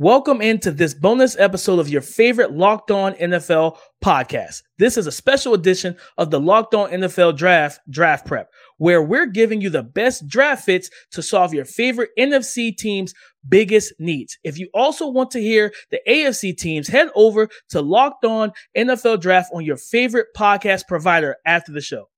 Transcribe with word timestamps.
Welcome 0.00 0.40
into 0.40 0.70
this 0.70 0.94
bonus 0.94 1.36
episode 1.40 1.80
of 1.80 1.88
your 1.88 2.02
favorite 2.02 2.52
Locked 2.52 2.92
On 2.92 3.14
NFL 3.14 3.78
podcast. 4.00 4.62
This 4.78 4.96
is 4.96 5.08
a 5.08 5.12
special 5.12 5.54
edition 5.54 5.96
of 6.16 6.30
the 6.30 6.38
Locked 6.38 6.72
On 6.72 6.88
NFL 6.88 7.36
Draft 7.36 7.80
Draft 7.90 8.24
Prep, 8.24 8.48
where 8.76 9.02
we're 9.02 9.26
giving 9.26 9.60
you 9.60 9.70
the 9.70 9.82
best 9.82 10.28
draft 10.28 10.64
fits 10.64 10.88
to 11.10 11.20
solve 11.20 11.52
your 11.52 11.64
favorite 11.64 12.10
NFC 12.16 12.76
team's 12.76 13.12
biggest 13.48 13.92
needs. 13.98 14.38
If 14.44 14.56
you 14.56 14.68
also 14.72 15.08
want 15.08 15.32
to 15.32 15.40
hear 15.40 15.72
the 15.90 15.98
AFC 16.08 16.56
teams, 16.56 16.86
head 16.86 17.08
over 17.16 17.48
to 17.70 17.82
Locked 17.82 18.24
On 18.24 18.52
NFL 18.76 19.20
Draft 19.20 19.50
on 19.52 19.64
your 19.64 19.78
favorite 19.78 20.28
podcast 20.36 20.86
provider 20.86 21.38
after 21.44 21.72
the 21.72 21.80
show. 21.80 22.08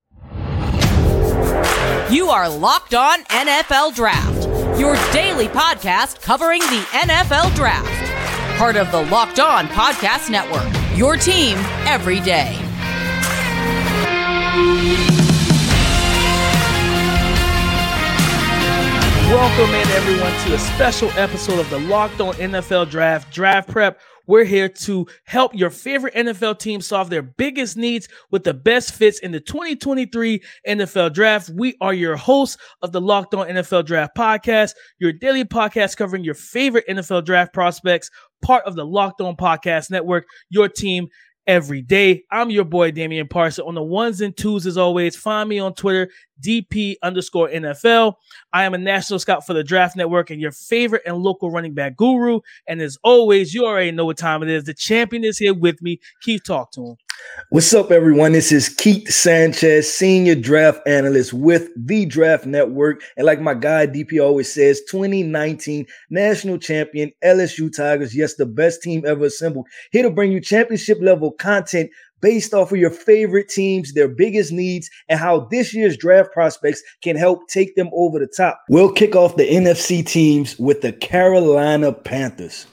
You 2.14 2.28
are 2.28 2.46
Locked 2.50 2.92
On 2.92 3.24
NFL 3.24 3.94
Draft 3.94 4.49
your 4.80 4.96
daily 5.12 5.46
podcast 5.46 6.22
covering 6.22 6.60
the 6.60 6.82
NFL 6.92 7.54
Draft. 7.54 7.86
Part 8.56 8.76
of 8.76 8.90
the 8.90 9.02
Locked 9.10 9.38
On 9.38 9.66
Podcast 9.66 10.30
Network, 10.30 10.66
your 10.96 11.18
team 11.18 11.58
every 11.86 12.18
day. 12.20 12.56
Welcome 19.28 19.74
in, 19.74 19.88
everyone, 19.90 20.32
to 20.46 20.54
a 20.54 20.58
special 20.58 21.10
episode 21.10 21.60
of 21.60 21.68
the 21.68 21.78
Locked 21.80 22.22
On 22.22 22.32
NFL 22.36 22.88
Draft 22.90 23.30
Draft 23.30 23.68
Prep 23.68 24.00
we're 24.30 24.44
here 24.44 24.68
to 24.68 25.08
help 25.24 25.56
your 25.56 25.70
favorite 25.70 26.14
NFL 26.14 26.60
team 26.60 26.80
solve 26.80 27.10
their 27.10 27.20
biggest 27.20 27.76
needs 27.76 28.08
with 28.30 28.44
the 28.44 28.54
best 28.54 28.94
fits 28.94 29.18
in 29.18 29.32
the 29.32 29.40
2023 29.40 30.40
NFL 30.68 31.12
Draft. 31.12 31.50
We 31.50 31.76
are 31.80 31.92
your 31.92 32.14
hosts 32.14 32.56
of 32.80 32.92
the 32.92 33.00
Locked 33.00 33.34
On 33.34 33.48
NFL 33.48 33.86
Draft 33.86 34.16
podcast, 34.16 34.74
your 35.00 35.12
daily 35.12 35.44
podcast 35.44 35.96
covering 35.96 36.22
your 36.22 36.34
favorite 36.34 36.86
NFL 36.88 37.24
draft 37.24 37.52
prospects, 37.52 38.08
part 38.40 38.64
of 38.66 38.76
the 38.76 38.86
Locked 38.86 39.20
On 39.20 39.34
Podcast 39.34 39.90
Network, 39.90 40.26
your 40.48 40.68
team 40.68 41.08
every 41.48 41.82
day. 41.82 42.22
I'm 42.30 42.50
your 42.50 42.64
boy 42.64 42.92
Damian 42.92 43.26
Parson 43.26 43.64
on 43.66 43.74
the 43.74 43.82
ones 43.82 44.20
and 44.20 44.36
twos 44.36 44.64
as 44.64 44.78
always. 44.78 45.16
Find 45.16 45.48
me 45.48 45.58
on 45.58 45.74
Twitter, 45.74 46.08
DP 46.40 46.96
underscore 47.02 47.48
NFL. 47.48 48.14
I 48.52 48.64
am 48.64 48.74
a 48.74 48.78
national 48.78 49.18
scout 49.18 49.46
for 49.46 49.54
the 49.54 49.64
Draft 49.64 49.96
Network 49.96 50.30
and 50.30 50.40
your 50.40 50.52
favorite 50.52 51.02
and 51.06 51.16
local 51.18 51.50
running 51.50 51.74
back 51.74 51.96
guru. 51.96 52.40
And 52.66 52.80
as 52.80 52.98
always, 53.02 53.54
you 53.54 53.66
already 53.66 53.90
know 53.90 54.06
what 54.06 54.18
time 54.18 54.42
it 54.42 54.48
is. 54.48 54.64
The 54.64 54.74
champion 54.74 55.24
is 55.24 55.38
here 55.38 55.54
with 55.54 55.82
me. 55.82 56.00
Keith, 56.22 56.42
talk 56.44 56.72
to 56.72 56.80
him. 56.80 56.96
What's 57.50 57.74
up, 57.74 57.90
everyone? 57.90 58.32
This 58.32 58.52
is 58.52 58.68
Keith 58.68 59.10
Sanchez, 59.10 59.92
senior 59.92 60.34
draft 60.34 60.80
analyst 60.86 61.32
with 61.32 61.68
the 61.76 62.06
Draft 62.06 62.46
Network. 62.46 63.02
And 63.16 63.26
like 63.26 63.40
my 63.40 63.54
guy 63.54 63.86
DP 63.86 64.22
always 64.22 64.52
says, 64.52 64.80
2019 64.88 65.86
national 66.10 66.58
champion 66.58 67.10
LSU 67.24 67.74
Tigers. 67.74 68.16
Yes, 68.16 68.36
the 68.36 68.46
best 68.46 68.82
team 68.82 69.04
ever 69.04 69.24
assembled. 69.24 69.66
Here 69.90 70.02
to 70.02 70.10
bring 70.10 70.32
you 70.32 70.40
championship 70.40 70.98
level 71.00 71.32
content 71.32 71.90
based 72.20 72.54
off 72.54 72.72
of 72.72 72.78
your 72.78 72.90
favorite 72.90 73.48
teams, 73.48 73.92
their 73.92 74.08
biggest 74.08 74.52
needs, 74.52 74.90
and 75.08 75.18
how 75.18 75.40
this 75.50 75.74
year's 75.74 75.96
draft 75.96 76.32
prospects 76.32 76.82
can 77.02 77.16
help 77.16 77.48
take 77.48 77.74
them 77.76 77.90
over 77.92 78.18
the 78.18 78.26
top. 78.26 78.60
We'll 78.68 78.92
kick 78.92 79.16
off 79.16 79.36
the 79.36 79.48
NFC 79.48 80.04
teams 80.04 80.58
with 80.58 80.82
the 80.82 80.92
Carolina 80.92 81.92
Panthers. 81.92 82.66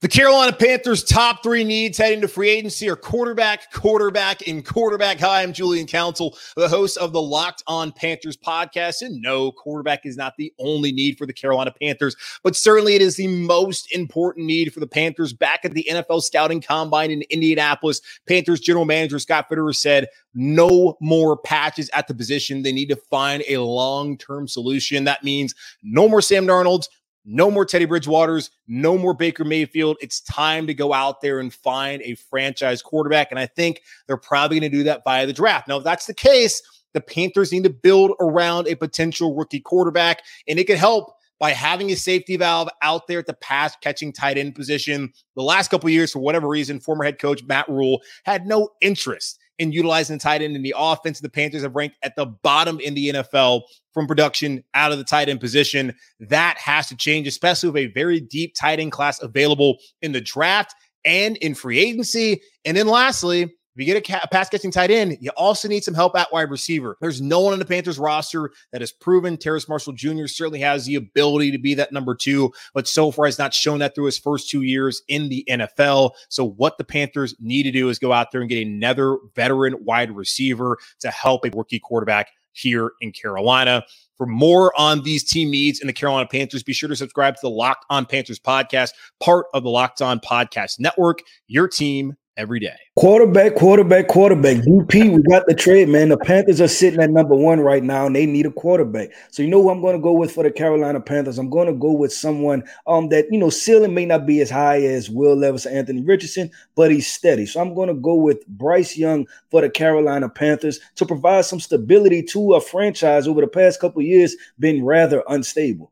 The 0.00 0.06
Carolina 0.06 0.52
Panthers' 0.52 1.02
top 1.02 1.42
three 1.42 1.64
needs 1.64 1.98
heading 1.98 2.20
to 2.20 2.28
free 2.28 2.50
agency 2.50 2.88
are 2.88 2.94
quarterback, 2.94 3.72
quarterback, 3.72 4.46
and 4.46 4.64
quarterback. 4.64 5.18
Hi, 5.18 5.42
I'm 5.42 5.52
Julian 5.52 5.88
Council, 5.88 6.38
the 6.54 6.68
host 6.68 6.96
of 6.98 7.12
the 7.12 7.20
Locked 7.20 7.64
On 7.66 7.90
Panthers 7.90 8.36
podcast. 8.36 9.02
And 9.02 9.20
no, 9.20 9.50
quarterback 9.50 10.06
is 10.06 10.16
not 10.16 10.34
the 10.38 10.54
only 10.60 10.92
need 10.92 11.18
for 11.18 11.26
the 11.26 11.32
Carolina 11.32 11.74
Panthers, 11.82 12.14
but 12.44 12.54
certainly 12.54 12.94
it 12.94 13.02
is 13.02 13.16
the 13.16 13.26
most 13.26 13.92
important 13.92 14.46
need 14.46 14.72
for 14.72 14.78
the 14.78 14.86
Panthers. 14.86 15.32
Back 15.32 15.64
at 15.64 15.72
the 15.72 15.84
NFL 15.90 16.22
Scouting 16.22 16.60
Combine 16.60 17.10
in 17.10 17.22
Indianapolis, 17.28 18.00
Panthers 18.28 18.60
general 18.60 18.84
manager 18.84 19.18
Scott 19.18 19.50
Fitterer 19.50 19.74
said, 19.74 20.06
no 20.32 20.96
more 21.00 21.36
patches 21.36 21.90
at 21.92 22.06
the 22.06 22.14
position. 22.14 22.62
They 22.62 22.70
need 22.70 22.90
to 22.90 22.96
find 23.10 23.42
a 23.48 23.58
long 23.58 24.16
term 24.16 24.46
solution. 24.46 25.02
That 25.02 25.24
means 25.24 25.56
no 25.82 26.08
more 26.08 26.22
Sam 26.22 26.46
Darnolds, 26.46 26.86
no 27.24 27.50
more 27.50 27.64
Teddy 27.64 27.86
Bridgewaters, 27.86 28.50
no 28.66 28.96
more 28.96 29.14
Baker 29.14 29.44
Mayfield. 29.44 29.98
It's 30.00 30.20
time 30.20 30.66
to 30.66 30.74
go 30.74 30.92
out 30.92 31.20
there 31.20 31.40
and 31.40 31.52
find 31.52 32.02
a 32.02 32.14
franchise 32.14 32.82
quarterback. 32.82 33.30
And 33.30 33.38
I 33.38 33.46
think 33.46 33.82
they're 34.06 34.16
probably 34.16 34.60
going 34.60 34.70
to 34.70 34.76
do 34.78 34.84
that 34.84 35.02
via 35.04 35.26
the 35.26 35.32
draft. 35.32 35.68
Now, 35.68 35.78
if 35.78 35.84
that's 35.84 36.06
the 36.06 36.14
case, 36.14 36.62
the 36.94 37.00
Panthers 37.00 37.52
need 37.52 37.64
to 37.64 37.70
build 37.70 38.12
around 38.20 38.66
a 38.66 38.74
potential 38.74 39.34
rookie 39.34 39.60
quarterback, 39.60 40.22
and 40.48 40.58
it 40.58 40.66
could 40.66 40.78
help 40.78 41.12
by 41.38 41.52
having 41.52 41.90
a 41.90 41.96
safety 41.96 42.36
valve 42.36 42.68
out 42.82 43.06
there 43.06 43.20
at 43.20 43.26
the 43.26 43.34
pass 43.34 43.76
catching 43.76 44.12
tight 44.12 44.38
end 44.38 44.54
position. 44.54 45.12
The 45.36 45.42
last 45.42 45.70
couple 45.70 45.88
years, 45.90 46.12
for 46.12 46.18
whatever 46.18 46.48
reason, 46.48 46.80
former 46.80 47.04
head 47.04 47.18
coach 47.18 47.44
Matt 47.44 47.68
Rhule 47.68 48.00
had 48.24 48.46
no 48.46 48.70
interest 48.80 49.38
in 49.58 49.72
utilizing 49.72 50.18
tight 50.18 50.42
end 50.42 50.56
in 50.56 50.62
the 50.62 50.74
offense. 50.76 51.20
The 51.20 51.28
Panthers 51.28 51.62
have 51.62 51.74
ranked 51.74 51.96
at 52.02 52.14
the 52.16 52.26
bottom 52.26 52.80
in 52.80 52.94
the 52.94 53.10
NFL 53.10 53.62
from 53.92 54.06
production 54.06 54.62
out 54.74 54.92
of 54.92 54.98
the 54.98 55.04
tight 55.04 55.28
end 55.28 55.40
position. 55.40 55.94
That 56.20 56.58
has 56.58 56.88
to 56.88 56.96
change, 56.96 57.26
especially 57.26 57.70
with 57.70 57.90
a 57.90 57.92
very 57.92 58.20
deep 58.20 58.54
tight 58.54 58.80
end 58.80 58.92
class 58.92 59.20
available 59.22 59.78
in 60.02 60.12
the 60.12 60.20
draft 60.20 60.74
and 61.04 61.36
in 61.38 61.54
free 61.54 61.78
agency. 61.78 62.40
And 62.64 62.76
then 62.76 62.86
lastly, 62.86 63.52
if 63.78 63.86
you 63.86 63.94
get 63.94 64.24
a, 64.24 64.28
pass 64.28 64.48
catching 64.48 64.72
tight 64.72 64.90
end, 64.90 65.18
you 65.20 65.30
also 65.36 65.68
need 65.68 65.84
some 65.84 65.94
help 65.94 66.16
at 66.16 66.32
wide 66.32 66.50
receiver. 66.50 66.96
There's 67.00 67.20
no 67.20 67.38
one 67.38 67.52
on 67.52 67.60
the 67.60 67.64
Panthers 67.64 67.96
roster 67.96 68.50
that 68.72 68.80
has 68.80 68.90
proven 68.90 69.36
Terrace 69.36 69.68
Marshall 69.68 69.92
Jr. 69.92 70.26
certainly 70.26 70.58
has 70.58 70.84
the 70.84 70.96
ability 70.96 71.52
to 71.52 71.58
be 71.58 71.74
that 71.74 71.92
number 71.92 72.16
two, 72.16 72.52
but 72.74 72.88
so 72.88 73.12
far 73.12 73.26
has 73.26 73.38
not 73.38 73.54
shown 73.54 73.78
that 73.78 73.94
through 73.94 74.06
his 74.06 74.18
first 74.18 74.50
two 74.50 74.62
years 74.62 75.02
in 75.06 75.28
the 75.28 75.44
NFL. 75.48 76.10
So, 76.28 76.44
what 76.44 76.76
the 76.76 76.82
Panthers 76.82 77.36
need 77.38 77.62
to 77.64 77.70
do 77.70 77.88
is 77.88 78.00
go 78.00 78.12
out 78.12 78.32
there 78.32 78.40
and 78.40 78.50
get 78.50 78.66
another 78.66 79.16
veteran 79.36 79.76
wide 79.84 80.10
receiver 80.10 80.76
to 80.98 81.10
help 81.12 81.44
a 81.44 81.50
rookie 81.56 81.78
quarterback 81.78 82.30
here 82.50 82.90
in 83.00 83.12
Carolina. 83.12 83.84
For 84.16 84.26
more 84.26 84.72
on 84.76 85.04
these 85.04 85.22
team 85.22 85.52
needs 85.52 85.78
in 85.78 85.86
the 85.86 85.92
Carolina 85.92 86.28
Panthers, 86.28 86.64
be 86.64 86.72
sure 86.72 86.88
to 86.88 86.96
subscribe 86.96 87.36
to 87.36 87.40
the 87.42 87.50
Locked 87.50 87.84
On 87.90 88.04
Panthers 88.04 88.40
podcast, 88.40 88.90
part 89.20 89.46
of 89.54 89.62
the 89.62 89.70
Locked 89.70 90.02
On 90.02 90.18
Podcast 90.18 90.80
Network, 90.80 91.20
your 91.46 91.68
team 91.68 92.16
every 92.38 92.60
day. 92.60 92.76
Quarterback, 92.96 93.56
quarterback, 93.56 94.06
quarterback. 94.06 94.56
DP, 94.58 95.14
we 95.14 95.22
got 95.22 95.46
the 95.46 95.54
trade, 95.54 95.88
man. 95.88 96.08
The 96.08 96.16
Panthers 96.16 96.60
are 96.60 96.68
sitting 96.68 97.00
at 97.00 97.10
number 97.10 97.34
one 97.34 97.60
right 97.60 97.82
now, 97.82 98.06
and 98.06 98.16
they 98.16 98.24
need 98.24 98.46
a 98.46 98.50
quarterback. 98.50 99.10
So 99.30 99.42
you 99.42 99.48
know 99.48 99.60
who 99.60 99.70
I'm 99.70 99.82
going 99.82 99.96
to 99.96 100.02
go 100.02 100.12
with 100.12 100.32
for 100.32 100.44
the 100.44 100.50
Carolina 100.50 101.00
Panthers? 101.00 101.38
I'm 101.38 101.50
going 101.50 101.66
to 101.66 101.74
go 101.74 101.92
with 101.92 102.12
someone 102.12 102.62
um 102.86 103.08
that 103.10 103.26
you 103.30 103.38
know 103.38 103.50
ceiling 103.50 103.92
may 103.92 104.06
not 104.06 104.24
be 104.24 104.40
as 104.40 104.48
high 104.48 104.80
as 104.82 105.10
Will 105.10 105.34
Levis 105.34 105.66
or 105.66 105.70
Anthony 105.70 106.02
Richardson, 106.02 106.50
but 106.76 106.90
he's 106.90 107.10
steady. 107.10 107.44
So 107.44 107.60
I'm 107.60 107.74
going 107.74 107.88
to 107.88 107.94
go 107.94 108.14
with 108.14 108.46
Bryce 108.46 108.96
Young 108.96 109.26
for 109.50 109.60
the 109.60 109.68
Carolina 109.68 110.28
Panthers 110.28 110.80
to 110.94 111.04
provide 111.04 111.44
some 111.44 111.60
stability 111.60 112.22
to 112.22 112.54
a 112.54 112.60
franchise 112.60 113.26
over 113.26 113.40
the 113.40 113.48
past 113.48 113.80
couple 113.80 114.00
years 114.00 114.36
been 114.58 114.84
rather 114.84 115.22
unstable. 115.28 115.90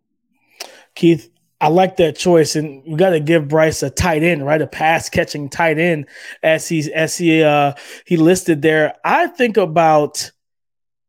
Keith, 0.95 1.29
I 1.61 1.69
like 1.69 1.97
that 1.97 2.17
choice, 2.17 2.55
and 2.55 2.83
we 2.87 2.97
got 2.97 3.11
to 3.11 3.21
give 3.21 3.49
Bryce 3.49 3.83
a 3.83 3.89
tight 3.89 4.23
end, 4.23 4.45
right? 4.45 4.61
A 4.61 4.67
pass 4.67 5.09
catching 5.09 5.49
tight 5.49 5.79
end, 5.79 6.07
as 6.43 6.69
he's 6.69 6.89
as 6.89 7.17
he 7.17 7.43
uh 7.43 7.73
he 8.05 8.17
listed 8.17 8.61
there. 8.61 8.95
I 9.05 9.29
think 9.29 9.57
about 9.57 10.31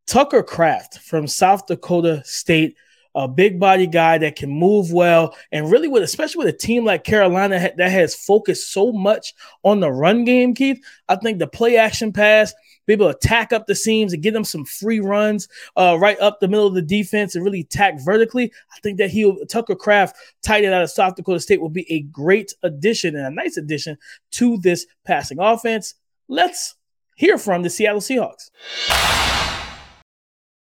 Tucker 0.05 0.43
Kraft 0.43 0.99
from 0.99 1.27
South 1.27 1.67
Dakota 1.67 2.21
State, 2.23 2.77
a 3.13 3.27
big 3.27 3.59
body 3.59 3.87
guy 3.87 4.19
that 4.19 4.37
can 4.37 4.49
move 4.49 4.93
well, 4.93 5.35
and 5.51 5.69
really 5.69 5.89
with 5.89 6.03
especially 6.03 6.45
with 6.45 6.55
a 6.55 6.57
team 6.57 6.85
like 6.85 7.03
Carolina 7.03 7.71
that 7.75 7.91
has 7.91 8.15
focused 8.15 8.71
so 8.71 8.93
much 8.93 9.33
on 9.63 9.81
the 9.81 9.91
run 9.91 10.23
game. 10.23 10.53
Keith, 10.53 10.81
I 11.09 11.17
think 11.17 11.39
the 11.39 11.47
play 11.47 11.75
action 11.75 12.13
pass 12.13 12.53
be 12.87 12.93
able 12.93 13.11
to 13.11 13.15
attack 13.15 13.53
up 13.53 13.67
the 13.67 13.75
seams 13.75 14.13
and 14.13 14.23
get 14.23 14.33
them 14.33 14.43
some 14.43 14.65
free 14.65 14.99
runs 14.99 15.47
uh, 15.75 15.97
right 15.99 16.19
up 16.19 16.39
the 16.39 16.47
middle 16.47 16.65
of 16.65 16.73
the 16.73 16.81
defense 16.81 17.35
and 17.35 17.45
really 17.45 17.59
attack 17.59 17.99
vertically. 17.99 18.51
I 18.75 18.79
think 18.79 18.97
that 18.97 19.11
he'll 19.11 19.45
Tucker 19.45 19.75
Kraft, 19.75 20.15
tight 20.41 20.63
end 20.63 20.73
out 20.73 20.81
of 20.81 20.89
South 20.89 21.15
Dakota 21.15 21.39
State, 21.39 21.61
will 21.61 21.69
be 21.69 21.91
a 21.91 22.01
great 22.01 22.53
addition 22.63 23.15
and 23.15 23.27
a 23.27 23.31
nice 23.31 23.57
addition 23.57 23.97
to 24.31 24.57
this 24.57 24.87
passing 25.05 25.37
offense. 25.39 25.93
Let's 26.27 26.75
hear 27.15 27.37
from 27.37 27.61
the 27.61 27.69
Seattle 27.69 28.01
Seahawks. 28.01 28.49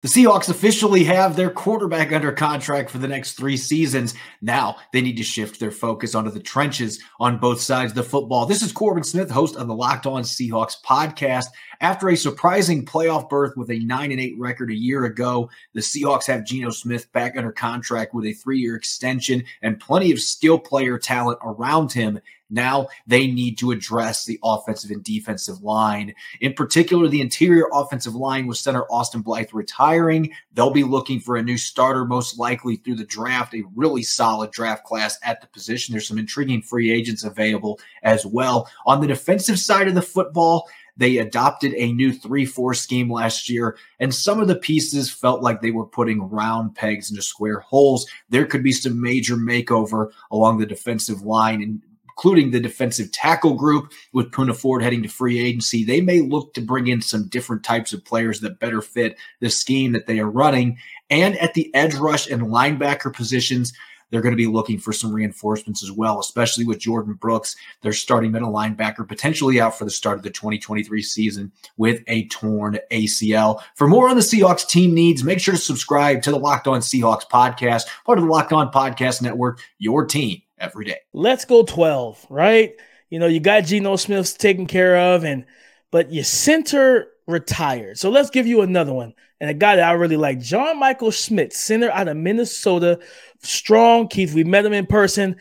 The 0.01 0.07
Seahawks 0.07 0.50
officially 0.50 1.03
have 1.03 1.36
their 1.36 1.51
quarterback 1.51 2.12
under 2.12 2.31
contract 2.31 2.89
for 2.89 2.98
the 2.98 3.07
next 3.07 3.33
three 3.33 3.56
seasons. 3.56 4.15
Now 4.42 4.77
they 4.92 5.00
need 5.00 5.18
to 5.18 5.24
shift 5.24 5.59
their 5.59 5.69
focus 5.69 6.15
onto 6.15 6.31
the 6.31 6.39
trenches 6.39 7.00
on 7.19 7.38
both 7.38 7.62
sides 7.62 7.92
of 7.92 7.95
the 7.95 8.01
football. 8.01 8.48
This 8.48 8.63
is 8.63 8.71
Corbin 8.71 9.03
Smith, 9.03 9.30
host 9.30 9.56
of 9.56 9.68
the 9.68 9.75
Locked 9.75 10.07
On 10.07 10.24
Seahawks 10.24 10.74
podcast. 10.83 11.45
After 11.81 12.09
a 12.09 12.18
surprising 12.18 12.83
playoff 12.83 13.30
berth 13.30 13.56
with 13.56 13.69
a 13.69 13.77
9 13.77 14.12
and 14.12 14.19
8 14.19 14.39
record 14.39 14.71
a 14.71 14.75
year 14.75 15.06
ago, 15.06 15.51
the 15.74 15.81
Seahawks 15.81 16.25
have 16.25 16.45
Geno 16.45 16.71
Smith 16.71 17.12
back 17.12 17.38
under 17.38 17.51
contract 17.51 18.15
with 18.15 18.25
a 18.25 18.33
three 18.33 18.57
year 18.57 18.75
extension 18.75 19.44
and 19.62 19.80
plenty 19.80 20.12
of 20.12 20.19
skill 20.19 20.57
player 20.57 20.98
talent 20.98 21.38
around 21.44 21.92
him. 21.92 22.19
Now 22.51 22.88
they 23.07 23.27
need 23.27 23.57
to 23.59 23.71
address 23.71 24.25
the 24.25 24.39
offensive 24.44 24.92
and 24.92 25.03
defensive 25.03 25.63
line. 25.63 26.13
In 26.42 26.53
particular, 26.53 27.07
the 27.07 27.21
interior 27.21 27.68
offensive 27.74 28.13
line 28.13 28.45
with 28.45 28.57
center 28.57 28.83
Austin 28.92 29.21
Blythe 29.21 29.50
retiring. 29.53 30.31
They'll 30.53 30.69
be 30.69 30.83
looking 30.83 31.19
for 31.19 31.38
a 31.38 31.44
new 31.44 31.57
starter, 31.57 32.06
most 32.06 32.38
likely 32.38 32.75
through 32.75 32.95
the 32.95 33.06
draft, 33.06 33.56
a 33.56 33.63
really 33.75 34.03
solid 34.03 34.51
draft 34.51 34.83
class 34.83 35.18
at 35.24 35.42
the 35.42 35.48
position. 35.48 35.94
There's 35.94 36.07
some 36.07 36.19
intriguing 36.19 36.62
free 36.62 36.92
agents 36.92 37.24
available 37.24 37.80
as 38.03 38.25
well. 38.25 38.69
On 38.86 39.01
the 39.01 39.07
defensive 39.07 39.57
side 39.57 39.88
of 39.88 39.95
the 39.95 40.01
football, 40.01 40.68
they 40.98 41.18
adopted 41.18 41.74
a 41.75 41.94
new 41.94 42.13
3 42.13 42.45
4 42.45 42.74
scheme 42.74 43.12
last 43.12 43.50
year, 43.50 43.77
and 44.00 44.13
some 44.13 44.39
of 44.39 44.48
the 44.48 44.57
pieces 44.57 45.09
felt 45.09 45.42
like 45.42 45.62
they 45.62 45.71
were 45.71 45.86
putting 45.86 46.30
round 46.30 46.75
pegs 46.75 47.09
into 47.09 47.21
square 47.21 47.59
holes. 47.59 48.06
There 48.30 48.45
could 48.45 48.62
be 48.62 48.74
some 48.74 49.01
major 49.01 49.36
makeover 49.36 50.12
along 50.31 50.59
the 50.59 50.65
defensive 50.65 51.21
line, 51.21 51.62
and 51.62 51.81
including 52.22 52.52
the 52.52 52.60
defensive 52.60 53.12
tackle 53.12 53.56
group 53.56 53.92
with 54.14 54.30
Poona 54.30 54.56
Ford 54.56 54.84
heading 54.84 55.02
to 55.02 55.10
free 55.10 55.40
agency. 55.40 55.84
They 55.84 56.02
may 56.02 56.22
look 56.22 56.54
to 56.54 56.62
bring 56.62 56.86
in 56.86 57.02
some 57.02 57.28
different 57.30 57.64
types 57.64 57.94
of 57.94 58.06
players 58.06 58.42
that 58.42 58.60
better 58.60 58.80
fit 58.80 59.18
the 59.40 59.50
scheme 59.50 59.92
that 59.94 60.06
they 60.06 60.20
are 60.20 60.30
running. 60.30 60.78
And 61.10 61.36
at 61.38 61.56
the 61.56 61.74
edge 61.74 61.96
rush 61.96 62.30
and 62.30 62.44
linebacker 62.44 63.12
positions, 63.12 63.74
they're 64.12 64.22
going 64.22 64.34
to 64.34 64.38
be 64.38 64.46
looking 64.46 64.78
for 64.78 64.94
some 64.94 65.12
reinforcements 65.12 65.82
as 65.82 65.92
well, 65.92 66.20
especially 66.20 66.64
with 66.64 66.78
Jordyn 66.78 67.20
Brooks, 67.20 67.56
their 67.82 67.94
starting 67.94 68.32
middle 68.32 68.54
linebacker, 68.54 69.08
potentially 69.08 69.60
out 69.60 69.76
for 69.76 69.86
the 69.86 69.90
start 69.90 70.18
of 70.18 70.24
the 70.24 70.30
2023 70.30 71.02
season 71.02 71.52
with 71.78 72.04
a 72.06 72.28
torn 72.28 72.78
ACL. 72.92 73.64
For 73.74 73.88
more 73.88 74.10
on 74.10 74.16
the 74.16 74.22
Seahawks 74.22 74.68
team 74.68 74.94
needs, 74.94 75.24
make 75.24 75.40
sure 75.40 75.56
to 75.56 75.60
subscribe 75.60 76.22
to 76.22 76.30
the 76.30 76.38
Locked 76.38 76.68
On 76.68 76.82
Seahawks 76.82 77.28
podcast, 77.28 77.86
part 78.06 78.20
of 78.20 78.26
the 78.26 78.30
Locked 78.30 78.54
On 78.54 78.72
Podcast 78.72 79.24
Network, 79.24 79.60
your 79.80 80.06
team 80.06 80.44
every 80.62 80.86
day. 80.86 81.00
Let's 81.12 81.44
go 81.44 81.63
12, 81.63 82.28
right? 82.30 82.74
You 83.10 83.19
know, 83.19 83.28
you 83.28 83.42
got 83.42 83.66
Geno 83.66 83.98
Smith's 83.98 84.34
taken 84.34 84.68
care 84.68 84.98
of, 84.98 85.25
and 85.25 85.46
but 85.92 86.13
your 86.13 86.24
center 86.24 87.10
retired. 87.28 87.98
So 87.98 88.10
let's 88.10 88.30
give 88.30 88.48
you 88.48 88.62
another 88.62 88.94
one. 88.94 89.13
And 89.42 89.50
a 89.50 89.54
guy 89.54 89.75
that 89.75 89.90
I 89.90 89.94
really 89.94 90.18
like, 90.18 90.40
John 90.40 90.80
Michael 90.80 91.12
Schmitz, 91.12 91.60
center 91.60 91.92
out 91.92 92.08
of 92.08 92.16
Minnesota. 92.16 93.00
Strong, 93.42 94.10
Keith. 94.10 94.34
We 94.34 94.44
met 94.44 94.66
him 94.66 94.74
in 94.74 94.86
person. 94.86 95.36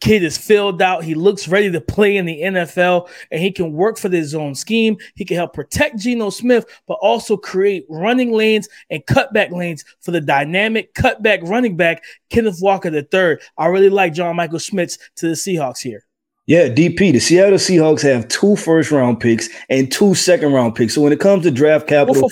Kid 0.00 0.22
is 0.22 0.36
filled 0.36 0.82
out. 0.82 1.04
He 1.04 1.14
looks 1.14 1.48
ready 1.48 1.70
to 1.70 1.80
play 1.80 2.16
in 2.16 2.26
the 2.26 2.40
NFL 2.42 3.08
and 3.30 3.40
he 3.40 3.50
can 3.50 3.72
work 3.72 3.98
for 3.98 4.08
his 4.08 4.34
own 4.34 4.54
scheme. 4.54 4.96
He 5.14 5.24
can 5.24 5.36
help 5.36 5.52
protect 5.52 5.98
Geno 5.98 6.30
Smith, 6.30 6.66
but 6.86 6.94
also 6.94 7.36
create 7.36 7.86
running 7.88 8.32
lanes 8.32 8.68
and 8.90 9.04
cutback 9.06 9.50
lanes 9.50 9.84
for 10.00 10.10
the 10.10 10.20
dynamic 10.20 10.94
cutback 10.94 11.48
running 11.48 11.76
back, 11.76 12.04
Kenneth 12.30 12.58
Walker 12.60 12.94
III. 12.94 13.38
I 13.58 13.66
really 13.66 13.90
like 13.90 14.12
John 14.12 14.36
Michael 14.36 14.58
Schmitz 14.58 14.98
to 15.16 15.28
the 15.28 15.34
Seahawks 15.34 15.80
here. 15.80 16.04
Yeah, 16.46 16.68
DP, 16.68 17.12
the 17.12 17.18
Seattle 17.18 17.58
Seahawks 17.58 18.02
have 18.02 18.28
two 18.28 18.54
first 18.54 18.92
round 18.92 19.18
picks 19.18 19.48
and 19.68 19.90
two 19.90 20.14
second 20.14 20.52
round 20.52 20.76
picks. 20.76 20.94
So 20.94 21.00
when 21.00 21.12
it 21.12 21.18
comes 21.18 21.42
to 21.42 21.50
draft 21.50 21.88
capital, 21.88 22.30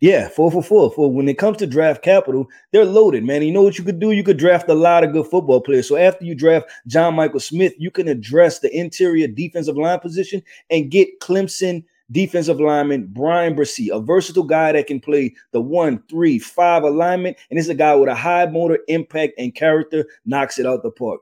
yeah, 0.00 0.28
four 0.28 0.50
for 0.50 0.62
four. 0.62 0.90
For 0.92 1.10
when 1.12 1.28
it 1.28 1.38
comes 1.38 1.56
to 1.58 1.66
draft 1.66 2.02
capital, 2.02 2.46
they're 2.72 2.84
loaded, 2.84 3.24
man. 3.24 3.42
You 3.42 3.52
know 3.52 3.62
what 3.62 3.78
you 3.78 3.84
could 3.84 3.98
do? 3.98 4.12
You 4.12 4.22
could 4.22 4.36
draft 4.36 4.68
a 4.68 4.74
lot 4.74 5.04
of 5.04 5.12
good 5.12 5.26
football 5.26 5.60
players. 5.60 5.88
So 5.88 5.96
after 5.96 6.24
you 6.24 6.34
draft 6.34 6.70
John 6.86 7.14
Michael 7.14 7.40
Smith, 7.40 7.74
you 7.78 7.90
can 7.90 8.06
address 8.06 8.60
the 8.60 8.74
interior 8.76 9.26
defensive 9.26 9.76
line 9.76 9.98
position 9.98 10.42
and 10.70 10.90
get 10.90 11.20
Clemson 11.20 11.84
defensive 12.10 12.60
lineman 12.60 13.06
Bryan 13.06 13.54
Bresee, 13.54 13.90
a 13.94 14.00
versatile 14.00 14.44
guy 14.44 14.72
that 14.72 14.86
can 14.86 15.00
play 15.00 15.34
the 15.52 15.60
one, 15.60 16.02
three, 16.08 16.38
five 16.38 16.82
alignment, 16.82 17.36
and 17.50 17.58
is 17.58 17.68
a 17.68 17.74
guy 17.74 17.94
with 17.94 18.08
a 18.08 18.14
high 18.14 18.46
motor 18.46 18.78
impact 18.88 19.34
and 19.38 19.54
character, 19.54 20.06
knocks 20.24 20.58
it 20.58 20.66
out 20.66 20.82
the 20.82 20.90
park. 20.90 21.20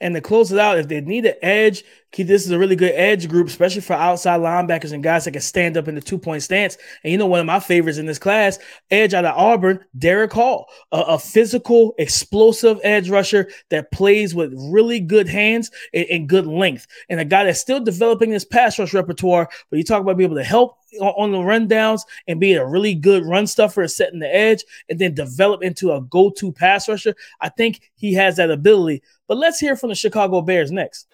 And 0.00 0.14
to 0.14 0.20
close 0.20 0.50
it 0.50 0.58
out, 0.58 0.78
if 0.78 0.88
they 0.88 1.00
need 1.00 1.26
an 1.26 1.34
edge, 1.42 1.84
this 2.22 2.46
is 2.46 2.52
a 2.52 2.58
really 2.58 2.76
good 2.76 2.92
edge 2.94 3.28
group, 3.28 3.48
especially 3.48 3.80
for 3.80 3.94
outside 3.94 4.40
linebackers 4.40 4.92
and 4.92 5.02
guys 5.02 5.24
that 5.24 5.32
can 5.32 5.40
stand 5.40 5.76
up 5.76 5.88
in 5.88 5.94
the 5.94 6.00
two 6.00 6.18
point 6.18 6.42
stance. 6.42 6.78
And 7.02 7.10
you 7.10 7.18
know, 7.18 7.26
one 7.26 7.40
of 7.40 7.46
my 7.46 7.60
favorites 7.60 7.98
in 7.98 8.06
this 8.06 8.18
class, 8.18 8.58
edge 8.90 9.14
out 9.14 9.24
of 9.24 9.36
Auburn, 9.36 9.84
Derick 9.98 10.32
Hall, 10.32 10.68
a, 10.92 11.00
a 11.00 11.18
physical, 11.18 11.94
explosive 11.98 12.78
edge 12.84 13.10
rusher 13.10 13.48
that 13.70 13.90
plays 13.90 14.34
with 14.34 14.54
really 14.70 15.00
good 15.00 15.28
hands 15.28 15.70
and, 15.92 16.06
and, 16.06 16.28
good 16.28 16.46
length, 16.46 16.86
and 17.08 17.20
a 17.20 17.24
guy 17.24 17.44
that's 17.44 17.60
still 17.60 17.80
developing 17.80 18.30
his 18.30 18.44
pass 18.44 18.78
rush 18.78 18.94
repertoire. 18.94 19.48
But 19.70 19.78
you 19.78 19.84
talk 19.84 20.00
about 20.00 20.16
being 20.16 20.30
able 20.30 20.40
to 20.40 20.44
help 20.44 20.78
on 21.00 21.32
the 21.32 21.38
rundowns 21.38 22.02
and 22.28 22.40
be 22.40 22.54
a 22.54 22.66
really 22.66 22.94
good 22.94 23.24
run 23.24 23.46
stuffer, 23.46 23.86
setting 23.88 24.20
the 24.20 24.34
edge, 24.34 24.64
and 24.88 24.98
then 24.98 25.14
develop 25.14 25.62
into 25.62 25.92
a 25.92 26.00
go 26.00 26.30
to 26.30 26.52
pass 26.52 26.88
rusher. 26.88 27.14
I 27.40 27.48
think 27.48 27.90
he 27.96 28.14
has 28.14 28.36
that 28.36 28.50
ability. 28.50 29.02
But 29.26 29.38
let's 29.38 29.58
hear 29.58 29.76
from 29.76 29.88
the 29.88 29.94
Chicago 29.94 30.40
Bears 30.40 30.70
next. 30.70 31.06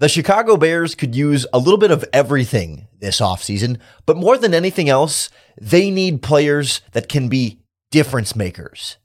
The 0.00 0.08
Chicago 0.08 0.56
Bears 0.56 0.94
could 0.94 1.16
use 1.16 1.44
a 1.52 1.58
little 1.58 1.76
bit 1.76 1.90
of 1.90 2.04
everything 2.12 2.86
this 3.00 3.20
offseason, 3.20 3.78
but 4.06 4.16
more 4.16 4.38
than 4.38 4.54
anything 4.54 4.88
else, 4.88 5.28
they 5.60 5.90
need 5.90 6.22
players 6.22 6.82
that 6.92 7.08
can 7.08 7.28
be 7.28 7.58
difference 7.90 8.36
makers. 8.36 8.96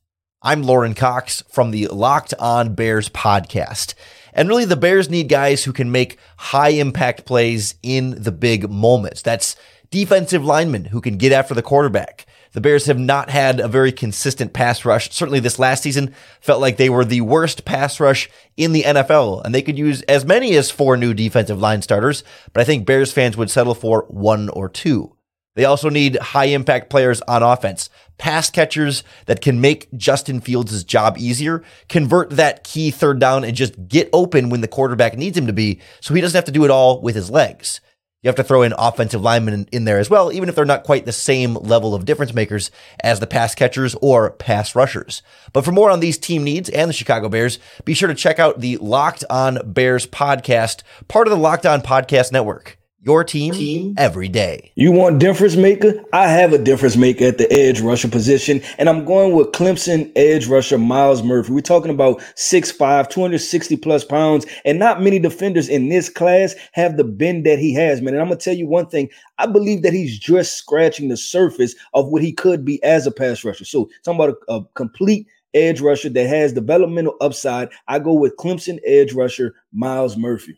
I'm 0.44 0.62
Lauren 0.62 0.94
Cox 0.94 1.42
from 1.50 1.72
the 1.72 1.88
Locked 1.88 2.36
On 2.38 2.76
Bears 2.76 3.10
podcast. 3.10 3.96
And 4.34 4.48
really, 4.48 4.66
the 4.66 4.76
Bears 4.76 5.10
need 5.10 5.30
guys 5.30 5.64
who 5.64 5.74
can 5.74 5.92
make 5.92 6.20
high 6.38 6.70
impact 6.70 7.26
plays 7.26 7.74
in 7.82 8.22
the 8.22 8.32
big 8.32 8.70
moments. 8.70 9.24
That's 9.24 9.56
defensive 9.90 10.46
linemen 10.46 10.86
who 10.86 11.02
can 11.02 11.18
get 11.18 11.32
after 11.32 11.56
the 11.56 11.64
quarterback, 11.64 12.28
the 12.54 12.62
Bears 12.62 12.86
have 12.86 13.00
not 13.00 13.30
had 13.30 13.60
a 13.60 13.68
very 13.68 13.92
consistent 13.92 14.54
pass 14.54 14.86
rush. 14.86 15.12
Certainly 15.12 15.42
this 15.42 15.60
last 15.60 15.84
season 15.84 16.14
felt 16.40 16.62
like 16.62 16.78
they 16.78 16.90
were 16.90 17.04
the 17.04 17.22
worst 17.22 17.66
pass 17.66 18.00
rush 18.00 18.30
in 18.56 18.72
the 18.72 18.84
NFL, 18.84 19.44
and 19.44 19.54
they 19.54 19.62
could 19.62 19.78
use 19.78 20.02
as 20.04 20.24
many 20.24 20.56
as 20.56 20.72
four 20.72 20.96
new 20.96 21.14
defensive 21.14 21.60
line 21.60 21.82
starters, 21.82 22.24
but 22.54 22.62
I 22.62 22.64
think 22.64 22.86
Bears 22.86 23.12
fans 23.12 23.36
would 23.36 23.50
settle 23.50 23.76
for 23.76 24.06
one 24.08 24.50
or 24.50 24.70
two. 24.70 25.16
They 25.56 25.66
also 25.66 25.90
need 25.90 26.18
high 26.18 26.46
impact 26.46 26.90
players 26.90 27.22
on 27.22 27.44
offense, 27.44 27.90
pass 28.18 28.50
catchers 28.50 29.04
that 29.26 29.42
can 29.42 29.62
make 29.62 29.92
Justin 29.96 30.40
Fields' 30.40 30.84
job 30.84 31.16
easier, 31.20 31.64
convert 31.90 32.32
that 32.32 32.64
key 32.64 32.90
third 32.90 33.20
down 33.20 33.44
and 33.44 33.56
just 33.56 33.88
get 33.88 34.10
open 34.14 34.50
when 34.50 34.62
the 34.62 34.68
quarterback 34.68 35.16
needs 35.16 35.38
him 35.38 35.46
to 35.48 35.54
be 35.54 35.80
so 36.02 36.14
he 36.14 36.22
doesn't 36.22 36.38
have 36.38 36.46
to 36.46 36.52
do 36.52 36.66
it 36.66 36.72
all 36.72 37.02
with 37.02 37.14
his 37.14 37.30
legs. 37.30 37.82
You 38.24 38.30
have 38.30 38.36
to 38.38 38.44
throw 38.44 38.62
in 38.62 38.74
offensive 38.78 39.22
linemen 39.22 39.68
in 39.74 39.84
there 39.84 40.00
as 40.00 40.10
well, 40.10 40.32
even 40.32 40.48
if 40.48 40.56
they're 40.56 40.64
not 40.64 40.86
quite 40.86 41.06
the 41.06 41.12
same 41.12 41.56
level 41.56 41.94
of 41.94 42.06
difference 42.06 42.34
makers 42.34 42.72
as 43.02 43.20
the 43.20 43.28
pass 43.28 43.54
catchers 43.54 43.96
or 44.02 44.32
pass 44.32 44.76
rushers. 44.76 45.22
But 45.52 45.66
for 45.66 45.74
more 45.74 45.92
on 45.92 46.00
these 46.00 46.18
team 46.18 46.44
needs 46.46 46.70
and 46.70 46.90
the 46.90 46.94
Chicago 46.94 47.28
Bears, 47.28 47.60
be 47.84 47.94
sure 47.94 48.08
to 48.08 48.16
check 48.16 48.40
out 48.40 48.62
the 48.62 48.78
Locked 48.78 49.26
On 49.30 49.60
Bears 49.66 50.08
podcast, 50.08 50.84
part 51.10 51.28
of 51.28 51.32
the 51.32 51.38
Locked 51.38 51.66
On 51.66 51.82
Podcast 51.82 52.32
Network. 52.32 52.78
Your 53.06 53.26
team, 53.26 53.54
team, 53.54 53.96
every 53.98 54.30
day. 54.30 54.72
You 54.76 54.94
want 54.94 55.20
difference 55.20 55.58
maker? 55.58 56.02
I 56.14 56.30
have 56.30 56.54
a 56.54 56.58
difference 56.58 56.96
maker 56.96 57.26
at 57.26 57.38
the 57.38 57.52
edge 57.52 57.82
rusher 57.82 58.08
position, 58.08 58.62
and 58.78 58.88
I'm 58.88 59.04
going 59.04 59.36
with 59.36 59.52
Clemson 59.52 60.10
edge 60.16 60.48
rusher 60.48 60.78
Myles 60.78 61.22
Murphy. 61.22 61.52
We're 61.52 61.60
talking 61.60 61.92
about 61.92 62.22
6'5, 62.38 63.10
260 63.10 63.76
plus 63.76 64.06
pounds, 64.06 64.46
and 64.64 64.80
not 64.80 65.02
many 65.02 65.20
defenders 65.20 65.68
in 65.68 65.90
this 65.90 66.08
class 66.08 66.56
have 66.72 66.96
the 66.96 67.04
bend 67.04 67.46
that 67.46 67.60
he 67.60 67.74
has, 67.74 68.02
man. 68.02 68.14
And 68.14 68.22
I'm 68.22 68.30
gonna 68.30 68.40
tell 68.40 68.56
you 68.56 68.68
one 68.68 68.88
thing: 68.88 69.10
I 69.38 69.48
believe 69.48 69.82
that 69.82 69.92
he's 69.92 70.18
just 70.18 70.54
scratching 70.54 71.10
the 71.10 71.18
surface 71.18 71.76
of 71.94 72.08
what 72.08 72.22
he 72.22 72.32
could 72.32 72.64
be 72.64 72.82
as 72.84 73.06
a 73.06 73.12
pass 73.12 73.44
rusher. 73.44 73.66
So, 73.66 73.90
talking 74.06 74.22
about 74.22 74.38
a, 74.48 74.54
a 74.54 74.66
complete 74.76 75.28
edge 75.54 75.82
rusher 75.82 76.08
that 76.08 76.28
has 76.28 76.54
developmental 76.54 77.18
upside. 77.20 77.68
I 77.90 78.00
go 78.00 78.14
with 78.14 78.38
Clemson 78.38 78.80
edge 78.86 79.12
rusher 79.12 79.56
Myles 79.74 80.16
Murphy. 80.16 80.58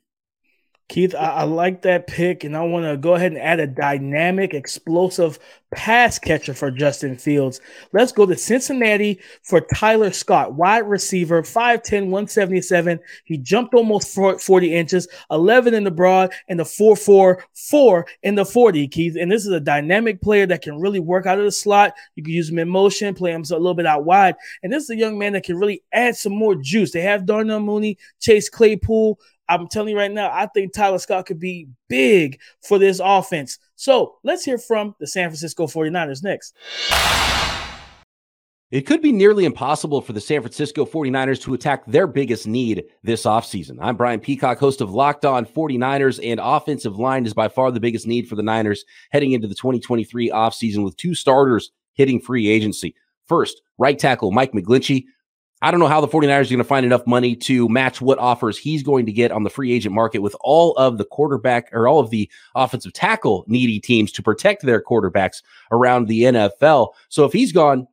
Keith, 0.88 1.16
I, 1.16 1.26
I, 1.26 1.44
like 1.44 1.82
that 1.82 2.06
pick, 2.06 2.44
and 2.44 2.56
I 2.56 2.62
want 2.62 2.86
to 2.86 2.96
go 2.96 3.16
ahead 3.16 3.32
and 3.32 3.42
add 3.42 3.60
a 3.60 3.66
dynamic, 3.66 4.54
explosive 4.54 5.40
pass 5.72 6.20
catcher 6.20 6.54
for 6.54 6.70
Justin 6.70 7.18
Fields. 7.18 7.60
Let's 7.92 8.12
go 8.12 8.26
to 8.28 8.38
Cincinnati 8.38 9.20
for 9.42 9.62
Tyler 9.62 10.12
Scott, 10.12 10.54
wide 10.54 10.88
receiver, 10.88 11.42
5'10, 11.42 12.04
177. 12.04 13.00
He 13.26 13.38
jumped 13.38 13.74
almost 13.74 14.14
40 14.14 14.74
inches, 14.74 15.08
11 15.32 15.74
in 15.74 15.84
the 15.84 15.92
broad, 15.92 16.32
and 16.48 16.60
the 16.60 16.64
4'4, 16.64 17.42
4 17.54 18.08
in 18.22 18.36
the 18.36 18.46
40, 18.46 18.88
Keith. 18.88 19.18
And 19.20 19.32
this 19.32 19.46
is 19.46 19.52
a 19.52 19.60
dynamic 19.60 20.22
player 20.22 20.46
that 20.46 20.62
can 20.62 20.80
really 20.80 21.00
work 21.00 21.26
out 21.26 21.40
of 21.40 21.46
the 21.46 21.52
slot. 21.52 21.94
You 22.16 22.24
can 22.24 22.34
use 22.34 22.50
him 22.50 22.60
in 22.60 22.70
motion, 22.70 23.16
play 23.16 23.32
him 23.32 23.44
a 23.50 23.54
little 23.54 23.74
bit 23.74 23.88
out 23.88 24.06
wide. 24.06 24.36
And 24.62 24.72
this 24.72 24.84
is 24.84 24.92
a 24.92 24.98
young 24.98 25.18
man 25.18 25.34
that 25.34 25.44
can 25.44 25.58
really 25.58 25.84
add 25.92 26.16
some 26.16 26.34
more 26.34 26.56
juice. 26.56 26.92
They 26.92 27.02
have 27.02 27.26
Darnell 27.26 27.60
Mooney, 27.60 27.98
Chase 28.20 28.50
Claypool, 28.50 29.20
I'm 29.48 29.68
telling 29.68 29.90
you 29.90 29.98
right 29.98 30.12
now, 30.12 30.32
I 30.32 30.48
think 30.48 30.74
Tyler 30.74 30.98
Scott 30.98 31.26
could 31.26 31.40
be 31.40 31.68
big 31.88 32.40
for 32.62 32.80
this 32.80 33.00
offense. 33.04 33.60
So 33.76 34.16
let's 34.24 34.44
hear 34.44 34.58
from 34.58 34.96
the 35.00 35.08
San 35.08 35.30
Francisco 35.30 35.68
49ers 35.68 36.24
next. 36.24 36.56
It 38.72 38.82
could 38.82 39.02
be 39.02 39.12
nearly 39.12 39.46
impossible 39.46 40.02
for 40.02 40.14
the 40.14 40.20
San 40.20 40.42
Francisco 40.42 40.86
49ers 40.86 41.40
to 41.44 41.54
attack 41.54 41.86
their 41.86 42.08
biggest 42.08 42.48
need 42.48 42.84
this 43.04 43.24
offseason. 43.24 43.78
I'm 43.80 43.96
Brian 43.96 44.20
Peacock, 44.20 44.58
host 44.58 44.82
of 44.82 44.92
Locked 44.92 45.24
On 45.24 45.46
49ers, 45.46 46.20
and 46.24 46.40
offensive 46.44 46.98
line 46.98 47.28
is 47.28 47.34
by 47.34 47.48
far 47.48 47.72
the 47.72 47.80
biggest 47.80 48.08
need 48.08 48.28
for 48.28 48.36
the 48.36 48.44
Niners 48.44 48.84
heading 49.12 49.34
into 49.34 49.48
the 49.48 49.56
2023 49.56 50.32
offseason 50.32 50.84
with 50.84 50.98
two 50.98 51.14
starters 51.14 51.72
hitting 51.94 52.20
free 52.20 52.50
agency. 52.50 52.96
First, 53.28 53.62
right 53.78 53.98
tackle 53.98 54.32
Mike 54.32 54.52
McGlinchey 54.52 55.06
I 55.62 55.72
don't 55.72 55.80
know 55.80 55.88
how 55.88 56.02
the 56.02 56.08
49ers 56.08 56.48
are 56.48 56.50
going 56.50 56.58
to 56.58 56.64
find 56.64 56.86
enough 56.86 57.08
money 57.08 57.36
to 57.38 57.70
match 57.70 58.02
what 58.02 58.20
offers 58.20 58.58
he's 58.58 58.84
going 58.84 59.06
to 59.06 59.12
get 59.12 59.32
on 59.32 59.44
the 59.44 59.50
free 59.50 59.72
agent 59.72 59.96
market 59.96 60.20
with 60.20 60.36
all 60.42 60.76
of 60.76 60.98
the 60.98 61.06
quarterback 61.06 61.70
or 61.72 61.88
all 61.88 62.00
of 62.00 62.10
the 62.10 62.30
offensive 62.56 62.94
tackle 62.94 63.46
needy 63.48 63.80
teams 63.80 64.12
to 64.12 64.22
protect 64.22 64.64
their 64.64 64.84
quarterbacks 64.84 65.42
around 65.72 66.08
the 66.08 66.24
NFL. 66.24 66.90
So 67.10 67.24
if 67.24 67.34
he's 67.34 67.52
gone, 67.52 67.88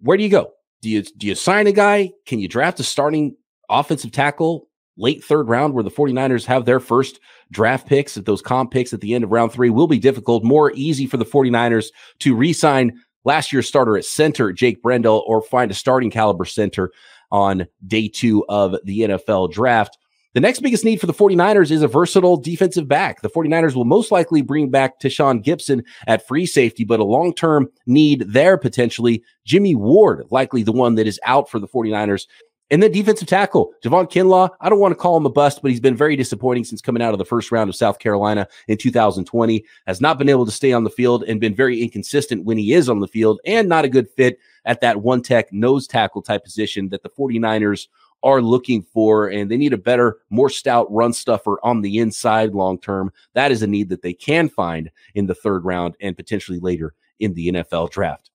where 0.00 0.16
do 0.16 0.22
you 0.22 0.28
go? 0.28 0.52
Do 0.82 0.90
you 0.90 1.02
do 1.02 1.26
you 1.26 1.34
sign 1.34 1.66
a 1.66 1.72
guy? 1.72 2.12
Can 2.26 2.38
you 2.38 2.48
draft 2.48 2.80
a 2.80 2.84
starting 2.84 3.36
offensive 3.68 4.12
tackle 4.12 4.68
late 4.96 5.22
third 5.24 5.48
round 5.48 5.74
where 5.74 5.84
the 5.84 5.90
49ers 5.90 6.44
have 6.44 6.64
their 6.64 6.80
first 6.80 7.20
draft 7.50 7.86
picks 7.86 8.16
at 8.16 8.26
those 8.26 8.42
comp 8.42 8.70
picks 8.72 8.92
at 8.92 9.00
the 9.00 9.14
end 9.14 9.24
of 9.24 9.30
round 9.30 9.52
3 9.52 9.70
will 9.70 9.86
be 9.86 9.98
difficult, 9.98 10.44
more 10.44 10.72
easy 10.74 11.06
for 11.06 11.16
the 11.16 11.24
49ers 11.24 11.86
to 12.18 12.34
re-sign 12.34 13.00
last 13.24 13.52
year's 13.52 13.68
starter 13.68 13.96
at 13.96 14.04
center, 14.04 14.52
Jake 14.52 14.82
Brendel, 14.82 15.24
or 15.26 15.42
find 15.42 15.70
a 15.70 15.74
starting 15.74 16.10
caliber 16.10 16.44
center 16.44 16.90
on 17.30 17.66
day 17.86 18.08
two 18.08 18.44
of 18.48 18.76
the 18.84 19.00
NFL 19.00 19.52
draft. 19.52 19.98
The 20.34 20.40
next 20.40 20.60
biggest 20.60 20.84
need 20.84 21.00
for 21.00 21.06
the 21.06 21.14
49ers 21.14 21.70
is 21.70 21.82
a 21.82 21.88
versatile 21.88 22.36
defensive 22.36 22.86
back. 22.86 23.22
The 23.22 23.30
49ers 23.30 23.74
will 23.74 23.86
most 23.86 24.12
likely 24.12 24.42
bring 24.42 24.70
back 24.70 25.00
Tashaun 25.00 25.42
Gipson 25.42 25.82
at 26.06 26.26
free 26.26 26.46
safety, 26.46 26.84
but 26.84 27.00
a 27.00 27.04
long 27.04 27.34
term 27.34 27.68
need 27.86 28.24
there 28.28 28.58
potentially. 28.58 29.22
Jimmy 29.46 29.74
Ward, 29.74 30.26
likely 30.30 30.62
the 30.62 30.70
one 30.70 30.96
that 30.96 31.06
is 31.06 31.18
out 31.24 31.48
for 31.48 31.58
the 31.58 31.66
49ers 31.66 32.26
and 32.70 32.82
then 32.82 32.92
defensive 32.92 33.28
tackle, 33.28 33.72
Javon 33.82 34.10
Kinlaw. 34.10 34.50
I 34.60 34.68
don't 34.68 34.78
want 34.78 34.92
to 34.92 34.96
call 34.96 35.16
him 35.16 35.26
a 35.26 35.30
bust, 35.30 35.62
but 35.62 35.70
he's 35.70 35.80
been 35.80 35.96
very 35.96 36.16
disappointing 36.16 36.64
since 36.64 36.82
coming 36.82 37.02
out 37.02 37.14
of 37.14 37.18
the 37.18 37.24
first 37.24 37.50
round 37.50 37.70
of 37.70 37.76
South 37.76 37.98
Carolina 37.98 38.46
in 38.66 38.76
2020. 38.76 39.64
Has 39.86 40.00
not 40.00 40.18
been 40.18 40.28
able 40.28 40.44
to 40.44 40.52
stay 40.52 40.72
on 40.72 40.84
the 40.84 40.90
field 40.90 41.24
and 41.24 41.40
been 41.40 41.54
very 41.54 41.82
inconsistent 41.82 42.44
when 42.44 42.58
he 42.58 42.74
is 42.74 42.88
on 42.88 43.00
the 43.00 43.08
field 43.08 43.40
and 43.46 43.68
not 43.68 43.84
a 43.84 43.88
good 43.88 44.10
fit 44.10 44.38
at 44.64 44.80
that 44.82 45.00
one 45.00 45.22
tech 45.22 45.52
nose 45.52 45.86
tackle 45.86 46.20
type 46.20 46.44
position 46.44 46.90
that 46.90 47.02
the 47.02 47.10
49ers 47.10 47.88
are 48.22 48.42
looking 48.42 48.82
for. 48.82 49.28
And 49.28 49.50
they 49.50 49.56
need 49.56 49.72
a 49.72 49.78
better, 49.78 50.18
more 50.28 50.50
stout 50.50 50.92
run 50.92 51.12
stuffer 51.12 51.58
on 51.62 51.80
the 51.80 51.98
inside 51.98 52.54
long 52.54 52.78
term. 52.78 53.12
That 53.32 53.50
is 53.50 53.62
a 53.62 53.66
need 53.66 53.88
that 53.88 54.02
they 54.02 54.12
can 54.12 54.48
find 54.48 54.90
in 55.14 55.26
the 55.26 55.34
third 55.34 55.64
round 55.64 55.96
and 56.00 56.16
potentially 56.16 56.58
later 56.58 56.94
in 57.18 57.32
the 57.34 57.48
NFL 57.48 57.90
draft. 57.90 58.30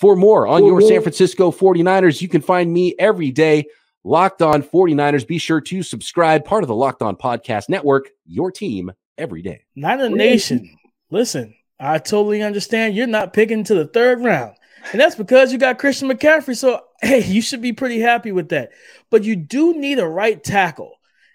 For 0.00 0.16
more 0.16 0.46
on 0.46 0.64
your 0.64 0.80
San 0.80 0.92
mm-hmm. 0.92 1.02
Francisco 1.02 1.50
49ers, 1.50 2.22
you 2.22 2.28
can 2.28 2.40
find 2.40 2.72
me 2.72 2.94
every 2.98 3.30
day, 3.30 3.66
Locked 4.02 4.40
On 4.40 4.62
49ers. 4.62 5.26
Be 5.26 5.36
sure 5.36 5.60
to 5.60 5.82
subscribe, 5.82 6.46
part 6.46 6.64
of 6.64 6.68
the 6.68 6.74
Locked 6.74 7.02
On 7.02 7.16
Podcast 7.16 7.68
Network, 7.68 8.08
your 8.24 8.50
team 8.50 8.92
every 9.18 9.42
day. 9.42 9.66
Not 9.76 10.00
a 10.00 10.08
nation. 10.08 10.74
Listen, 11.10 11.54
I 11.78 11.98
totally 11.98 12.42
understand 12.42 12.96
you're 12.96 13.06
not 13.06 13.34
picking 13.34 13.62
to 13.64 13.74
the 13.74 13.84
third 13.84 14.24
round. 14.24 14.56
And 14.90 14.98
that's 14.98 15.16
because 15.16 15.52
you 15.52 15.58
got 15.58 15.78
Christian 15.78 16.08
McCaffrey. 16.08 16.56
So, 16.56 16.82
hey, 17.02 17.22
you 17.22 17.42
should 17.42 17.60
be 17.60 17.74
pretty 17.74 18.00
happy 18.00 18.32
with 18.32 18.48
that. 18.48 18.70
But 19.10 19.24
you 19.24 19.36
do 19.36 19.74
need 19.74 19.98
a 19.98 20.08
right 20.08 20.42
tackle. 20.42 20.94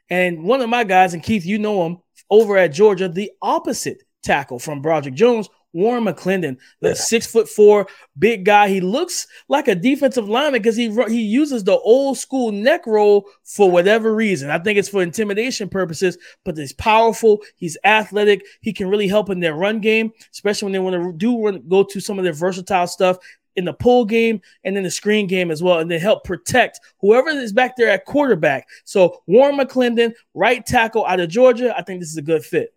And 0.10 0.44
one 0.44 0.62
of 0.62 0.70
my 0.70 0.86
guys, 0.86 1.14
and 1.14 1.22
Keith, 1.22 1.46
you 1.46 1.60
know 1.60 1.86
him 1.86 2.00
over 2.32 2.58
at 2.58 2.74
Georgia, 2.74 3.10
the 3.10 3.32
opposite 3.44 4.02
tackle 4.24 4.58
from 4.58 4.82
Broderick 4.82 5.14
Jones 5.14 5.50
Warren 5.76 6.06
McClendon, 6.06 6.58
the 6.80 6.96
six 6.96 7.28
foot 7.28 7.50
four 7.50 7.86
big 8.18 8.46
guy. 8.46 8.70
He 8.70 8.80
looks 8.80 9.28
like 9.50 9.68
a 9.68 9.76
defensive 9.76 10.30
lineman 10.30 10.62
because 10.62 10.78
he 10.78 10.90
he 11.08 11.22
uses 11.22 11.64
the 11.64 11.78
old 11.78 12.18
school 12.18 12.52
neck 12.52 12.88
roll 12.88 13.28
for 13.44 13.70
whatever 13.70 14.16
reason. 14.16 14.50
I 14.50 14.58
think 14.58 14.80
it's 14.80 14.88
for 14.88 15.04
intimidation 15.04 15.68
purposes, 15.68 16.18
but 16.46 16.58
he's 16.58 16.74
powerful. 16.74 17.42
He's 17.58 17.78
athletic. 17.84 18.46
He 18.62 18.72
can 18.72 18.88
really 18.88 19.10
help 19.10 19.30
in 19.30 19.42
their 19.42 19.54
run 19.56 19.82
game, 19.82 20.14
especially 20.32 20.68
when 20.68 20.74
they 20.74 20.80
want 20.80 20.96
to 20.96 21.14
do 21.18 21.44
run, 21.44 21.62
go 21.68 21.84
to 21.84 22.00
some 22.00 22.18
of 22.18 22.24
their 22.24 22.34
versatile 22.34 22.88
stuff 22.88 23.18
in 23.58 23.66
the 23.66 23.74
pull 23.74 24.06
game 24.06 24.42
and 24.64 24.76
then 24.76 24.84
the 24.84 24.92
screen 24.92 25.28
game 25.28 25.52
as 25.52 25.64
well, 25.64 25.80
and 25.80 25.90
then 25.90 26.00
help 26.00 26.24
protect 26.24 26.80
whoever 27.00 27.30
is 27.30 27.54
back 27.54 27.76
there 27.76 27.90
at 27.90 28.06
quarterback. 28.06 28.68
So 28.84 29.22
Warren 29.28 29.58
McClendon, 29.58 30.14
right 30.34 30.66
tackle 30.66 31.06
out 31.06 31.20
of 31.20 31.30
Georgia, 31.30 31.78
I 31.78 31.82
think 31.82 32.00
this 32.00 32.10
is 32.10 32.18
a 32.18 32.22
good 32.22 32.44
fit. 32.44 32.75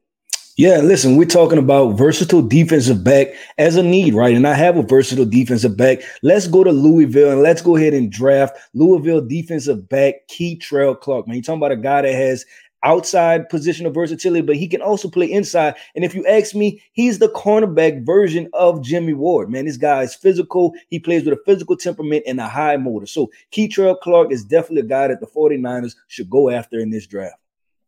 Yeah, 0.59 0.79
listen, 0.79 1.15
we're 1.15 1.25
talking 1.25 1.61
about 1.61 1.97
versatile 1.97 2.43
defensive 2.43 3.05
back 3.05 3.29
as 3.59 3.77
a 3.77 3.83
need, 3.85 4.12
right? 4.12 4.35
And 4.35 4.45
I 4.45 4.55
have 4.55 4.77
a 4.77 4.83
versatile 4.83 5.25
defensive 5.25 5.77
back. 5.77 6.00
Let's 6.25 6.49
go 6.49 6.65
to 6.65 6.73
Louisville 6.73 7.31
and 7.31 7.43
let's 7.43 7.62
go 7.62 7.77
ahead 7.77 7.95
and 7.95 8.11
draft 8.11 8.59
Louisville 8.75 9.25
defensive 9.25 9.88
back 9.88 10.27
Kei'Trel 10.29 10.99
Clark. 10.99 11.29
Man, 11.29 11.37
you're 11.37 11.45
talking 11.45 11.61
about 11.61 11.71
a 11.71 11.77
guy 11.77 12.03
that 12.03 12.12
has 12.12 12.45
outside 12.83 13.49
position 13.49 13.87
of 13.87 13.95
versatility, 13.95 14.45
but 14.45 14.57
he 14.57 14.67
can 14.67 14.83
also 14.83 15.09
play 15.09 15.31
inside. 15.31 15.77
And 15.95 16.05
if 16.05 16.12
you 16.12 16.27
ask 16.27 16.57
me, 16.57 16.83
he's 16.91 17.21
the 17.21 17.29
cornerback 17.29 18.05
version 18.05 18.50
of 18.53 18.83
Jimmy 18.83 19.15
Ward. 19.15 19.50
Man, 19.50 19.67
this 19.67 19.77
guy 19.77 20.03
is 20.03 20.17
physical. 20.17 20.75
He 20.88 20.99
plays 20.99 21.25
with 21.25 21.35
a 21.35 21.43
physical 21.47 21.77
temperament 21.77 22.25
and 22.27 22.41
a 22.41 22.49
high 22.49 22.79
motor. 22.79 23.07
So 23.07 23.31
Kei'Trel 23.53 24.00
Clark 24.00 24.33
is 24.33 24.43
definitely 24.43 24.81
a 24.81 24.87
guy 24.87 25.07
that 25.07 25.21
the 25.21 25.29
49ers 25.29 25.95
should 26.09 26.29
go 26.29 26.50
after 26.50 26.81
in 26.81 26.91
this 26.91 27.07
draft. 27.07 27.38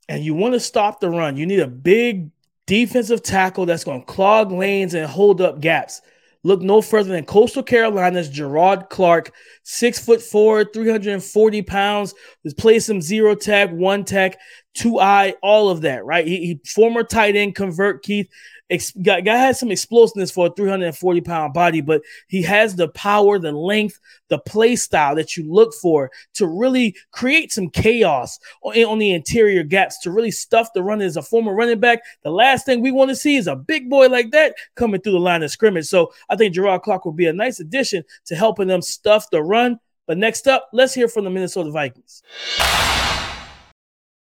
And 0.08 0.24
you 0.24 0.34
want 0.34 0.54
to 0.54 0.60
stop 0.60 1.00
the 1.00 1.10
run. 1.10 1.36
You 1.36 1.46
need 1.46 1.58
a 1.58 1.66
big 1.66 2.30
defensive 2.70 3.20
tackle 3.20 3.66
that's 3.66 3.82
going 3.82 3.98
to 3.98 4.06
clog 4.06 4.52
lanes 4.52 4.94
and 4.94 5.04
hold 5.04 5.40
up 5.40 5.60
gaps. 5.60 6.00
Look 6.44 6.62
no 6.62 6.80
further 6.80 7.10
than 7.10 7.24
Coastal 7.24 7.64
Carolina's 7.64 8.30
Jerrod 8.30 8.88
Clark, 8.90 9.32
six 9.64 9.98
foot 9.98 10.22
four, 10.22 10.64
340 10.64 11.62
pounds, 11.62 12.14
has 12.44 12.54
played 12.54 12.78
some 12.78 13.02
zero 13.02 13.34
tech, 13.34 13.70
one 13.72 14.04
tech, 14.04 14.38
two 14.72 15.00
eye, 15.00 15.34
all 15.42 15.68
of 15.68 15.80
that, 15.80 16.04
right? 16.04 16.24
He, 16.24 16.36
he 16.36 16.60
former 16.64 17.02
tight 17.02 17.34
end 17.34 17.56
convert 17.56 18.04
Keith. 18.04 18.30
Ex- 18.70 18.92
guy, 18.92 19.20
guy 19.20 19.36
has 19.36 19.58
some 19.58 19.70
explosiveness 19.70 20.30
for 20.30 20.46
a 20.46 20.50
340 20.50 21.20
pound 21.20 21.52
body, 21.52 21.80
but 21.80 22.02
he 22.28 22.42
has 22.42 22.76
the 22.76 22.88
power, 22.88 23.38
the 23.38 23.52
length, 23.52 23.98
the 24.28 24.38
play 24.38 24.76
style 24.76 25.16
that 25.16 25.36
you 25.36 25.52
look 25.52 25.74
for 25.74 26.10
to 26.34 26.46
really 26.46 26.94
create 27.10 27.52
some 27.52 27.68
chaos 27.68 28.38
on, 28.62 28.76
on 28.84 28.98
the 28.98 29.12
interior 29.12 29.62
gaps 29.62 29.98
to 30.00 30.10
really 30.10 30.30
stuff 30.30 30.72
the 30.72 30.82
run 30.82 31.02
as 31.02 31.16
a 31.16 31.22
former 31.22 31.54
running 31.54 31.80
back. 31.80 32.00
The 32.22 32.30
last 32.30 32.64
thing 32.64 32.80
we 32.80 32.92
want 32.92 33.10
to 33.10 33.16
see 33.16 33.36
is 33.36 33.48
a 33.48 33.56
big 33.56 33.90
boy 33.90 34.08
like 34.08 34.30
that 34.30 34.54
coming 34.76 35.00
through 35.00 35.12
the 35.12 35.18
line 35.18 35.42
of 35.42 35.50
scrimmage. 35.50 35.86
So 35.86 36.12
I 36.28 36.36
think 36.36 36.54
Jerrod 36.54 36.82
Clark 36.82 37.04
will 37.04 37.12
be 37.12 37.26
a 37.26 37.32
nice 37.32 37.60
addition 37.60 38.04
to 38.26 38.36
helping 38.36 38.68
them 38.68 38.82
stuff 38.82 39.30
the 39.30 39.42
run. 39.42 39.80
But 40.06 40.18
next 40.18 40.48
up, 40.48 40.68
let's 40.72 40.94
hear 40.94 41.08
from 41.08 41.24
the 41.24 41.30
Minnesota 41.30 41.70
Vikings. 41.70 42.22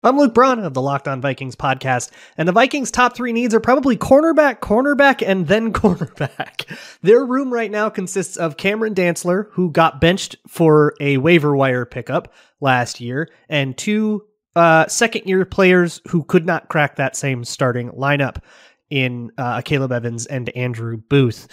I'm 0.05 0.19
Luke 0.19 0.35
Braun 0.35 0.59
of 0.59 0.75
the 0.75 0.83
Locked 0.83 1.09
On 1.09 1.23
Vikings 1.23 1.57
podcast, 1.57 2.11
and 2.37 2.47
the 2.47 2.53
Vikings' 2.53 2.91
top 2.91 3.17
three 3.17 3.33
needs 3.33 3.55
are 3.55 3.61
probably 3.61 3.97
cornerback, 3.97 4.61
cornerback, 4.61 5.27
and 5.27 5.47
then 5.49 5.73
cornerback. 5.73 6.67
Their 7.01 7.25
room 7.25 7.51
right 7.51 7.71
now 7.71 7.89
consists 7.89 8.37
of 8.37 8.59
Cameron 8.59 8.95
Dantzler, 8.95 9.47
who 9.53 9.71
got 9.71 10.03
benched 10.03 10.37
for 10.47 10.93
a 11.01 11.17
waiver 11.17 11.57
wire 11.57 11.87
pickup 11.87 12.35
last 12.61 13.01
year, 13.01 13.31
and 13.49 13.79
two 13.79 14.27
uh, 14.55 14.87
second 14.89 15.23
year 15.25 15.47
players 15.47 16.03
who 16.09 16.23
could 16.23 16.45
not 16.45 16.69
crack 16.69 16.97
that 16.97 17.17
same 17.17 17.43
starting 17.43 17.89
lineup 17.93 18.43
in 18.91 19.31
uh, 19.39 19.63
Caleb 19.63 19.91
Evans 19.91 20.27
and 20.27 20.51
Andrew 20.51 20.99
Booth. 20.99 21.49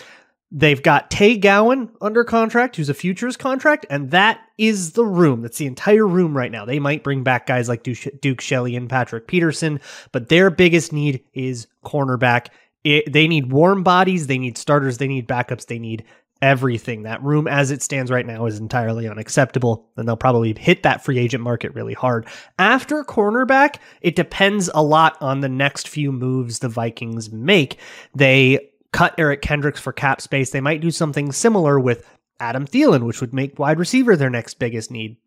They've 0.54 0.84
got 0.84 1.10
Tay 1.10 1.38
Gowan 1.38 1.92
under 2.02 2.26
contract, 2.26 2.76
who's 2.76 2.90
a 2.90 2.94
futures 2.94 3.38
contract, 3.38 3.86
and 3.90 4.12
that 4.12 4.42
is 4.58 4.92
the 4.92 5.06
room. 5.06 5.42
That's 5.42 5.58
the 5.58 5.66
entire 5.66 6.06
room 6.06 6.36
right 6.36 6.52
now. 6.52 6.66
They 6.66 6.80
might 6.80 7.06
bring 7.06 7.24
back 7.24 7.48
guys 7.48 7.70
like 7.70 7.84
Duke 7.84 8.42
Shelley 8.42 8.76
and 8.76 8.90
Patrick 8.90 9.28
Peterson, 9.28 9.80
but 10.12 10.28
their 10.28 10.50
biggest 10.50 10.92
need 10.92 11.24
is 11.34 11.68
cornerback. 11.86 12.48
It, 12.84 13.14
they 13.14 13.30
need 13.30 13.52
warm 13.52 13.84
bodies, 13.84 14.28
they 14.28 14.38
need 14.38 14.58
starters, 14.58 14.98
they 14.98 15.08
need 15.08 15.28
backups, 15.28 15.68
they 15.68 15.80
need 15.80 16.04
everything. 16.42 17.04
That 17.04 17.24
room 17.24 17.48
as 17.48 17.72
it 17.72 17.82
stands 17.82 18.12
right 18.12 18.26
now 18.26 18.46
is 18.46 18.60
entirely 18.60 19.08
unacceptable, 19.08 19.88
and 19.96 20.08
they'll 20.08 20.18
probably 20.18 20.54
hit 20.58 20.84
that 20.84 21.06
free 21.06 21.20
agent 21.20 21.44
market 21.44 21.74
really 21.76 21.94
hard. 21.94 22.28
After 22.60 23.04
cornerback, 23.04 23.76
it 24.02 24.16
depends 24.16 24.70
a 24.74 24.84
lot 24.84 25.16
on 25.22 25.40
the 25.40 25.50
next 25.50 25.88
few 25.88 26.12
moves 26.12 26.60
the 26.60 26.68
Vikings 26.68 27.32
make. 27.32 27.78
They 28.16 28.71
cut 28.94 29.16
Eric 29.18 29.42
Kendricks 29.42 29.80
for 29.80 29.94
cap 29.94 30.22
space. 30.22 30.50
They 30.50 30.62
might 30.62 30.82
do 30.82 30.92
something 30.92 31.32
similar 31.32 31.80
with 31.80 32.06
Adam 32.40 32.66
Thielen, 32.66 33.06
which 33.06 33.22
would 33.22 33.34
make 33.34 33.60
wide 33.60 33.80
receiver 33.80 34.16
their 34.16 34.30
next 34.30 34.56
biggest 34.56 34.92
need. 34.92 35.18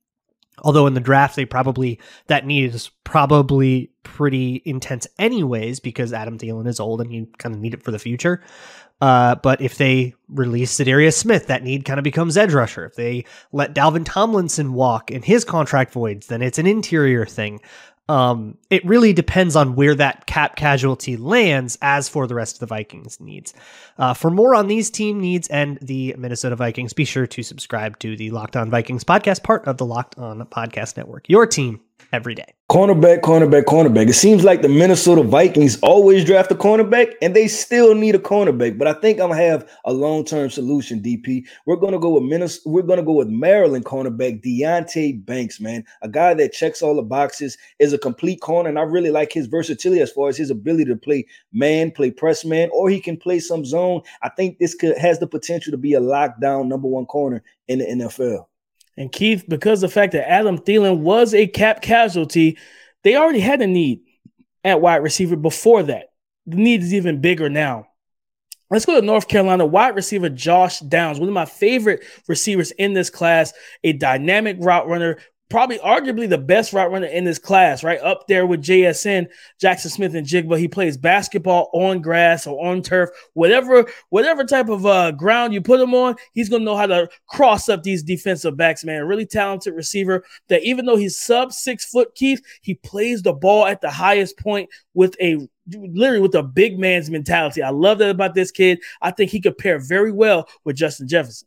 Although 0.62 0.86
in 0.86 0.94
the 0.94 1.00
draft, 1.00 1.34
they 1.34 1.44
probably 1.44 1.98
that 2.28 2.46
need 2.46 2.74
is 2.74 2.90
probably 3.02 3.90
pretty 4.04 4.62
intense 4.64 5.06
anyways 5.18 5.80
because 5.80 6.12
Adam 6.12 6.38
Thielen 6.38 6.68
is 6.68 6.78
old 6.78 7.00
and 7.00 7.12
you 7.12 7.26
kind 7.38 7.54
of 7.54 7.60
need 7.60 7.74
it 7.74 7.82
for 7.82 7.90
the 7.90 7.98
future. 7.98 8.40
Uh, 9.00 9.34
but 9.36 9.60
if 9.60 9.76
they 9.76 10.14
release 10.28 10.78
Za'Darius 10.78 11.14
Smith, 11.14 11.48
that 11.48 11.64
need 11.64 11.84
kind 11.84 11.98
of 11.98 12.04
becomes 12.04 12.36
edge 12.36 12.54
rusher. 12.54 12.86
If 12.86 12.94
they 12.94 13.24
let 13.52 13.74
Dalvin 13.74 14.04
Tomlinson 14.04 14.72
walk 14.72 15.10
and 15.10 15.24
his 15.24 15.44
contract 15.44 15.92
voids, 15.92 16.28
then 16.28 16.40
it's 16.40 16.58
an 16.58 16.66
interior 16.66 17.26
thing. 17.26 17.60
Um, 18.08 18.58
it 18.68 18.84
really 18.84 19.12
depends 19.12 19.56
on 19.56 19.76
where 19.76 19.94
that 19.94 20.26
cap 20.26 20.56
casualty 20.56 21.16
lands 21.16 21.78
as 21.80 22.08
for 22.08 22.26
the 22.26 22.34
rest 22.34 22.56
of 22.56 22.60
the 22.60 22.66
Vikings 22.66 23.18
needs. 23.18 23.54
Uh, 23.96 24.12
for 24.12 24.30
more 24.30 24.54
on 24.54 24.66
these 24.66 24.90
team 24.90 25.20
needs 25.20 25.48
and 25.48 25.78
the 25.80 26.14
Minnesota 26.18 26.56
Vikings, 26.56 26.92
be 26.92 27.04
sure 27.04 27.26
to 27.26 27.42
subscribe 27.42 27.98
to 28.00 28.16
the 28.16 28.30
Locked 28.30 28.56
On 28.56 28.70
Vikings 28.70 29.04
podcast, 29.04 29.42
part 29.42 29.66
of 29.66 29.78
the 29.78 29.86
Locked 29.86 30.18
On 30.18 30.40
Podcast 30.46 30.96
Network. 30.96 31.28
Your 31.28 31.46
team 31.46 31.80
every 32.14 32.34
day. 32.34 32.54
Cornerback, 32.70 33.20
cornerback, 33.20 33.64
cornerback. 33.64 34.08
It 34.08 34.14
seems 34.14 34.44
like 34.44 34.62
the 34.62 34.68
Minnesota 34.68 35.22
Vikings 35.22 35.78
always 35.80 36.24
draft 36.24 36.50
a 36.50 36.54
cornerback 36.54 37.14
and 37.20 37.34
they 37.34 37.48
still 37.48 37.94
need 37.94 38.14
a 38.14 38.20
cornerback. 38.20 38.78
But 38.78 38.86
I 38.86 38.94
think 38.94 39.20
I'm 39.20 39.30
gonna 39.30 39.42
have 39.42 39.68
a 39.84 39.92
long-term 39.92 40.50
solution, 40.50 41.02
DP. 41.02 41.44
We're 41.66 41.76
gonna 41.76 41.98
go 41.98 42.10
with 42.10 42.22
Minnesota, 42.22 42.68
we're 42.68 42.82
gonna 42.82 43.02
go 43.02 43.12
with 43.12 43.28
Maryland 43.28 43.84
cornerback 43.84 44.42
Deonte 44.42 45.26
Banks, 45.26 45.60
man. 45.60 45.84
A 46.02 46.08
guy 46.08 46.34
that 46.34 46.52
checks 46.52 46.82
all 46.82 46.94
the 46.94 47.02
boxes, 47.02 47.58
is 47.80 47.92
a 47.92 47.98
complete 47.98 48.40
corner, 48.40 48.68
and 48.68 48.78
I 48.78 48.82
really 48.82 49.10
like 49.10 49.32
his 49.32 49.46
versatility 49.46 50.00
as 50.00 50.12
far 50.12 50.28
as 50.28 50.36
his 50.36 50.50
ability 50.50 50.86
to 50.86 50.96
play 50.96 51.26
man, 51.52 51.90
play 51.90 52.12
press 52.12 52.44
man, 52.44 52.70
or 52.72 52.88
he 52.88 53.00
can 53.00 53.16
play 53.16 53.40
some 53.40 53.64
zone. 53.64 54.02
I 54.22 54.28
think 54.30 54.58
this 54.58 54.74
could 54.74 54.96
has 54.98 55.18
the 55.18 55.26
potential 55.26 55.72
to 55.72 55.78
be 55.78 55.94
a 55.94 56.00
lockdown 56.00 56.68
number 56.68 56.86
one 56.86 57.06
corner 57.06 57.42
in 57.66 57.80
the 57.80 57.86
NFL. 57.86 58.46
And 58.96 59.10
Keith, 59.10 59.44
because 59.48 59.80
the 59.80 59.88
fact 59.88 60.12
that 60.12 60.30
Adam 60.30 60.58
Thielen 60.58 60.98
was 60.98 61.34
a 61.34 61.46
cap 61.46 61.82
casualty, 61.82 62.58
they 63.02 63.16
already 63.16 63.40
had 63.40 63.60
a 63.60 63.66
need 63.66 64.00
at 64.62 64.80
wide 64.80 65.02
receiver 65.02 65.36
before 65.36 65.82
that. 65.84 66.12
The 66.46 66.56
need 66.56 66.82
is 66.82 66.94
even 66.94 67.20
bigger 67.20 67.48
now. 67.48 67.88
Let's 68.70 68.86
go 68.86 68.98
to 68.98 69.06
North 69.06 69.28
Carolina 69.28 69.66
wide 69.66 69.94
receiver 69.94 70.28
Josh 70.28 70.80
Downs, 70.80 71.20
one 71.20 71.28
of 71.28 71.34
my 71.34 71.44
favorite 71.44 72.02
receivers 72.28 72.70
in 72.72 72.92
this 72.92 73.10
class, 73.10 73.52
a 73.82 73.92
dynamic 73.92 74.56
route 74.58 74.88
runner, 74.88 75.18
probably 75.54 75.78
arguably 75.78 76.28
the 76.28 76.36
best 76.36 76.72
route 76.72 76.90
runner 76.90 77.06
in 77.06 77.22
this 77.22 77.38
class, 77.38 77.84
right 77.84 78.00
up 78.00 78.26
there 78.26 78.44
with 78.44 78.60
JSN, 78.60 79.28
Jackson 79.60 79.88
Smith-Njigba. 79.88 80.58
He 80.58 80.66
plays 80.66 80.96
basketball 80.96 81.70
on 81.72 82.02
grass 82.02 82.44
or 82.44 82.66
on 82.66 82.82
turf, 82.82 83.08
whatever 83.34 83.86
whatever 84.08 84.42
type 84.42 84.68
of 84.68 84.84
uh, 84.84 85.12
ground 85.12 85.54
you 85.54 85.60
put 85.60 85.78
him 85.78 85.94
on, 85.94 86.16
he's 86.32 86.48
gonna 86.48 86.64
know 86.64 86.76
how 86.76 86.86
to 86.86 87.08
cross 87.28 87.68
up 87.68 87.84
these 87.84 88.02
defensive 88.02 88.56
backs. 88.56 88.82
Man, 88.82 89.04
really 89.04 89.26
talented 89.26 89.74
receiver. 89.74 90.24
That 90.48 90.64
even 90.64 90.86
though 90.86 90.96
he's 90.96 91.16
sub 91.16 91.52
six 91.52 91.84
foot, 91.84 92.16
Keith, 92.16 92.42
he 92.60 92.74
plays 92.74 93.22
the 93.22 93.32
ball 93.32 93.64
at 93.64 93.80
the 93.80 93.92
highest 93.92 94.36
point 94.36 94.68
with 94.92 95.14
a 95.20 95.38
literally 95.70 96.18
with 96.18 96.34
a 96.34 96.42
big 96.42 96.80
man's 96.80 97.10
mentality. 97.10 97.62
I 97.62 97.70
love 97.70 97.98
that 97.98 98.10
about 98.10 98.34
this 98.34 98.50
kid. 98.50 98.80
I 99.02 99.12
think 99.12 99.30
he 99.30 99.40
could 99.40 99.56
pair 99.56 99.78
very 99.78 100.10
well 100.10 100.48
with 100.64 100.74
Justin 100.74 101.06
Jefferson. 101.06 101.46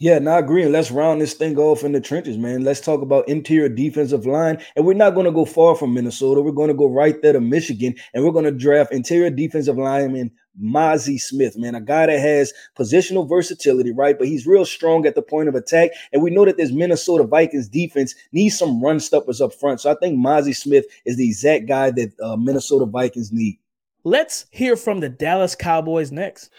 Yeah, 0.00 0.20
not 0.20 0.44
agreeing. 0.44 0.70
Let's 0.70 0.92
round 0.92 1.20
this 1.20 1.34
thing 1.34 1.58
off 1.58 1.82
in 1.82 1.90
the 1.90 2.00
trenches, 2.00 2.38
man. 2.38 2.62
Let's 2.62 2.80
talk 2.80 3.02
about 3.02 3.28
interior 3.28 3.68
defensive 3.68 4.26
line. 4.26 4.62
And 4.76 4.86
we're 4.86 4.94
not 4.94 5.14
going 5.14 5.26
to 5.26 5.32
go 5.32 5.44
far 5.44 5.74
from 5.74 5.92
Minnesota. 5.92 6.40
We're 6.40 6.52
going 6.52 6.68
to 6.68 6.74
go 6.74 6.88
right 6.88 7.20
there 7.20 7.32
to 7.32 7.40
Michigan, 7.40 7.96
and 8.14 8.24
we're 8.24 8.30
going 8.30 8.44
to 8.44 8.52
draft 8.52 8.92
interior 8.92 9.30
defensive 9.30 9.76
lineman 9.76 10.30
Mazi 10.60 11.20
Smith, 11.20 11.56
man, 11.56 11.74
a 11.74 11.80
guy 11.80 12.06
that 12.06 12.18
has 12.18 12.52
positional 12.76 13.28
versatility, 13.28 13.92
right? 13.92 14.18
But 14.18 14.28
he's 14.28 14.46
real 14.46 14.64
strong 14.64 15.06
at 15.06 15.14
the 15.14 15.22
point 15.22 15.48
of 15.48 15.54
attack. 15.54 15.90
And 16.12 16.22
we 16.22 16.30
know 16.30 16.44
that 16.44 16.56
this 16.56 16.72
Minnesota 16.72 17.24
Vikings 17.24 17.68
defense 17.68 18.14
needs 18.32 18.58
some 18.58 18.82
run 18.82 19.00
stoppers 19.00 19.40
up 19.40 19.54
front. 19.54 19.80
So 19.80 19.90
I 19.90 19.94
think 19.94 20.18
Mazi 20.18 20.54
Smith 20.54 20.86
is 21.04 21.16
the 21.16 21.28
exact 21.28 21.66
guy 21.66 21.90
that 21.92 22.12
uh, 22.20 22.36
Minnesota 22.36 22.86
Vikings 22.86 23.32
need. 23.32 23.58
Let's 24.04 24.46
hear 24.50 24.76
from 24.76 25.00
the 25.00 25.08
Dallas 25.08 25.54
Cowboys 25.54 26.10
next. 26.10 26.50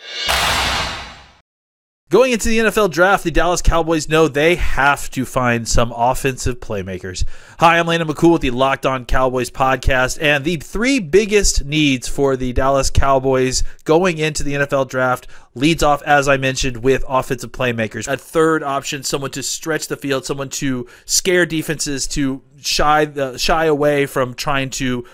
Going 2.09 2.31
into 2.31 2.49
the 2.49 2.57
NFL 2.57 2.89
draft, 2.89 3.23
the 3.23 3.29
Dallas 3.29 3.61
Cowboys 3.61 4.09
know 4.09 4.27
they 4.27 4.55
have 4.55 5.11
to 5.11 5.25
find 5.25 5.67
some 5.67 5.93
offensive 5.95 6.59
playmakers. 6.59 7.23
Hi, 7.59 7.77
I'm 7.77 7.85
Landon 7.85 8.07
McCool 8.07 8.31
with 8.31 8.41
the 8.41 8.49
Locked 8.49 8.87
On 8.87 9.05
Cowboys 9.05 9.51
podcast, 9.51 10.17
and 10.19 10.43
the 10.43 10.55
three 10.55 10.97
biggest 10.97 11.65
needs 11.65 12.07
for 12.07 12.35
the 12.35 12.51
Dallas 12.51 12.89
Cowboys 12.89 13.63
going 13.83 14.17
into 14.17 14.41
the 14.41 14.53
NFL 14.53 14.89
draft 14.89 15.27
leads 15.53 15.83
off, 15.83 16.01
as 16.01 16.27
I 16.27 16.37
mentioned, 16.37 16.77
with 16.77 17.03
offensive 17.07 17.51
playmakers. 17.51 18.11
A 18.11 18.17
third 18.17 18.63
option, 18.63 19.03
someone 19.03 19.29
to 19.29 19.43
stretch 19.43 19.87
the 19.87 19.95
field, 19.95 20.25
someone 20.25 20.49
to 20.49 20.87
scare 21.05 21.45
defenses 21.45 22.07
to 22.07 22.41
shy 22.57 23.05
the, 23.05 23.37
shy 23.37 23.65
away 23.65 24.07
from 24.07 24.33
trying 24.33 24.71
to 24.71 25.05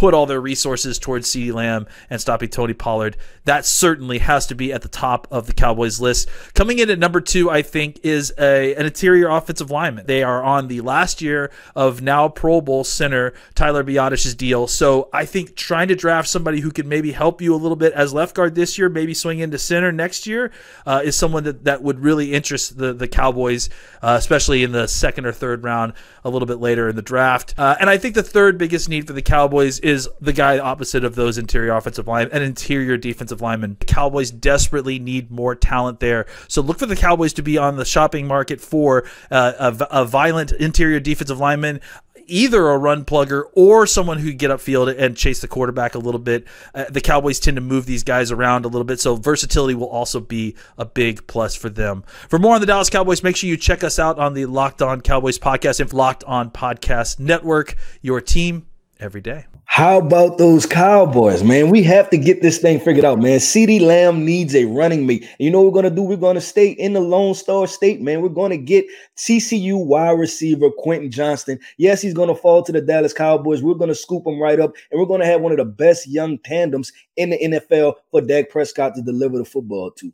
put 0.00 0.14
all 0.14 0.24
their 0.24 0.40
resources 0.40 0.98
towards 0.98 1.28
CeeDee 1.28 1.52
Lamb 1.52 1.86
and 2.08 2.18
stopping 2.18 2.48
Tony 2.48 2.72
Pollard. 2.72 3.18
That 3.44 3.66
certainly 3.66 4.16
has 4.16 4.46
to 4.46 4.54
be 4.54 4.72
at 4.72 4.80
the 4.80 4.88
top 4.88 5.28
of 5.30 5.46
the 5.46 5.52
Cowboys 5.52 6.00
list. 6.00 6.26
Coming 6.54 6.78
in 6.78 6.88
at 6.88 6.98
number 6.98 7.20
two, 7.20 7.50
I 7.50 7.60
think, 7.60 8.00
is 8.02 8.32
a, 8.38 8.74
an 8.76 8.86
interior 8.86 9.28
offensive 9.28 9.70
lineman. 9.70 10.06
They 10.06 10.22
are 10.22 10.42
on 10.42 10.68
the 10.68 10.80
last 10.80 11.20
year 11.20 11.50
of 11.76 12.00
now 12.00 12.30
Pro 12.30 12.62
Bowl 12.62 12.82
center 12.82 13.34
Tyler 13.54 13.84
Biadasz's 13.84 14.34
deal. 14.34 14.66
So 14.66 15.10
I 15.12 15.26
think 15.26 15.54
trying 15.54 15.88
to 15.88 15.94
draft 15.94 16.28
somebody 16.28 16.60
who 16.60 16.70
can 16.70 16.88
maybe 16.88 17.12
help 17.12 17.42
you 17.42 17.54
a 17.54 17.60
little 17.60 17.76
bit 17.76 17.92
as 17.92 18.14
left 18.14 18.34
guard 18.34 18.54
this 18.54 18.78
year, 18.78 18.88
maybe 18.88 19.12
swing 19.12 19.40
into 19.40 19.58
center 19.58 19.92
next 19.92 20.26
year, 20.26 20.50
uh, 20.86 21.02
is 21.04 21.14
someone 21.14 21.44
that, 21.44 21.64
that 21.64 21.82
would 21.82 22.00
really 22.00 22.32
interest 22.32 22.78
the, 22.78 22.94
the 22.94 23.06
Cowboys, 23.06 23.68
uh, 24.00 24.16
especially 24.18 24.62
in 24.62 24.72
the 24.72 24.86
second 24.86 25.26
or 25.26 25.32
third 25.32 25.62
round 25.62 25.92
a 26.24 26.30
little 26.30 26.46
bit 26.46 26.58
later 26.58 26.88
in 26.88 26.96
the 26.96 27.02
draft. 27.02 27.54
Uh, 27.58 27.76
and 27.78 27.90
I 27.90 27.98
think 27.98 28.14
the 28.14 28.22
third 28.22 28.56
biggest 28.56 28.88
need 28.88 29.06
for 29.06 29.12
the 29.12 29.20
Cowboys 29.20 29.78
is 29.80 29.89
the 30.20 30.32
guy 30.32 30.58
opposite 30.58 31.04
of 31.04 31.14
those 31.14 31.38
interior 31.38 31.72
offensive 31.72 32.06
line, 32.06 32.28
and 32.32 32.42
interior 32.42 32.96
defensive 32.96 33.40
lineman. 33.40 33.76
The 33.80 33.86
Cowboys 33.86 34.30
desperately 34.30 34.98
need 34.98 35.30
more 35.30 35.54
talent 35.54 36.00
there. 36.00 36.26
So 36.48 36.62
look 36.62 36.78
for 36.78 36.86
the 36.86 36.96
Cowboys 36.96 37.32
to 37.34 37.42
be 37.42 37.58
on 37.58 37.76
the 37.76 37.84
shopping 37.84 38.26
market 38.26 38.60
for 38.60 39.04
uh, 39.30 39.72
a, 39.90 40.00
a 40.02 40.04
violent 40.04 40.52
interior 40.52 41.00
defensive 41.00 41.38
lineman 41.38 41.80
either 42.30 42.68
a 42.68 42.78
run 42.78 43.04
plugger 43.04 43.44
or 43.54 43.86
someone 43.86 44.18
who 44.18 44.32
get 44.32 44.50
upfield 44.50 44.94
and 44.96 45.16
chase 45.16 45.40
the 45.40 45.48
quarterback 45.48 45.94
a 45.94 45.98
little 45.98 46.20
bit. 46.20 46.46
Uh, 46.74 46.84
the 46.88 47.00
Cowboys 47.00 47.40
tend 47.40 47.56
to 47.56 47.60
move 47.60 47.86
these 47.86 48.04
guys 48.04 48.30
around 48.30 48.64
a 48.64 48.68
little 48.68 48.84
bit, 48.84 49.00
so 49.00 49.16
versatility 49.16 49.74
will 49.74 49.88
also 49.88 50.20
be 50.20 50.54
a 50.78 50.84
big 50.84 51.26
plus 51.26 51.54
for 51.54 51.68
them. 51.68 52.04
For 52.28 52.38
more 52.38 52.54
on 52.54 52.60
the 52.60 52.66
Dallas 52.66 52.88
Cowboys, 52.88 53.22
make 53.22 53.36
sure 53.36 53.48
you 53.48 53.56
check 53.56 53.84
us 53.84 53.98
out 53.98 54.18
on 54.18 54.34
the 54.34 54.46
Locked 54.46 54.80
On 54.80 55.00
Cowboys 55.00 55.38
podcast 55.38 55.80
and 55.80 55.92
Locked 55.92 56.24
On 56.24 56.50
Podcast 56.50 57.18
Network. 57.18 57.76
Your 58.00 58.20
team 58.20 58.66
every 59.00 59.20
day. 59.20 59.46
How 59.64 59.98
about 59.98 60.36
those 60.36 60.66
Cowboys, 60.66 61.42
man? 61.42 61.70
We 61.70 61.82
have 61.84 62.10
to 62.10 62.18
get 62.18 62.42
this 62.42 62.58
thing 62.58 62.80
figured 62.80 63.04
out, 63.04 63.18
man. 63.18 63.38
CeeDee 63.38 63.80
Lamb 63.80 64.24
needs 64.24 64.54
a 64.54 64.64
running 64.66 65.06
mate. 65.06 65.26
You 65.38 65.50
know 65.50 65.60
what 65.62 65.72
we're 65.72 65.82
going 65.82 65.94
to 65.94 65.96
do? 65.96 66.02
We're 66.02 66.16
going 66.16 66.34
to 66.34 66.40
stay 66.40 66.70
in 66.70 66.92
the 66.92 67.00
Lone 67.00 67.34
Star 67.34 67.66
State, 67.66 68.00
man. 68.00 68.20
We're 68.20 68.28
going 68.28 68.50
to 68.50 68.56
get 68.56 68.84
TCU 69.16 69.82
wide 69.84 70.18
receiver 70.18 70.70
Quentin 70.70 71.10
Johnston. 71.10 71.58
Yes, 71.78 72.02
he's 72.02 72.14
going 72.14 72.28
to 72.28 72.34
fall 72.34 72.62
to 72.62 72.72
the 72.72 72.80
Dallas 72.80 73.12
Cowboys. 73.12 73.62
We're 73.62 73.74
going 73.74 73.88
to 73.88 73.94
scoop 73.94 74.26
him 74.26 74.40
right 74.40 74.60
up, 74.60 74.74
and 74.90 75.00
we're 75.00 75.06
going 75.06 75.20
to 75.20 75.26
have 75.26 75.40
one 75.40 75.52
of 75.52 75.58
the 75.58 75.64
best 75.64 76.06
young 76.06 76.38
tandems 76.38 76.92
in 77.16 77.30
the 77.30 77.38
NFL 77.38 77.94
for 78.10 78.20
Dak 78.20 78.50
Prescott 78.50 78.94
to 78.96 79.02
deliver 79.02 79.38
the 79.38 79.44
football 79.44 79.92
to. 79.92 80.12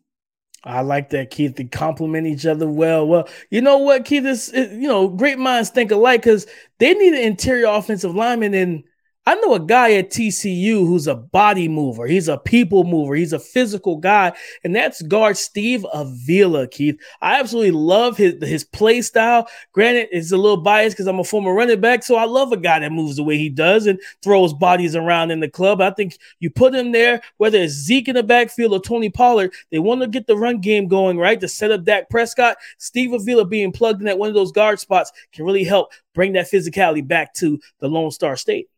I 0.65 0.81
like 0.81 1.11
that, 1.11 1.31
Keith. 1.31 1.57
They 1.57 1.65
complement 1.65 2.27
each 2.27 2.47
other 2.47 2.69
well. 2.69 3.07
Well, 3.07 3.29
you 3.51 3.61
know 3.61 3.79
what, 3.79 4.05
Keith? 4.05 4.27
Is 4.27 4.53
you 4.53 4.89
know, 4.89 5.09
great 5.09 5.39
minds 5.39 5.71
think 5.71 5.91
alike 5.93 6.23
because 6.23 6.47
they 6.79 6.93
need 6.95 7.15
an 7.15 7.23
interior 7.23 7.67
offensive 7.67 8.15
lineman 8.15 8.55
and– 8.55 8.85
I 9.29 9.35
know 9.35 9.55
a 9.55 9.61
guy 9.61 9.95
at 9.95 10.11
TCU 10.11 10.87
who's 10.87 11.09
a 11.09 11.17
body 11.17 11.67
mover. 11.67 12.07
He's 12.07 12.29
a 12.29 12.39
people 12.39 12.85
mover. 12.85 13.17
He's 13.17 13.33
a 13.33 13.41
physical 13.41 13.97
guy, 13.97 14.33
and 14.63 14.75
that's 14.75 15.03
guard 15.03 15.37
Steve 15.37 15.85
Avila. 15.93 16.69
Keith, 16.69 17.01
I 17.21 17.41
absolutely 17.41 17.73
love 17.73 18.17
his 18.17 18.35
his 18.41 18.63
play 18.63 19.03
style. 19.03 19.49
Granted, 19.73 20.11
it's 20.13 20.31
a 20.31 20.37
little 20.37 20.59
biased 20.59 20.95
because 20.95 21.09
I'm 21.09 21.19
a 21.19 21.25
former 21.25 21.53
running 21.53 21.81
back, 21.81 22.05
so 22.05 22.15
I 22.15 22.25
love 22.25 22.53
a 22.53 22.57
guy 22.57 22.79
that 22.79 22.93
moves 22.93 23.17
the 23.17 23.25
way 23.25 23.37
he 23.37 23.49
does 23.49 23.89
and 23.89 23.99
throws 24.23 24.55
bodies 24.55 24.95
around 24.95 25.33
in 25.33 25.41
the 25.41 25.51
club. 25.51 25.81
I 25.81 25.91
think 25.91 26.19
you 26.39 26.49
put 26.49 26.73
him 26.73 26.93
there, 26.93 27.21
whether 27.39 27.59
it's 27.59 27.73
Zeke 27.73 28.07
in 28.07 28.15
the 28.15 28.23
backfield 28.23 28.75
or 28.75 28.81
Tony 28.81 29.11
Pollard, 29.11 29.53
they 29.73 29.81
want 29.81 30.03
to 30.03 30.07
get 30.07 30.29
the 30.29 30.37
run 30.37 30.61
game 30.61 30.87
going 30.87 31.19
right 31.19 31.41
to 31.41 31.49
set 31.49 31.73
up 31.73 31.83
Dak 31.83 32.09
Prescott. 32.11 32.59
Steve 32.79 33.13
Avila 33.13 33.45
being 33.45 33.73
plugged 33.73 34.03
in 34.03 34.07
at 34.07 34.19
one 34.19 34.29
of 34.29 34.37
those 34.37 34.53
guard 34.53 34.79
spots 34.79 35.11
can 35.33 35.45
really 35.45 35.65
help 35.65 35.91
bring 36.15 36.35
that 36.35 36.49
physicality 36.49 37.07
back 37.07 37.35
to 37.35 37.59
the 37.81 37.89
Lone 37.89 38.13
Star 38.13 38.37
State. 38.37 38.69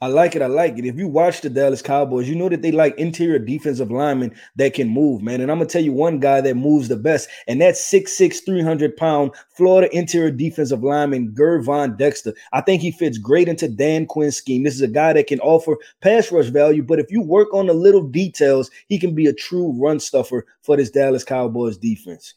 I 0.00 0.06
like 0.06 0.36
it. 0.36 0.42
I 0.42 0.46
like 0.46 0.78
it. 0.78 0.84
If 0.84 0.96
you 0.96 1.08
watch 1.08 1.40
the 1.40 1.50
Dallas 1.50 1.82
Cowboys, 1.82 2.28
you 2.28 2.36
know 2.36 2.48
that 2.48 2.62
they 2.62 2.70
like 2.70 2.96
interior 2.98 3.40
defensive 3.40 3.90
linemen 3.90 4.32
that 4.54 4.74
can 4.74 4.88
move, 4.88 5.22
man. 5.22 5.40
And 5.40 5.50
I'm 5.50 5.58
gonna 5.58 5.68
tell 5.68 5.82
you 5.82 5.92
one 5.92 6.20
guy 6.20 6.40
that 6.40 6.54
moves 6.54 6.86
the 6.86 6.94
best, 6.94 7.28
and 7.48 7.60
that's 7.60 7.80
6'6, 7.80 8.44
300 8.44 8.96
pound 8.96 9.32
Florida 9.56 9.88
interior 9.96 10.30
defensive 10.30 10.84
lineman 10.84 11.34
Gervon 11.34 11.98
Dexter. 11.98 12.32
I 12.52 12.60
think 12.60 12.80
he 12.80 12.92
fits 12.92 13.18
great 13.18 13.48
into 13.48 13.66
Dan 13.66 14.06
Quinn's 14.06 14.36
scheme. 14.36 14.62
This 14.62 14.76
is 14.76 14.82
a 14.82 14.88
guy 14.88 15.14
that 15.14 15.26
can 15.26 15.40
offer 15.40 15.76
pass 16.00 16.30
rush 16.30 16.46
value, 16.46 16.84
but 16.84 17.00
if 17.00 17.10
you 17.10 17.20
work 17.20 17.52
on 17.52 17.66
the 17.66 17.74
little 17.74 18.06
details, 18.06 18.70
he 18.86 19.00
can 19.00 19.16
be 19.16 19.26
a 19.26 19.32
true 19.32 19.72
run 19.82 19.98
stuffer 19.98 20.46
for 20.62 20.76
this 20.76 20.90
Dallas 20.90 21.24
Cowboys 21.24 21.76
defense. 21.76 22.34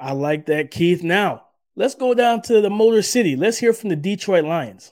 I 0.00 0.12
like 0.12 0.46
that, 0.46 0.70
Keith. 0.70 1.02
Now 1.02 1.42
let's 1.76 1.94
go 1.94 2.14
down 2.14 2.40
to 2.42 2.62
the 2.62 2.70
Motor 2.70 3.02
City. 3.02 3.36
Let's 3.36 3.58
hear 3.58 3.74
from 3.74 3.90
the 3.90 3.96
Detroit 3.96 4.44
Lions. 4.44 4.90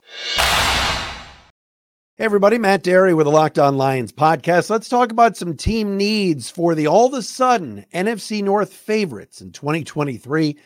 Hey 2.22 2.26
everybody, 2.26 2.56
Matt 2.56 2.84
Derry 2.84 3.14
with 3.14 3.26
the 3.26 3.32
Locked 3.32 3.58
On 3.58 3.76
Lions 3.76 4.12
podcast. 4.12 4.70
Let's 4.70 4.88
talk 4.88 5.10
about 5.10 5.36
some 5.36 5.56
team 5.56 5.96
needs 5.96 6.48
for 6.48 6.76
the 6.76 6.86
all 6.86 7.06
of 7.06 7.14
a 7.14 7.20
sudden 7.20 7.84
NFC 7.92 8.44
North 8.44 8.72
favorites 8.72 9.40
in 9.40 9.50
2023, 9.50 10.56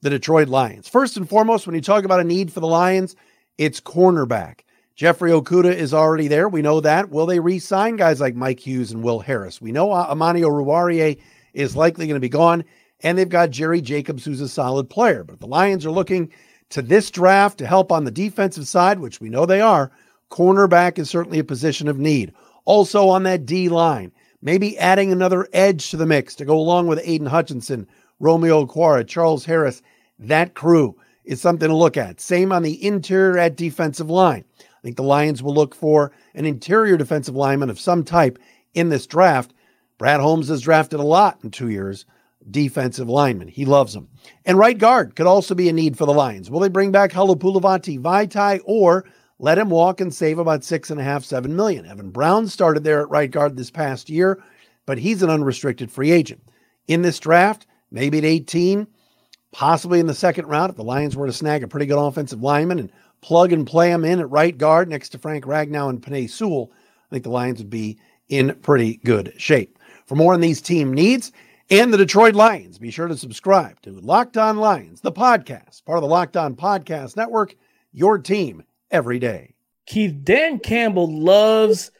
the 0.00 0.10
Detroit 0.10 0.48
Lions. 0.48 0.88
First 0.88 1.16
and 1.16 1.28
foremost, 1.28 1.68
when 1.68 1.76
you 1.76 1.80
talk 1.80 2.02
about 2.02 2.18
a 2.18 2.24
need 2.24 2.52
for 2.52 2.58
the 2.58 2.66
Lions, 2.66 3.14
it's 3.58 3.80
cornerback. 3.80 4.62
Jeffrey 4.96 5.30
Okudah 5.30 5.72
is 5.72 5.94
already 5.94 6.26
there. 6.26 6.48
We 6.48 6.62
know 6.62 6.80
that. 6.80 7.10
Will 7.10 7.26
they 7.26 7.38
re 7.38 7.60
sign 7.60 7.94
guys 7.94 8.20
like 8.20 8.34
Mike 8.34 8.58
Hughes 8.58 8.90
and 8.90 9.04
Will 9.04 9.20
Harris? 9.20 9.60
We 9.60 9.70
know 9.70 9.92
uh, 9.92 10.08
Amani 10.10 10.40
Oruwariye 10.40 11.20
is 11.52 11.76
likely 11.76 12.08
going 12.08 12.16
to 12.16 12.20
be 12.20 12.28
gone, 12.28 12.64
and 13.04 13.16
they've 13.16 13.28
got 13.28 13.50
Jerry 13.50 13.80
Jacobs, 13.80 14.24
who's 14.24 14.40
a 14.40 14.48
solid 14.48 14.90
player. 14.90 15.22
But 15.22 15.38
the 15.38 15.46
Lions 15.46 15.86
are 15.86 15.92
looking 15.92 16.32
to 16.70 16.82
this 16.82 17.08
draft 17.12 17.58
to 17.58 17.68
help 17.68 17.92
on 17.92 18.02
the 18.02 18.10
defensive 18.10 18.66
side, 18.66 18.98
which 18.98 19.20
we 19.20 19.28
know 19.28 19.46
they 19.46 19.60
are, 19.60 19.92
cornerback 20.34 20.98
is 20.98 21.08
certainly 21.08 21.38
a 21.38 21.44
position 21.44 21.86
of 21.86 21.96
need. 21.96 22.32
Also 22.64 23.08
on 23.08 23.22
that 23.22 23.46
D 23.46 23.68
line, 23.68 24.10
maybe 24.42 24.76
adding 24.78 25.12
another 25.12 25.46
edge 25.52 25.90
to 25.90 25.96
the 25.96 26.06
mix 26.06 26.34
to 26.34 26.44
go 26.44 26.58
along 26.58 26.88
with 26.88 27.00
Aidan 27.04 27.28
Hutchinson, 27.28 27.86
Romeo 28.18 28.66
Okwara, 28.66 29.06
Charles 29.06 29.44
Harris. 29.44 29.80
That 30.18 30.54
crew 30.54 30.96
is 31.24 31.40
something 31.40 31.68
to 31.68 31.76
look 31.76 31.96
at. 31.96 32.20
Same 32.20 32.50
on 32.50 32.62
the 32.64 32.84
interior 32.84 33.38
at 33.38 33.56
defensive 33.56 34.10
line. 34.10 34.44
I 34.58 34.80
think 34.82 34.96
the 34.96 35.04
Lions 35.04 35.40
will 35.40 35.54
look 35.54 35.72
for 35.74 36.10
an 36.34 36.46
interior 36.46 36.96
defensive 36.96 37.36
lineman 37.36 37.70
of 37.70 37.78
some 37.78 38.02
type 38.02 38.36
in 38.74 38.88
this 38.88 39.06
draft. 39.06 39.54
Brad 39.98 40.20
Holmes 40.20 40.48
has 40.48 40.62
drafted 40.62 40.98
a 40.98 41.04
lot 41.04 41.38
in 41.44 41.52
two 41.52 41.68
years 41.68 42.06
defensive 42.50 43.08
lineman. 43.08 43.48
He 43.48 43.64
loves 43.64 43.94
them. 43.94 44.08
And 44.44 44.58
right 44.58 44.76
guard 44.76 45.14
could 45.14 45.26
also 45.26 45.54
be 45.54 45.68
a 45.68 45.72
need 45.72 45.96
for 45.96 46.06
the 46.06 46.12
Lions. 46.12 46.50
Will 46.50 46.60
they 46.60 46.68
bring 46.68 46.92
back 46.92 47.12
Halapoulivaati 47.12 48.00
Vaitai 48.00 48.60
or 48.64 49.06
let 49.44 49.58
him 49.58 49.68
walk 49.68 50.00
and 50.00 50.12
save 50.12 50.38
about 50.38 50.64
six 50.64 50.90
and 50.90 50.98
a 50.98 51.04
half, 51.04 51.22
seven 51.22 51.54
million? 51.54 51.84
Evan 51.84 52.08
Brown 52.08 52.48
started 52.48 52.82
there 52.82 53.02
at 53.02 53.10
right 53.10 53.30
guard 53.30 53.58
this 53.58 53.70
past 53.70 54.08
year, 54.08 54.42
but 54.86 54.96
he's 54.96 55.22
an 55.22 55.28
unrestricted 55.28 55.90
free 55.90 56.12
agent. 56.12 56.42
In 56.88 57.02
this 57.02 57.18
draft, 57.18 57.66
maybe 57.90 58.16
at 58.16 58.24
18, 58.24 58.86
possibly 59.52 60.00
in 60.00 60.06
the 60.06 60.14
second 60.14 60.46
round, 60.46 60.70
if 60.70 60.76
the 60.76 60.82
Lions 60.82 61.14
were 61.14 61.26
to 61.26 61.32
snag 61.32 61.62
a 61.62 61.68
pretty 61.68 61.84
good 61.84 62.02
offensive 62.02 62.42
lineman 62.42 62.78
and 62.78 62.90
plug 63.20 63.52
and 63.52 63.66
play 63.66 63.90
him 63.90 64.02
in 64.02 64.18
at 64.18 64.30
right 64.30 64.56
guard 64.56 64.88
next 64.88 65.10
to 65.10 65.18
Frank 65.18 65.44
Ragnow 65.44 65.90
and 65.90 66.00
Penei 66.00 66.28
Sewell, 66.28 66.72
I 66.72 67.10
think 67.10 67.24
the 67.24 67.30
Lions 67.30 67.58
would 67.58 67.68
be 67.68 67.98
in 68.30 68.54
pretty 68.62 68.96
good 69.04 69.34
shape. 69.36 69.78
For 70.06 70.16
more 70.16 70.32
on 70.32 70.40
these 70.40 70.62
team 70.62 70.90
needs, 70.90 71.32
and 71.70 71.92
the 71.92 71.98
Detroit 71.98 72.34
Lions. 72.34 72.78
Be 72.78 72.90
sure 72.90 73.08
to 73.08 73.16
subscribe 73.16 73.78
to 73.82 73.92
Locked 73.92 74.38
On 74.38 74.56
Lions, 74.56 75.02
the 75.02 75.12
podcast, 75.12 75.84
part 75.84 75.98
of 75.98 76.02
the 76.02 76.08
Locked 76.08 76.38
On 76.38 76.54
Podcast 76.56 77.14
Network, 77.14 77.56
your 77.92 78.18
team 78.18 78.62
every 78.94 79.18
day. 79.18 79.54
Keith, 79.86 80.16
Dan 80.22 80.60
Campbell 80.60 81.12
loves 81.12 81.90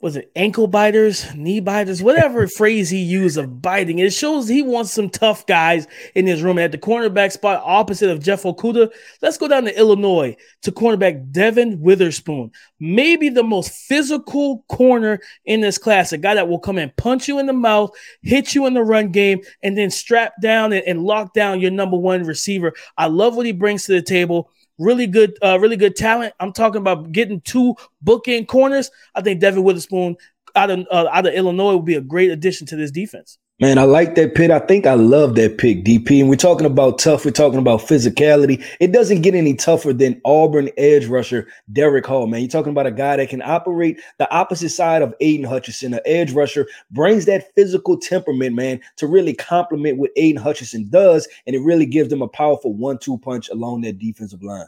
was 0.00 0.16
it 0.16 0.32
ankle 0.34 0.66
biters, 0.66 1.32
knee 1.36 1.60
biters, 1.60 2.02
whatever 2.02 2.48
phrase 2.48 2.90
he 2.90 2.98
used 2.98 3.38
of 3.38 3.62
biting. 3.62 4.00
It 4.00 4.12
shows 4.12 4.48
he 4.48 4.60
wants 4.60 4.90
some 4.90 5.08
tough 5.08 5.46
guys 5.46 5.86
in 6.16 6.26
his 6.26 6.42
room. 6.42 6.58
At 6.58 6.72
the 6.72 6.78
cornerback 6.78 7.30
spot 7.30 7.62
opposite 7.64 8.10
of 8.10 8.20
Jeff 8.20 8.42
Okudah, 8.42 8.92
let's 9.22 9.38
go 9.38 9.46
down 9.46 9.62
to 9.64 9.78
Illinois 9.78 10.36
to 10.62 10.72
cornerback 10.72 11.30
Devon 11.30 11.80
Witherspoon. 11.80 12.50
Maybe 12.80 13.28
the 13.28 13.44
most 13.44 13.70
physical 13.70 14.64
corner 14.68 15.20
in 15.44 15.60
this 15.60 15.78
class, 15.78 16.12
a 16.12 16.18
guy 16.18 16.34
that 16.34 16.48
will 16.48 16.58
come 16.58 16.78
and 16.78 16.94
punch 16.96 17.28
you 17.28 17.38
in 17.38 17.46
the 17.46 17.52
mouth, 17.52 17.92
hit 18.22 18.56
you 18.56 18.66
in 18.66 18.74
the 18.74 18.82
run 18.82 19.12
game, 19.12 19.40
and 19.62 19.78
then 19.78 19.88
strap 19.88 20.32
down 20.42 20.72
and, 20.72 20.84
and 20.84 21.04
lock 21.04 21.32
down 21.32 21.60
your 21.60 21.70
number 21.70 21.96
one 21.96 22.24
receiver. 22.24 22.72
I 22.98 23.06
love 23.06 23.36
what 23.36 23.46
he 23.46 23.52
brings 23.52 23.84
to 23.84 23.92
the 23.92 24.02
table 24.02 24.50
really 24.78 25.06
good, 25.06 25.38
uh, 25.42 25.58
really 25.60 25.76
good 25.76 25.96
talent. 25.96 26.34
I'm 26.40 26.52
talking 26.52 26.80
about 26.80 27.12
getting 27.12 27.40
two 27.40 27.74
bookend 28.04 28.48
corners. 28.48 28.90
I 29.14 29.22
think 29.22 29.40
Devon 29.40 29.62
Witherspoon 29.62 30.16
out 30.54 30.70
of 30.70 30.86
uh, 30.90 31.08
out 31.12 31.26
of 31.26 31.34
Illinois 31.34 31.76
would 31.76 31.84
be 31.84 31.94
a 31.94 32.00
great 32.00 32.30
addition 32.30 32.66
to 32.68 32.76
this 32.76 32.90
defense. 32.90 33.38
Man, 33.60 33.78
I 33.78 33.84
like 33.84 34.16
that 34.16 34.34
pick. 34.34 34.50
I 34.50 34.58
think 34.58 34.86
I 34.86 34.94
love 34.94 35.36
that 35.36 35.56
pick, 35.56 35.84
DP. 35.84 36.18
And 36.20 36.28
we're 36.28 36.34
talking 36.34 36.66
about 36.66 36.98
tough. 36.98 37.24
We're 37.24 37.30
talking 37.30 37.60
about 37.60 37.80
physicality. 37.80 38.64
It 38.80 38.90
doesn't 38.90 39.22
get 39.22 39.36
any 39.36 39.54
tougher 39.54 39.92
than 39.92 40.20
Auburn 40.24 40.70
edge 40.76 41.06
rusher 41.06 41.46
Derick 41.72 42.04
Hall, 42.04 42.26
man. 42.26 42.40
You're 42.40 42.48
talking 42.48 42.72
about 42.72 42.88
a 42.88 42.90
guy 42.90 43.18
that 43.18 43.28
can 43.28 43.40
operate 43.40 44.00
the 44.18 44.28
opposite 44.34 44.70
side 44.70 45.00
of 45.00 45.14
Aidan 45.20 45.46
Hutchinson. 45.46 45.94
An 45.94 46.00
edge 46.06 46.32
rusher 46.32 46.66
brings 46.90 47.26
that 47.26 47.54
physical 47.54 47.96
temperament, 47.96 48.56
man, 48.56 48.80
to 48.96 49.06
really 49.06 49.32
complement 49.32 49.98
what 49.98 50.10
Aidan 50.16 50.42
Hutchinson 50.42 50.88
does. 50.88 51.28
And 51.46 51.54
it 51.54 51.60
really 51.60 51.86
gives 51.86 52.08
them 52.08 52.22
a 52.22 52.28
powerful 52.28 52.72
one-two 52.74 53.18
punch 53.18 53.48
along 53.48 53.82
that 53.82 53.98
defensive 53.98 54.42
line. 54.42 54.66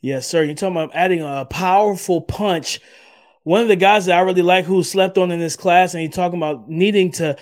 Yes, 0.00 0.26
sir. 0.26 0.42
You're 0.42 0.54
talking 0.54 0.76
about 0.76 0.96
adding 0.96 1.20
a 1.20 1.44
powerful 1.44 2.22
punch. 2.22 2.80
One 3.44 3.60
of 3.60 3.68
the 3.68 3.76
guys 3.76 4.06
that 4.06 4.18
I 4.18 4.22
really 4.22 4.42
like 4.42 4.64
who 4.64 4.82
slept 4.82 5.16
on 5.16 5.30
in 5.30 5.38
this 5.38 5.54
class, 5.54 5.94
and 5.94 6.00
he's 6.00 6.14
talking 6.14 6.38
about 6.38 6.68
needing 6.68 7.12
to 7.12 7.36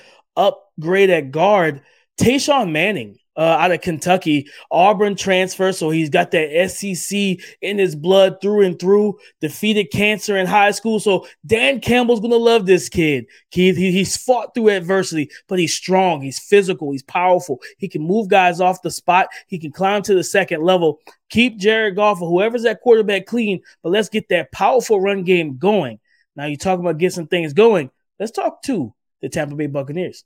upgrade 0.78 1.10
at 1.10 1.30
guard, 1.30 1.82
Tashawn 2.20 2.70
Manning 2.70 3.18
uh, 3.36 3.40
out 3.40 3.72
of 3.72 3.80
Kentucky, 3.80 4.46
Auburn 4.70 5.16
transfer, 5.16 5.72
so 5.72 5.90
he's 5.90 6.10
got 6.10 6.30
that 6.30 6.70
SEC 6.70 7.38
in 7.60 7.78
his 7.78 7.96
blood 7.96 8.36
through 8.40 8.64
and 8.64 8.78
through. 8.78 9.18
Defeated 9.40 9.90
cancer 9.90 10.36
in 10.36 10.46
high 10.46 10.70
school, 10.70 11.00
so 11.00 11.26
Dan 11.44 11.80
Campbell's 11.80 12.20
gonna 12.20 12.36
love 12.36 12.66
this 12.66 12.88
kid. 12.88 13.26
He, 13.50 13.72
he 13.74 13.90
he's 13.90 14.16
fought 14.16 14.54
through 14.54 14.68
adversity, 14.68 15.30
but 15.48 15.58
he's 15.58 15.74
strong, 15.74 16.22
he's 16.22 16.38
physical, 16.38 16.92
he's 16.92 17.02
powerful. 17.02 17.60
He 17.78 17.88
can 17.88 18.02
move 18.02 18.28
guys 18.28 18.60
off 18.60 18.82
the 18.82 18.90
spot. 18.90 19.28
He 19.48 19.58
can 19.58 19.72
climb 19.72 20.02
to 20.02 20.14
the 20.14 20.24
second 20.24 20.62
level. 20.62 21.00
Keep 21.30 21.58
Jared 21.58 21.96
Goff 21.96 22.22
or 22.22 22.28
whoever's 22.28 22.62
that 22.62 22.80
quarterback 22.80 23.26
clean, 23.26 23.60
but 23.82 23.90
let's 23.90 24.08
get 24.08 24.28
that 24.28 24.52
powerful 24.52 25.00
run 25.00 25.24
game 25.24 25.56
going. 25.58 25.98
Now 26.36 26.46
you 26.46 26.56
talk 26.56 26.78
about 26.78 26.98
getting 26.98 27.26
things 27.26 27.52
going. 27.52 27.90
Let's 28.20 28.32
talk 28.32 28.62
to 28.62 28.93
the 29.24 29.30
Tampa 29.30 29.56
Bay 29.56 29.66
Buccaneers. 29.66 30.24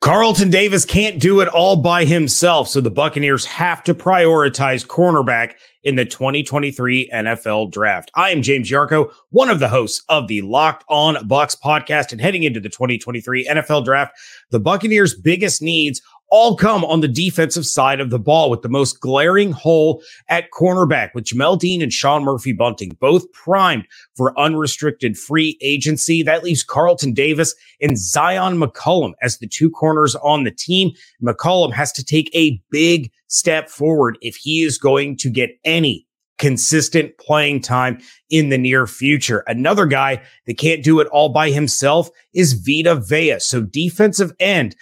Carlton 0.00 0.48
Davis 0.48 0.84
can't 0.84 1.20
do 1.20 1.40
it 1.40 1.48
all 1.48 1.76
by 1.76 2.04
himself, 2.04 2.68
so 2.68 2.80
the 2.80 2.90
Buccaneers 2.90 3.44
have 3.44 3.82
to 3.82 3.94
prioritize 3.94 4.86
cornerback 4.86 5.54
in 5.82 5.96
the 5.96 6.04
2023 6.04 7.10
NFL 7.12 7.72
Draft. 7.72 8.12
I 8.14 8.30
am 8.30 8.40
James 8.40 8.70
Yarcho, 8.70 9.12
one 9.30 9.50
of 9.50 9.58
the 9.58 9.68
hosts 9.68 10.04
of 10.08 10.28
the 10.28 10.40
Locked 10.42 10.84
On 10.88 11.16
Bucs 11.28 11.60
podcast, 11.60 12.12
and 12.12 12.20
heading 12.20 12.44
into 12.44 12.60
the 12.60 12.68
2023 12.68 13.46
NFL 13.46 13.84
Draft, 13.84 14.16
the 14.50 14.60
Buccaneers' 14.60 15.18
biggest 15.18 15.60
needs 15.60 16.00
all 16.30 16.56
come 16.56 16.84
on 16.84 17.00
the 17.00 17.08
defensive 17.08 17.66
side 17.66 18.00
of 18.00 18.10
the 18.10 18.18
ball 18.18 18.50
with 18.50 18.62
the 18.62 18.68
most 18.68 19.00
glaring 19.00 19.52
hole 19.52 20.02
at 20.28 20.50
cornerback 20.50 21.10
with 21.14 21.24
Jamel 21.24 21.58
Dean 21.58 21.82
and 21.82 21.92
Sean 21.92 22.24
Murphy 22.24 22.52
Bunting, 22.52 22.96
both 23.00 23.30
primed 23.32 23.86
for 24.16 24.38
unrestricted 24.38 25.18
free 25.18 25.58
agency. 25.60 26.22
That 26.22 26.44
leaves 26.44 26.62
Carlton 26.62 27.14
Davis 27.14 27.54
and 27.80 27.92
Zyon 27.92 28.62
McCollum 28.62 29.12
as 29.22 29.38
the 29.38 29.48
two 29.48 29.70
corners 29.70 30.16
on 30.16 30.44
the 30.44 30.50
team. 30.50 30.92
McCollum 31.22 31.72
has 31.72 31.92
to 31.92 32.04
take 32.04 32.30
a 32.34 32.60
big 32.70 33.10
step 33.28 33.68
forward 33.68 34.18
if 34.20 34.36
he 34.36 34.62
is 34.62 34.78
going 34.78 35.16
to 35.18 35.30
get 35.30 35.50
any 35.64 36.06
consistent 36.38 37.18
playing 37.18 37.60
time 37.60 37.98
in 38.30 38.48
the 38.48 38.58
near 38.58 38.86
future. 38.86 39.42
Another 39.46 39.86
guy 39.86 40.22
that 40.46 40.56
can't 40.56 40.84
do 40.84 41.00
it 41.00 41.08
all 41.08 41.28
by 41.28 41.50
himself 41.50 42.08
is 42.32 42.52
Vita 42.52 42.94
Vea. 42.94 43.40
So 43.40 43.60
defensive 43.60 44.32
end 44.38 44.76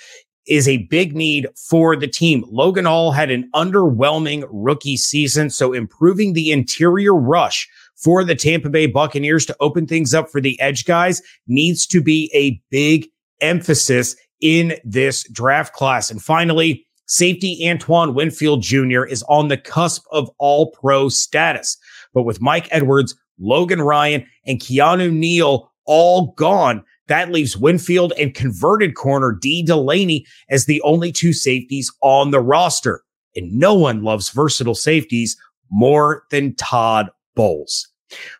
is 0.46 0.68
a 0.68 0.86
big 0.88 1.14
need 1.14 1.46
for 1.56 1.96
the 1.96 2.06
team. 2.06 2.44
Logan 2.48 2.84
Hall 2.84 3.12
had 3.12 3.30
an 3.30 3.50
underwhelming 3.54 4.44
rookie 4.50 4.96
season, 4.96 5.50
so 5.50 5.72
improving 5.72 6.32
the 6.32 6.52
interior 6.52 7.14
rush 7.14 7.68
for 7.96 8.24
the 8.24 8.34
Tampa 8.34 8.68
Bay 8.68 8.86
Buccaneers 8.86 9.46
to 9.46 9.56
open 9.60 9.86
things 9.86 10.14
up 10.14 10.30
for 10.30 10.40
the 10.40 10.60
edge 10.60 10.84
guys 10.84 11.22
needs 11.46 11.86
to 11.86 12.00
be 12.00 12.30
a 12.34 12.60
big 12.70 13.08
emphasis 13.40 14.16
in 14.40 14.74
this 14.84 15.28
draft 15.30 15.72
class. 15.72 16.10
And 16.10 16.22
finally, 16.22 16.86
safety 17.06 17.66
Antoine 17.68 18.14
Winfield 18.14 18.62
Jr. 18.62 19.04
is 19.04 19.24
on 19.28 19.48
the 19.48 19.56
cusp 19.56 20.04
of 20.12 20.30
all 20.38 20.70
pro 20.70 21.08
status. 21.08 21.76
But 22.12 22.22
with 22.22 22.40
Mike 22.40 22.68
Edwards, 22.70 23.14
Logan 23.38 23.82
Ryan, 23.82 24.26
and 24.46 24.60
Keanu 24.60 25.12
Neal 25.12 25.70
all 25.84 26.32
gone, 26.32 26.84
that 27.08 27.30
leaves 27.30 27.56
Winfield 27.56 28.12
and 28.18 28.34
converted 28.34 28.94
corner 28.94 29.32
Dee 29.32 29.62
Delaney 29.62 30.26
as 30.50 30.66
the 30.66 30.80
only 30.82 31.12
two 31.12 31.32
safeties 31.32 31.92
on 32.02 32.30
the 32.30 32.40
roster. 32.40 33.02
And 33.34 33.52
no 33.52 33.74
one 33.74 34.02
loves 34.02 34.30
versatile 34.30 34.74
safeties 34.74 35.36
more 35.70 36.24
than 36.30 36.54
Todd 36.56 37.10
Bowles. 37.34 37.88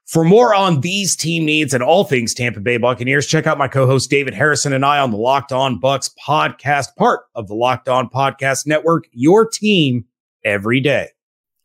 For 0.07 0.25
more 0.25 0.55
on 0.55 0.81
these 0.81 1.17
team 1.17 1.45
needs 1.45 1.75
and 1.75 1.83
all 1.83 2.05
things 2.05 2.33
Tampa 2.35 2.61
Bay 2.61 2.77
Buccaneers, 2.77 3.27
check 3.27 3.47
out 3.47 3.59
my 3.59 3.69
co-host 3.69 4.09
David 4.09 4.33
Harrison 4.33 4.73
and 4.73 4.85
I 4.85 4.99
on 4.99 5.11
the 5.11 5.17
Locked 5.17 5.53
On 5.53 5.81
Bucs 5.81 6.11
podcast, 6.27 6.95
part 6.97 7.21
of 7.35 7.49
the 7.49 7.55
Locked 7.55 7.89
On 7.89 8.09
Podcast 8.09 8.67
Network, 8.67 9.09
your 9.13 9.47
team 9.47 10.05
every 10.45 10.81
day. 10.81 11.09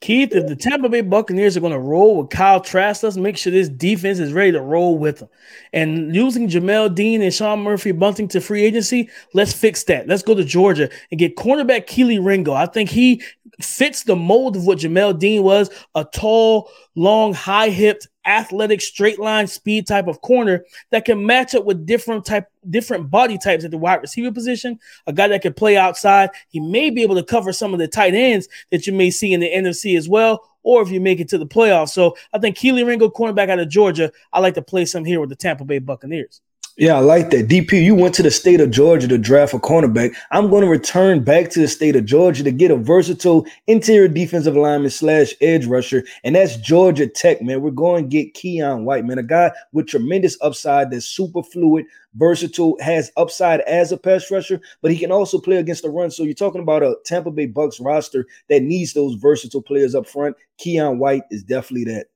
Keith, 0.02 0.34
if 0.34 0.48
the 0.48 0.56
Tampa 0.56 0.90
Bay 0.90 1.02
Buccaneers 1.02 1.56
are 1.56 1.60
going 1.60 1.74
to 1.74 1.80
roll 1.80 2.18
with 2.18 2.32
Kyle 2.32 2.60
Trask, 2.60 3.04
let's 3.04 3.18
make 3.18 3.38
sure 3.38 3.52
this 3.52 3.70
defense 3.70 4.18
is 4.18 4.34
ready 4.34 4.52
to 4.52 4.60
roll 4.60 4.98
with 4.98 5.20
them. 5.20 5.30
And 5.74 6.16
using 6.16 6.50
Jamel 6.50 6.94
Dean 6.94 7.22
and 7.22 7.32
Sean 7.32 7.62
Murphy 7.62 7.92
Bunting 7.92 8.28
to 8.30 8.42
free 8.42 8.64
agency, 8.64 9.12
let's 9.36 9.54
fix 9.54 9.84
that. 9.86 10.08
Let's 10.08 10.24
go 10.24 10.34
to 10.34 10.44
Georgia 10.44 10.90
and 11.12 11.20
get 11.20 11.36
cornerback 11.36 11.86
Kelee 11.86 12.24
Ringo. 12.24 12.52
I 12.52 12.66
think 12.66 12.90
he 12.90 13.22
fits 13.62 14.04
the 14.04 14.16
mold 14.16 14.56
of 14.56 14.66
what 14.66 14.80
Jamel 14.80 15.18
Dean 15.20 15.44
was 15.44 15.70
a 15.94 16.04
tall, 16.04 16.72
long, 16.96 17.36
high 17.36 17.70
hipped, 17.70 18.08
athletic, 18.26 18.82
straight 18.82 19.20
line 19.20 19.48
speed 19.48 19.88
type 19.88 20.08
of 20.08 20.22
corner 20.22 20.66
that 20.92 21.06
can 21.06 21.26
match 21.26 21.56
up 21.56 21.66
with 21.66 21.86
different 21.86 22.26
type, 22.26 22.48
different 22.70 23.10
body 23.10 23.38
types 23.38 23.64
at 23.64 23.72
the 23.72 23.78
wide 23.78 24.02
receiver 24.02 24.32
position. 24.32 24.80
A 25.08 25.14
guy 25.14 25.28
that 25.28 25.42
can 25.42 25.54
play 25.54 25.78
outside. 25.78 26.30
He 26.50 26.60
may 26.60 26.90
be 26.90 27.02
able 27.02 27.16
to 27.16 27.24
cover 27.24 27.54
some 27.54 27.74
of 27.74 27.80
the 27.80 27.88
tight 27.88 28.14
ends 28.14 28.48
that 28.72 28.88
you 28.88 28.94
may 28.94 29.10
see 29.10 29.34
in 29.34 29.40
the 29.40 29.52
NFC 29.52 29.98
as 29.98 30.08
well, 30.08 30.48
or 30.64 30.82
if 30.82 30.90
you 30.90 31.02
make 31.02 31.20
it 31.20 31.30
to 31.30 31.38
the 31.38 31.48
playoffs. 31.48 31.90
So 31.90 32.16
I 32.34 32.40
think 32.40 32.58
Kelee 32.58 32.86
Ringo, 32.86 33.10
cornerback 33.10 33.50
out 33.50 33.60
of 33.60 33.70
Georgia, 33.70 34.12
I 34.32 34.40
like 34.40 34.56
to 34.56 34.62
play 34.62 34.86
some 34.86 35.06
here 35.06 35.20
with 35.20 35.30
the 35.30 35.36
Tampa 35.36 35.66
Bay 35.66 35.80
Buccaneers. 35.80 36.42
Yeah, 36.82 36.96
I 36.96 37.00
like 37.02 37.30
that. 37.30 37.48
DP, 37.48 37.84
you 37.84 37.94
went 37.94 38.15
to 38.15 38.24
the 38.24 38.32
state 38.32 38.60
of 38.60 38.72
Georgia 38.72 39.08
to 39.08 39.20
draft 39.20 39.54
a 39.54 39.60
cornerback. 39.60 40.15
I'm 40.32 40.50
going 40.50 40.63
to 40.63 40.67
return 40.67 41.24
back 41.24 41.52
to 41.52 41.60
the 41.60 41.67
state 41.67 41.96
of 41.96 42.06
Georgia 42.06 42.44
to 42.44 42.52
get 42.52 42.72
a 42.72 42.76
versatile 42.76 43.46
interior 43.67 44.08
defensive 44.08 44.56
lineman 44.56 44.89
slash 44.89 45.36
edge 45.41 45.67
rusher, 45.67 46.04
and 46.24 46.34
that's 46.34 46.58
Georgia 46.58 47.06
Tech, 47.06 47.39
man. 47.44 47.62
We're 47.62 47.70
going 47.70 48.06
to 48.06 48.10
get 48.10 48.34
Keion 48.34 48.84
White, 48.84 49.06
man, 49.06 49.20
a 49.20 49.24
guy 49.24 49.52
with 49.72 49.89
tremendous 49.89 50.39
upside 50.41 50.89
that's 50.89 51.06
super 51.06 51.44
fluid, 51.44 51.86
versatile, 52.15 52.80
has 52.82 53.12
upside 53.15 53.60
as 53.62 53.91
a 53.91 53.98
pass 53.98 54.32
rusher, 54.32 54.60
but 54.82 54.89
he 54.89 54.98
can 54.98 55.12
also 55.12 55.38
play 55.38 55.58
against 55.58 55.84
the 55.84 55.89
run. 55.91 56.10
So 56.10 56.24
you're 56.24 56.34
talking 56.34 56.63
about 56.63 56.82
a 56.82 56.96
Tampa 57.06 57.30
Bay 57.30 57.48
Bucs 57.48 57.80
roster 57.80 58.26
that 58.50 58.63
needs 58.63 58.94
those 58.94 59.13
versatile 59.13 59.62
players 59.62 59.94
up 59.94 60.08
front. 60.08 60.36
Keion 60.60 60.98
White 60.98 61.26
is 61.30 61.44
definitely 61.44 61.94
that. 61.94 62.08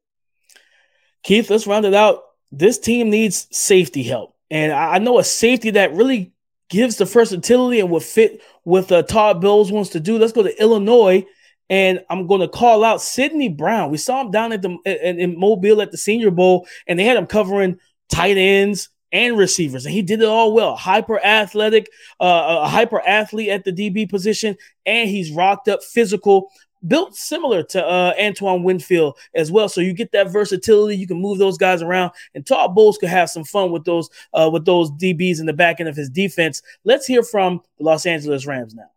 Keith, 1.21 1.51
let's 1.51 1.67
round 1.67 1.86
it 1.86 1.93
out. 1.93 2.23
This 2.51 2.80
team 2.80 3.12
needs 3.12 3.47
safety 3.51 4.01
help. 4.01 4.35
And 4.51 4.71
I 4.71 4.99
know 4.99 5.19
a 5.19 5.23
safety 5.23 5.71
that 5.71 5.93
really 5.93 6.34
gives 6.69 6.97
the 6.97 7.05
versatility 7.05 7.79
and 7.79 7.89
would 7.89 8.03
fit 8.03 8.41
with 8.63 8.91
uh, 8.91 9.03
Todd 9.03 9.41
Bowles 9.41 9.71
wants 9.71 9.91
to 9.91 9.99
do. 9.99 10.17
Let's 10.17 10.34
go 10.34 10.43
to 10.43 10.62
Illinois, 10.62 11.25
and 11.69 12.03
I'm 12.10 12.27
going 12.27 12.41
to 12.41 12.47
call 12.47 12.84
out 12.84 13.01
Sydney 13.01 13.49
Brown. 13.49 13.91
We 13.91 13.97
saw 13.97 14.21
him 14.21 14.31
down 14.31 14.51
at 14.51 14.62
the 14.62 14.77
in, 14.86 15.19
in 15.19 15.39
Mobile 15.39 15.81
at 15.81 15.91
the 15.91 15.97
Senior 15.97 16.31
Bowl, 16.31 16.67
and 16.88 16.97
they 16.97 17.05
had 17.05 17.17
him 17.17 17.27
covering 17.27 17.79
tight 18.10 18.38
ends 18.38 18.89
and 19.12 19.38
receivers, 19.38 19.86
and 19.86 19.93
he 19.93 20.01
did 20.01 20.21
it 20.21 20.27
all 20.27 20.53
well. 20.53 20.75
Hyper 20.75 21.23
athletic, 21.23 21.88
uh, 22.19 22.63
a 22.63 22.67
hyper 22.67 22.99
athlete 22.99 23.49
at 23.49 23.63
the 23.63 23.71
DB 23.71 24.10
position, 24.10 24.58
and 24.86 25.10
he's 25.10 25.31
rocked 25.31 25.69
up, 25.69 25.84
physical 25.84 26.51
built 26.88 27.15
similar 27.15 27.63
to 27.63 27.86
uh, 27.86 28.13
Antoine 28.19 28.63
Winfield 28.63 29.17
as 29.34 29.52
well. 29.52 29.69
So 29.69 29.82
you 29.82 29.93
get 29.93 30.12
that 30.12 30.32
versatility. 30.32 30.98
You 30.98 31.08
can 31.08 31.21
move 31.21 31.38
those 31.38 31.58
guys 31.58 31.82
around, 31.82 32.12
and 32.34 32.45
Todd 32.45 32.76
Bowles 32.76 32.98
could 32.98 33.10
have 33.10 33.30
some 33.30 33.43
fun 33.43 33.71
with 33.71 33.86
those 33.86 34.10
uh, 34.34 34.50
with 34.52 34.65
those 34.65 34.91
DBs 34.91 35.39
in 35.39 35.45
the 35.45 35.54
back 35.54 35.80
end 35.80 35.89
of 35.89 35.95
his 35.95 36.10
defense. 36.10 36.62
Let's 36.84 37.06
hear 37.06 37.24
from 37.24 37.62
the 37.78 37.86
Los 37.86 38.06
Angeles 38.06 38.45
Rams 38.45 38.76
now. 38.76 38.89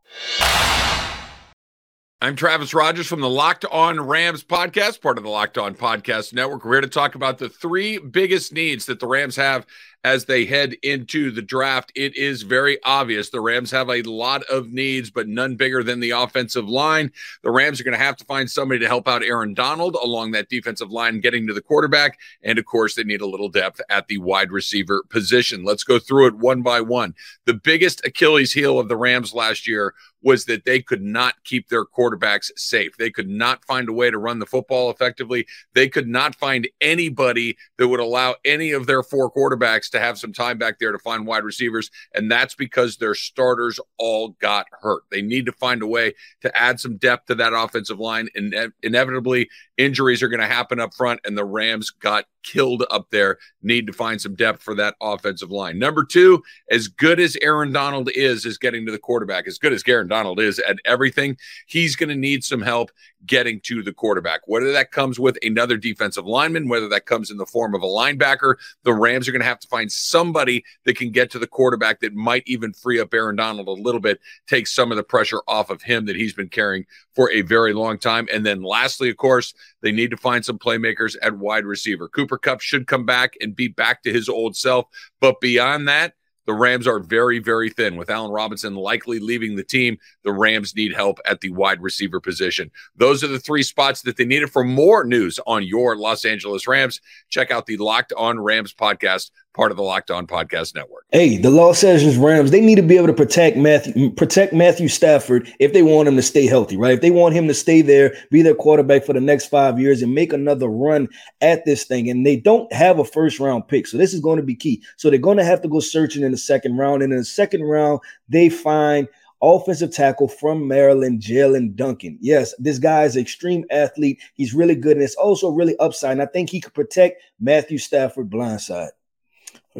I'm 2.20 2.34
Travis 2.34 2.74
Rogers 2.74 3.06
from 3.06 3.20
the 3.20 3.30
Locked 3.30 3.64
On 3.66 4.00
Rams 4.00 4.42
podcast, 4.42 5.00
part 5.00 5.18
of 5.18 5.24
the 5.24 5.30
Locked 5.30 5.56
On 5.56 5.72
Podcast 5.72 6.32
Network. 6.32 6.64
We're 6.64 6.72
here 6.72 6.80
to 6.80 6.88
talk 6.88 7.14
about 7.14 7.38
the 7.38 7.48
three 7.48 7.98
biggest 7.98 8.52
needs 8.52 8.86
that 8.86 8.98
the 8.98 9.06
Rams 9.06 9.36
have 9.36 9.66
as 10.08 10.24
they 10.24 10.46
head 10.46 10.74
into 10.82 11.30
the 11.30 11.42
draft. 11.42 11.92
It 11.94 12.16
is 12.16 12.40
very 12.40 12.82
obvious 12.82 13.28
the 13.28 13.42
Rams 13.42 13.70
have 13.72 13.90
a 13.90 14.00
lot 14.00 14.42
of 14.44 14.72
needs, 14.72 15.10
but 15.10 15.28
none 15.28 15.54
bigger 15.54 15.82
than 15.82 16.00
the 16.00 16.12
offensive 16.12 16.66
line. 16.66 17.12
The 17.42 17.50
Rams 17.50 17.78
are 17.78 17.84
going 17.84 17.96
to 17.96 18.02
have 18.02 18.16
to 18.16 18.24
find 18.24 18.50
somebody 18.50 18.80
to 18.80 18.86
help 18.86 19.06
out 19.06 19.22
Aaron 19.22 19.52
Donald 19.52 19.96
along 20.02 20.30
that 20.30 20.48
defensive 20.48 20.90
line, 20.90 21.20
getting 21.20 21.46
to 21.46 21.52
the 21.52 21.60
quarterback. 21.60 22.18
And 22.42 22.58
of 22.58 22.64
course, 22.64 22.94
they 22.94 23.04
need 23.04 23.20
a 23.20 23.26
little 23.26 23.50
depth 23.50 23.82
at 23.90 24.08
the 24.08 24.16
wide 24.16 24.50
receiver 24.50 25.04
position. 25.10 25.62
Let's 25.62 25.84
go 25.84 25.98
through 25.98 26.28
it 26.28 26.38
one 26.38 26.62
by 26.62 26.80
one. 26.80 27.14
The 27.44 27.52
biggest 27.52 28.00
Achilles 28.06 28.54
heel 28.54 28.78
of 28.78 28.88
the 28.88 28.96
Rams 28.96 29.34
last 29.34 29.68
year 29.68 29.92
was 30.22 30.46
that 30.46 30.64
they 30.64 30.80
could 30.80 31.02
not 31.02 31.34
keep 31.44 31.68
their 31.68 31.84
quarterbacks 31.84 32.50
safe. 32.56 32.96
They 32.96 33.10
could 33.10 33.28
not 33.28 33.64
find 33.64 33.88
a 33.88 33.92
way 33.92 34.10
to 34.10 34.18
run 34.18 34.38
the 34.38 34.46
football 34.46 34.90
effectively. 34.90 35.46
They 35.74 35.88
could 35.88 36.08
not 36.08 36.34
find 36.34 36.68
anybody 36.80 37.56
that 37.76 37.88
would 37.88 38.00
allow 38.00 38.36
any 38.44 38.72
of 38.72 38.86
their 38.86 39.02
four 39.02 39.30
quarterbacks 39.30 39.90
to 39.98 40.04
have 40.04 40.18
some 40.18 40.32
time 40.32 40.58
back 40.58 40.78
there 40.78 40.92
to 40.92 40.98
find 40.98 41.26
wide 41.26 41.44
receivers. 41.44 41.90
And 42.14 42.30
that's 42.30 42.54
because 42.54 42.96
their 42.96 43.14
starters 43.14 43.80
all 43.98 44.30
got 44.40 44.66
hurt. 44.80 45.02
They 45.10 45.22
need 45.22 45.46
to 45.46 45.52
find 45.52 45.82
a 45.82 45.86
way 45.86 46.14
to 46.42 46.56
add 46.56 46.80
some 46.80 46.96
depth 46.96 47.26
to 47.26 47.34
that 47.36 47.52
offensive 47.52 47.98
line. 47.98 48.28
And 48.34 48.72
inevitably, 48.82 49.48
injuries 49.78 50.22
are 50.22 50.28
going 50.28 50.40
to 50.40 50.46
happen 50.46 50.80
up 50.80 50.92
front. 50.92 51.20
And 51.24 51.38
the 51.38 51.44
Rams 51.44 51.90
got 51.90 52.26
killed 52.42 52.84
up 52.90 53.08
there. 53.10 53.38
Need 53.62 53.86
to 53.86 53.92
find 53.92 54.20
some 54.20 54.34
depth 54.34 54.62
for 54.62 54.74
that 54.74 54.96
offensive 55.00 55.50
line. 55.50 55.78
Number 55.78 56.04
two, 56.04 56.42
as 56.70 56.88
good 56.88 57.20
as 57.20 57.36
Aaron 57.40 57.72
Donald 57.72 58.10
is, 58.14 58.44
is 58.44 58.58
getting 58.58 58.84
to 58.86 58.92
the 58.92 58.98
quarterback, 58.98 59.46
as 59.46 59.58
good 59.58 59.72
as 59.72 59.82
Aaron 59.86 60.08
Donald 60.08 60.40
is 60.40 60.58
at 60.60 60.76
everything, 60.84 61.36
he's 61.66 61.96
going 61.96 62.08
to 62.08 62.16
need 62.16 62.44
some 62.44 62.60
help 62.60 62.90
getting 63.26 63.60
to 63.60 63.82
the 63.82 63.92
quarterback. 63.92 64.40
Whether 64.46 64.72
that 64.72 64.92
comes 64.92 65.18
with 65.18 65.36
another 65.42 65.76
defensive 65.76 66.26
lineman, 66.26 66.68
whether 66.68 66.88
that 66.88 67.06
comes 67.06 67.30
in 67.30 67.36
the 67.36 67.46
form 67.46 67.74
of 67.74 67.82
a 67.82 67.86
linebacker, 67.86 68.54
the 68.84 68.94
Rams 68.94 69.28
are 69.28 69.32
going 69.32 69.42
to 69.42 69.48
have 69.48 69.58
to 69.60 69.68
find 69.68 69.90
somebody 69.90 70.64
that 70.84 70.96
can 70.96 71.10
get 71.10 71.30
to 71.32 71.38
the 71.38 71.46
quarterback 71.46 72.00
that 72.00 72.14
might 72.14 72.44
even 72.46 72.72
free 72.72 73.00
up 73.00 73.12
Aaron 73.12 73.36
Donald 73.36 73.68
a 73.68 73.72
little 73.72 74.00
bit, 74.00 74.20
take 74.46 74.66
some 74.66 74.90
of 74.90 74.96
the 74.96 75.02
pressure 75.02 75.40
off 75.48 75.70
of 75.70 75.82
him 75.82 76.06
that 76.06 76.16
he's 76.16 76.32
been 76.32 76.48
carrying 76.48 76.86
for 77.14 77.30
a 77.30 77.42
very 77.42 77.72
long 77.72 77.98
time. 77.98 78.28
And 78.32 78.46
then 78.46 78.62
lastly, 78.62 79.10
of 79.10 79.16
course, 79.16 79.52
they 79.82 79.92
need 79.92 80.10
to 80.10 80.16
find 80.16 80.44
some 80.44 80.58
playmakers 80.58 81.16
at 81.22 81.36
wide 81.36 81.64
receiver. 81.64 82.08
Cooper 82.08 82.38
Kupp 82.38 82.60
should 82.60 82.86
come 82.86 83.06
back 83.06 83.34
and 83.40 83.54
be 83.54 83.68
back 83.68 84.02
to 84.02 84.12
his 84.12 84.28
old 84.28 84.56
self. 84.56 84.86
But 85.20 85.40
beyond 85.40 85.88
that, 85.88 86.14
the 86.48 86.54
Rams 86.54 86.86
are 86.86 86.98
very, 86.98 87.40
very 87.40 87.68
thin. 87.68 87.96
With 87.96 88.08
Allen 88.08 88.32
Robinson 88.32 88.74
likely 88.74 89.18
leaving 89.18 89.54
the 89.54 89.62
team, 89.62 89.98
the 90.24 90.32
Rams 90.32 90.74
need 90.74 90.94
help 90.94 91.18
at 91.26 91.42
the 91.42 91.50
wide 91.50 91.82
receiver 91.82 92.20
position. 92.20 92.70
Those 92.96 93.22
are 93.22 93.28
the 93.28 93.38
three 93.38 93.62
spots 93.62 94.00
that 94.02 94.16
they 94.16 94.24
needed. 94.24 94.50
For 94.50 94.64
more 94.64 95.04
news 95.04 95.38
on 95.46 95.62
your 95.62 95.94
Los 95.94 96.24
Angeles 96.24 96.66
Rams, 96.66 97.02
check 97.28 97.50
out 97.50 97.66
the 97.66 97.76
Locked 97.76 98.14
On 98.16 98.40
Rams 98.40 98.72
podcast 98.72 99.30
part 99.58 99.72
of 99.72 99.76
the 99.76 99.82
Locked 99.82 100.12
On 100.12 100.24
Podcast 100.24 100.76
Network. 100.76 101.04
Hey, 101.10 101.36
the 101.36 101.50
Los 101.50 101.82
Angeles 101.82 102.14
Rams, 102.14 102.52
they 102.52 102.60
need 102.60 102.76
to 102.76 102.82
be 102.82 102.96
able 102.96 103.08
to 103.08 103.12
protect 103.12 103.56
Matthew 103.56 104.10
protect 104.12 104.52
Matthew 104.52 104.86
Stafford 104.86 105.52
if 105.58 105.72
they 105.72 105.82
want 105.82 106.06
him 106.06 106.14
to 106.14 106.22
stay 106.22 106.46
healthy, 106.46 106.76
right? 106.76 106.94
If 106.94 107.00
they 107.00 107.10
want 107.10 107.34
him 107.34 107.48
to 107.48 107.54
stay 107.54 107.82
there, 107.82 108.14
be 108.30 108.40
their 108.40 108.54
quarterback 108.54 109.04
for 109.04 109.14
the 109.14 109.20
next 109.20 109.46
5 109.46 109.80
years 109.80 110.00
and 110.00 110.14
make 110.14 110.32
another 110.32 110.68
run 110.68 111.08
at 111.40 111.64
this 111.64 111.82
thing 111.82 112.08
and 112.08 112.24
they 112.24 112.36
don't 112.36 112.72
have 112.72 113.00
a 113.00 113.04
first 113.04 113.40
round 113.40 113.66
pick. 113.66 113.88
So 113.88 113.96
this 113.96 114.14
is 114.14 114.20
going 114.20 114.36
to 114.36 114.44
be 114.44 114.54
key. 114.54 114.80
So 114.96 115.10
they're 115.10 115.18
going 115.18 115.38
to 115.38 115.44
have 115.44 115.60
to 115.62 115.68
go 115.68 115.80
searching 115.80 116.22
in 116.22 116.30
the 116.30 116.38
second 116.38 116.76
round 116.76 117.02
and 117.02 117.12
in 117.12 117.18
the 117.18 117.24
second 117.24 117.64
round 117.64 117.98
they 118.28 118.48
find 118.48 119.08
offensive 119.42 119.90
tackle 119.90 120.28
from 120.28 120.68
Maryland, 120.68 121.20
Jaelyn 121.20 121.74
Duncan. 121.74 122.16
Yes, 122.20 122.54
this 122.60 122.78
guy 122.78 123.02
is 123.04 123.16
an 123.16 123.22
extreme 123.22 123.64
athlete. 123.70 124.20
He's 124.34 124.54
really 124.54 124.74
good, 124.74 124.96
and 124.96 125.04
it's 125.04 125.14
also 125.14 125.50
really 125.50 125.76
upside. 125.78 126.12
And 126.12 126.22
I 126.22 126.26
think 126.26 126.50
he 126.50 126.60
could 126.60 126.74
protect 126.74 127.22
Matthew 127.40 127.78
Stafford 127.78 128.30
blindside. 128.30 128.90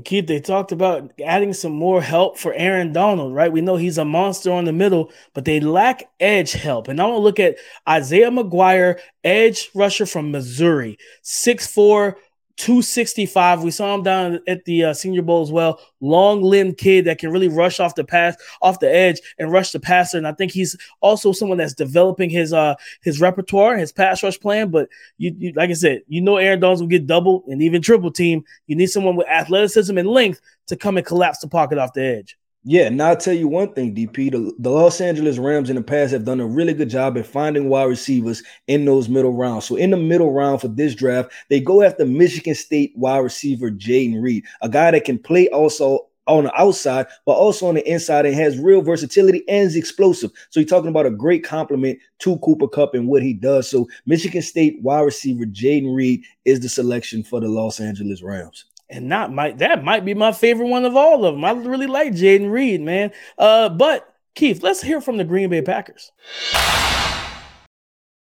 Keith, 0.04 0.26
they 0.26 0.40
talked 0.40 0.72
about 0.72 1.12
adding 1.24 1.52
some 1.52 1.72
more 1.72 2.02
help 2.02 2.38
for 2.38 2.52
Aaron 2.52 2.92
Donald, 2.92 3.34
right? 3.34 3.50
We 3.50 3.61
know 3.61 3.76
he's 3.76 3.98
a 3.98 4.04
monster 4.04 4.52
on 4.52 4.64
the 4.64 4.72
middle, 4.72 5.11
but 5.34 5.44
they 5.44 5.61
lack 5.61 6.11
edge 6.20 6.52
help. 6.52 6.88
And 6.88 7.00
I 7.00 7.04
want 7.04 7.16
to 7.16 7.22
look 7.22 7.40
at 7.40 7.56
Isaiah 7.88 8.30
McGuire, 8.30 8.98
edge 9.24 9.70
rusher 9.74 10.06
from 10.06 10.30
Missouri, 10.30 10.98
6'4, 11.22 12.14
265. 12.59 13.62
We 13.62 13.71
saw 13.71 13.94
him 13.94 14.03
down 14.03 14.40
at 14.49 14.64
the 14.64 14.87
uh, 14.87 14.94
Senior 14.94 15.23
Bowl 15.23 15.42
as 15.42 15.51
well. 15.51 15.81
Long 16.01 16.42
limb 16.42 16.75
kid 16.75 17.05
that 17.07 17.18
can 17.18 17.31
really 17.31 17.49
rush 17.49 17.81
off 17.81 17.94
the 17.94 18.05
pass, 18.05 18.37
off 18.61 18.81
the 18.81 18.92
edge, 18.92 19.21
and 19.38 19.51
rush 19.51 19.71
the 19.73 19.81
passer. 19.81 20.18
And 20.18 20.27
I 20.27 20.33
think 20.33 20.53
he's 20.53 20.77
also 21.01 21.33
someone 21.33 21.59
that's 21.59 21.75
developing 21.75 22.31
his 22.31 22.53
uh 22.53 22.75
his 23.01 23.21
repertoire, 23.21 23.77
his 23.77 23.92
pass 23.92 24.23
rush 24.23 24.38
plan. 24.38 24.71
But 24.71 24.88
you, 25.16 25.35
you 25.38 25.53
like 25.55 25.71
I 25.71 25.75
said, 25.75 26.03
you 26.09 26.21
know 26.21 26.37
Aaron 26.37 26.61
Donald 26.61 26.81
will 26.81 26.88
get 26.88 27.07
double 27.07 27.44
and 27.49 27.62
even 27.62 27.81
triple 27.81 28.11
team. 28.11 28.44
You 28.66 28.77
need 28.77 28.88
someone 28.88 29.16
with 29.16 29.29
athleticism 29.29 29.97
and 29.97 30.09
length 30.09 30.40
to 30.66 30.77
come 30.77 30.97
and 30.97 31.07
collapse 31.07 31.38
the 31.38 31.49
pocket 31.49 31.79
off 31.79 31.94
the 31.94 32.03
edge. 32.03 32.37
Yeah, 32.64 32.88
now 32.88 33.09
I'll 33.09 33.16
tell 33.16 33.35
you 33.35 33.49
one 33.49 33.73
thing, 33.73 33.94
DP. 33.94 34.33
The, 34.33 34.53
the, 34.59 34.71
Los 34.71 35.01
Angeles 35.01 35.38
Rams 35.38 35.71
in 35.71 35.77
the 35.77 35.83
past 35.83 36.12
have 36.12 36.25
done 36.25 36.40
a 36.40 36.47
really 36.47 36.75
good 36.75 36.90
job 36.90 37.16
at 37.16 37.25
finding 37.25 37.68
wide 37.68 37.85
receivers 37.85 38.42
in 38.66 38.85
those 38.85 39.09
middle 39.09 39.33
rounds. 39.33 39.64
So 39.64 39.77
in 39.77 39.90
the 39.90 39.97
middle 39.97 40.33
round 40.33 40.61
for 40.61 40.68
this 40.68 40.94
draft, 40.94 41.33
they 41.49 41.61
go 41.61 41.83
after 41.83 42.05
Michigan 42.05 42.55
State 42.55 42.92
wide 42.97 43.18
receiver 43.18 43.71
Jayden 43.71 44.21
Reed, 44.21 44.44
a 44.61 44.68
guy 44.68 44.90
that 44.90 45.05
can 45.05 45.18
play 45.18 45.49
also 45.49 46.09
on 46.27 46.44
the 46.44 46.61
outside, 46.61 47.07
but 47.25 47.33
also 47.33 47.68
on 47.68 47.77
the 47.77 47.90
inside 47.90 48.27
and 48.27 48.35
has 48.35 48.59
real 48.59 48.83
versatility 48.83 49.44
and 49.49 49.66
is 49.66 49.77
explosive. 49.77 50.31
So 50.51 50.61
you're 50.61 50.68
talking 50.68 50.90
about 50.90 51.07
a 51.07 51.11
great 51.11 51.44
compliment 51.44 51.99
to 52.18 52.38
Cooper 52.40 52.68
Kupp 52.68 52.94
and 52.94 53.09
what 53.09 53.23
he 53.23 53.33
does. 53.33 53.71
So 53.71 53.88
Michigan 54.05 54.42
State 54.42 54.83
wide 54.83 55.01
receiver 55.01 55.47
Jayden 55.47 55.94
Reed 55.94 56.23
is 56.44 56.61
the 56.61 56.68
selection 56.68 57.23
for 57.23 57.40
the 57.40 57.49
Los 57.49 57.81
Angeles 57.81 58.23
Rams 58.23 58.66
and 58.90 59.09
not 59.09 59.33
my 59.33 59.53
that 59.53 59.85
might 59.85 60.05
be 60.05 60.14
my 60.14 60.33
favorite 60.33 60.68
one 60.68 60.85
of 60.85 60.96
all 60.96 61.24
of 61.24 61.35
them. 61.35 61.44
I 61.44 61.53
really 61.53 61.87
like 61.87 62.12
Jayden 62.12 62.51
Reed, 62.51 62.81
man. 62.81 63.12
Uh, 63.37 63.68
but 63.68 64.14
Keith, 64.35 64.62
let's 64.62 64.83
hear 64.83 65.01
from 65.01 65.16
the 65.16 65.24
Green 65.24 65.51
Bay 65.51 65.62
Packers. 65.62 66.12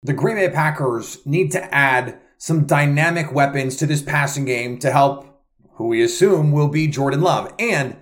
The 0.02 0.12
Green 0.12 0.36
Bay 0.36 0.48
Packers 0.48 1.24
need 1.26 1.50
to 1.52 1.74
add 1.74 2.18
some 2.38 2.66
dynamic 2.66 3.32
weapons 3.32 3.76
to 3.76 3.86
this 3.86 4.00
passing 4.00 4.44
game 4.44 4.78
to 4.78 4.92
help 4.92 5.26
who 5.72 5.88
we 5.88 6.02
assume 6.02 6.52
will 6.52 6.68
be 6.68 6.86
Jordan 6.86 7.20
Love. 7.20 7.52
And 7.58 7.96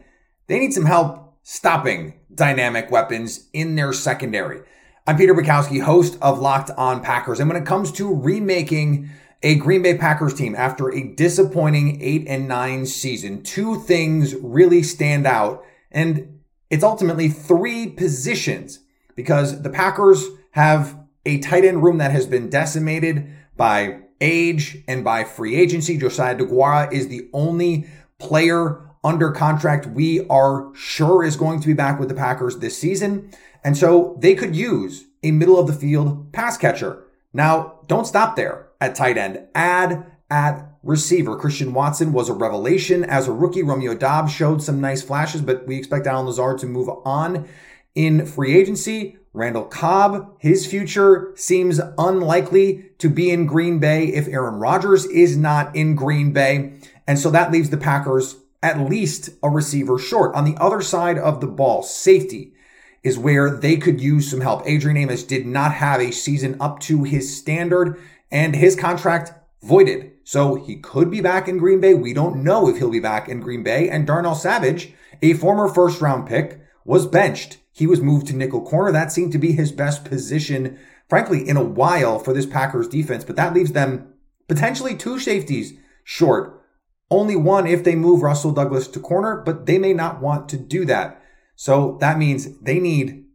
they 0.46 0.58
need 0.58 0.72
some 0.72 0.84
help 0.86 1.38
stopping 1.42 2.14
dynamic 2.34 2.90
weapons 2.90 3.48
in 3.52 3.76
their 3.76 3.92
secondary. 3.92 4.60
I'm 5.06 5.16
Peter 5.16 5.34
Bukowski, 5.34 5.82
host 5.82 6.18
of 6.20 6.38
Locked 6.38 6.70
On 6.76 7.00
Packers. 7.00 7.40
And 7.40 7.48
when 7.48 7.60
it 7.60 7.66
comes 7.66 7.92
to 7.92 8.14
remaking 8.14 9.08
a 9.42 9.54
Green 9.56 9.82
Bay 9.82 9.96
Packers 9.96 10.34
team 10.34 10.54
after 10.54 10.92
a 10.92 11.02
disappointing 11.02 12.00
8 12.02 12.24
and 12.26 12.48
9 12.48 12.86
season. 12.86 13.42
Two 13.42 13.80
things 13.80 14.34
really 14.36 14.82
stand 14.82 15.26
out 15.26 15.64
and 15.90 16.40
it's 16.70 16.84
ultimately 16.84 17.28
three 17.28 17.88
positions 17.88 18.80
because 19.14 19.62
the 19.62 19.70
Packers 19.70 20.24
have 20.52 20.98
a 21.24 21.38
tight 21.38 21.64
end 21.64 21.82
room 21.82 21.98
that 21.98 22.10
has 22.10 22.26
been 22.26 22.50
decimated 22.50 23.28
by 23.56 24.00
age 24.20 24.82
and 24.88 25.04
by 25.04 25.24
free 25.24 25.54
agency. 25.54 25.96
Josiah 25.96 26.36
DeGuara 26.36 26.92
is 26.92 27.08
the 27.08 27.28
only 27.32 27.86
player 28.18 28.86
under 29.06 29.30
contract, 29.30 29.86
we 29.86 30.26
are 30.26 30.74
sure 30.74 31.22
is 31.22 31.36
going 31.36 31.60
to 31.60 31.66
be 31.68 31.74
back 31.74 32.00
with 32.00 32.08
the 32.08 32.14
Packers 32.14 32.58
this 32.58 32.76
season. 32.76 33.30
And 33.62 33.76
so 33.76 34.16
they 34.20 34.34
could 34.34 34.56
use 34.56 35.04
a 35.22 35.30
middle 35.30 35.60
of 35.60 35.68
the 35.68 35.72
field 35.72 36.32
pass 36.32 36.58
catcher. 36.58 37.04
Now, 37.32 37.80
don't 37.86 38.06
stop 38.06 38.34
there 38.34 38.65
at 38.80 38.94
tight 38.94 39.18
end. 39.18 39.46
Add 39.54 40.06
at 40.30 40.70
receiver. 40.82 41.36
Christian 41.36 41.72
Watson 41.72 42.12
was 42.12 42.28
a 42.28 42.32
revelation 42.32 43.04
as 43.04 43.28
a 43.28 43.32
rookie. 43.32 43.62
Romeo 43.62 43.94
Doubs 43.94 44.32
showed 44.32 44.62
some 44.62 44.80
nice 44.80 45.02
flashes, 45.02 45.42
but 45.42 45.66
we 45.66 45.76
expect 45.76 46.06
Allen 46.06 46.26
Lazard 46.26 46.58
to 46.58 46.66
move 46.66 46.88
on 47.04 47.48
in 47.94 48.26
free 48.26 48.56
agency. 48.56 49.16
Randall 49.32 49.64
Cobb, 49.64 50.34
his 50.38 50.66
future 50.66 51.32
seems 51.36 51.78
unlikely 51.98 52.90
to 52.98 53.10
be 53.10 53.30
in 53.30 53.46
Green 53.46 53.78
Bay 53.78 54.06
if 54.06 54.28
Aaron 54.28 54.54
Rodgers 54.54 55.04
is 55.06 55.36
not 55.36 55.76
in 55.76 55.94
Green 55.94 56.32
Bay. 56.32 56.72
And 57.06 57.18
so 57.18 57.30
that 57.30 57.52
leaves 57.52 57.68
the 57.68 57.76
Packers 57.76 58.36
at 58.62 58.80
least 58.80 59.30
a 59.42 59.50
receiver 59.50 59.98
short. 59.98 60.34
On 60.34 60.44
the 60.44 60.56
other 60.56 60.80
side 60.80 61.18
of 61.18 61.40
the 61.40 61.46
ball, 61.46 61.82
safety 61.82 62.54
is 63.02 63.18
where 63.18 63.50
they 63.50 63.76
could 63.76 64.00
use 64.00 64.30
some 64.30 64.40
help. 64.40 64.62
Adrian 64.66 64.96
Amos 64.96 65.22
did 65.22 65.46
not 65.46 65.74
have 65.74 66.00
a 66.00 66.10
season 66.10 66.56
up 66.58 66.80
to 66.80 67.04
his 67.04 67.36
standard 67.36 68.00
and 68.30 68.54
his 68.54 68.76
contract 68.76 69.32
voided. 69.62 70.12
So 70.24 70.56
he 70.56 70.76
could 70.76 71.10
be 71.10 71.20
back 71.20 71.46
in 71.46 71.58
Green 71.58 71.80
Bay. 71.80 71.94
We 71.94 72.12
don't 72.12 72.42
know 72.42 72.68
if 72.68 72.78
he'll 72.78 72.90
be 72.90 73.00
back 73.00 73.28
in 73.28 73.40
Green 73.40 73.62
Bay. 73.62 73.88
And 73.88 74.06
Darnell 74.06 74.34
Savage, 74.34 74.92
a 75.22 75.34
former 75.34 75.68
first 75.68 76.00
round 76.00 76.26
pick, 76.26 76.60
was 76.84 77.06
benched. 77.06 77.58
He 77.72 77.86
was 77.86 78.00
moved 78.00 78.26
to 78.28 78.36
nickel 78.36 78.62
corner. 78.62 78.90
That 78.90 79.12
seemed 79.12 79.32
to 79.32 79.38
be 79.38 79.52
his 79.52 79.70
best 79.70 80.04
position, 80.04 80.78
frankly, 81.08 81.48
in 81.48 81.56
a 81.56 81.64
while 81.64 82.18
for 82.18 82.32
this 82.32 82.46
Packers 82.46 82.88
defense. 82.88 83.24
But 83.24 83.36
that 83.36 83.54
leaves 83.54 83.72
them 83.72 84.14
potentially 84.48 84.96
two 84.96 85.18
safeties 85.18 85.74
short. 86.02 86.62
Only 87.10 87.36
one 87.36 87.66
if 87.66 87.84
they 87.84 87.94
move 87.94 88.22
Rasul 88.22 88.52
Douglas 88.52 88.88
to 88.88 89.00
corner, 89.00 89.42
but 89.44 89.66
they 89.66 89.78
may 89.78 89.92
not 89.92 90.20
want 90.20 90.48
to 90.48 90.56
do 90.56 90.84
that. 90.86 91.22
So 91.54 91.98
that 92.00 92.18
means 92.18 92.58
they 92.60 92.80
need 92.80 93.26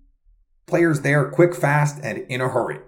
players 0.65 1.01
there 1.01 1.29
quick, 1.29 1.55
fast, 1.55 1.99
and 2.03 2.19
in 2.29 2.41
a 2.41 2.49
hurry. 2.49 2.79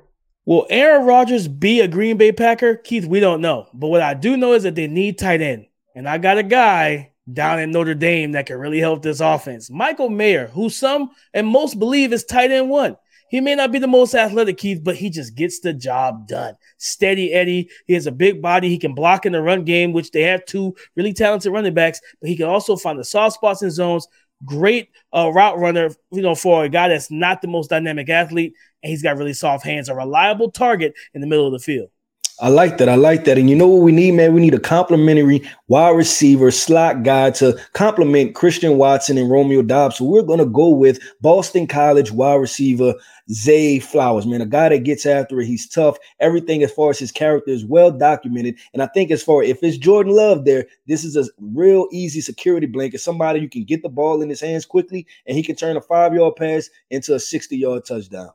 Will 0.46 0.68
Aaron 0.70 1.06
Rodgers 1.06 1.48
be 1.48 1.80
a 1.80 1.88
Green 1.88 2.18
Bay 2.18 2.32
Packer? 2.32 2.76
Keith, 2.76 3.06
we 3.06 3.20
don't 3.20 3.42
know. 3.42 3.68
But 3.74 3.88
what 3.88 4.02
I 4.02 4.14
do 4.14 4.36
know 4.36 4.54
is 4.54 4.64
that 4.64 4.76
they 4.76 4.88
need 4.88 5.18
tight 5.18 5.42
end. 5.42 5.68
And 5.96 6.08
I 6.08 6.18
got 6.18 6.38
a 6.38 6.44
guy 6.44 7.12
down 7.32 7.60
in 7.60 7.72
Notre 7.72 7.94
Dame 7.94 8.34
that 8.34 8.48
can 8.48 8.58
really 8.58 8.80
help 8.80 9.02
this 9.02 9.22
offense. 9.22 9.70
Michael 9.70 10.10
Mayer, 10.10 10.48
who 10.48 10.70
some 10.70 11.12
and 11.34 11.48
most 11.48 11.80
believe 11.80 12.12
is 12.12 12.26
tight 12.26 12.52
end 12.52 12.70
one. 12.70 12.98
He 13.30 13.42
may 13.42 13.56
not 13.56 13.72
be 13.72 13.80
the 13.80 13.88
most 13.88 14.14
athletic, 14.14 14.58
Keith, 14.58 14.84
but 14.84 14.96
he 14.96 15.10
just 15.10 15.34
gets 15.34 15.60
the 15.60 15.74
job 15.74 16.28
done. 16.28 16.56
Steady 16.78 17.34
Eddie. 17.34 17.68
He 17.88 17.94
has 17.94 18.06
a 18.06 18.12
big 18.12 18.44
body. 18.44 18.70
He 18.70 18.78
can 18.78 18.94
block 18.94 19.26
in 19.26 19.32
the 19.32 19.42
run 19.42 19.64
game, 19.64 19.92
which 19.92 20.12
they 20.12 20.22
have 20.22 20.46
two 20.46 20.76
really 20.96 21.14
talented 21.14 21.52
running 21.52 21.74
backs, 21.74 22.00
but 22.22 22.30
he 22.30 22.36
can 22.36 22.46
also 22.46 22.76
find 22.76 23.00
the 23.00 23.04
soft 23.04 23.36
spots 23.36 23.64
and 23.64 23.72
zones. 23.72 24.08
Great 24.46 24.90
uh, 25.16 25.32
route 25.32 25.58
runner, 25.58 25.90
you 26.12 26.22
know, 26.22 26.36
for 26.36 26.66
a 26.66 26.70
guy 26.70 26.90
that's 26.90 27.12
not 27.12 27.42
the 27.42 27.48
most 27.48 27.70
dynamic 27.70 28.10
athlete, 28.10 28.54
and 28.82 28.90
he's 28.90 29.04
got 29.04 29.18
really 29.18 29.34
soft 29.34 29.66
hands. 29.66 29.90
A 29.90 29.96
reliable 29.96 30.52
target 30.52 30.94
in 31.14 31.22
the 31.22 31.28
middle 31.28 31.46
of 31.48 31.54
the 31.54 31.60
field. 31.60 31.90
I 32.40 32.50
like 32.50 32.78
that. 32.80 32.90
I 32.90 32.96
like 32.96 33.26
that. 33.26 33.38
And 33.38 33.50
you 33.50 33.56
know 33.56 33.68
what 33.68 33.84
we 33.84 33.92
need, 33.92 34.12
man? 34.16 34.34
We 34.34 34.42
need 34.42 34.56
a 34.56 34.60
complimentary 34.60 35.48
wide 35.68 35.96
receiver 35.96 36.50
slot 36.50 37.04
guy 37.04 37.30
to 37.32 37.58
complement 37.74 38.34
Christian 38.34 38.78
Watson 38.78 39.18
and 39.18 39.30
Romeo 39.30 39.62
Doubs. 39.62 39.98
So 39.98 40.06
we're 40.06 40.24
going 40.24 40.40
to 40.40 40.46
go 40.46 40.70
with 40.70 41.00
Boston 41.22 41.68
College 41.68 42.12
wide 42.12 42.36
receiver 42.36 42.96
Zay 43.32 43.80
Flowers, 43.80 44.26
man. 44.26 44.42
A 44.42 44.46
guy 44.48 44.70
that 44.70 44.84
gets 44.84 45.06
after 45.06 45.40
it. 45.40 45.46
He's 45.46 45.70
tough. 45.70 45.98
Everything 46.20 46.64
as 46.64 46.72
far 46.72 46.90
as 46.90 47.00
his 47.00 47.12
character 47.12 47.52
is 47.52 47.66
well 47.66 47.92
documented. 47.92 48.58
And 48.74 48.82
I 48.82 48.88
think 48.88 49.12
as 49.12 49.24
far 49.24 49.44
if 49.44 49.64
it's 49.64 49.78
Jordan 49.78 50.14
Love 50.14 50.44
there, 50.44 50.66
this 50.88 51.04
is 51.04 51.16
a 51.16 51.26
real 51.40 51.88
easy 51.92 52.20
security 52.20 52.68
blanket. 52.68 53.00
Somebody 53.00 53.42
you 53.42 53.50
can 53.50 53.64
get 53.64 53.84
the 53.84 53.90
ball 53.90 54.22
in 54.22 54.30
his 54.30 54.42
hands 54.42 54.66
quickly 54.66 55.06
and 55.28 55.38
he 55.38 55.44
can 55.44 55.56
turn 55.56 55.78
a 55.78 55.82
five 55.82 56.14
yard 56.14 56.36
pass 56.36 56.70
into 56.90 57.14
a 57.14 57.20
60 57.20 57.56
yard 57.56 57.86
touchdown. 57.86 58.32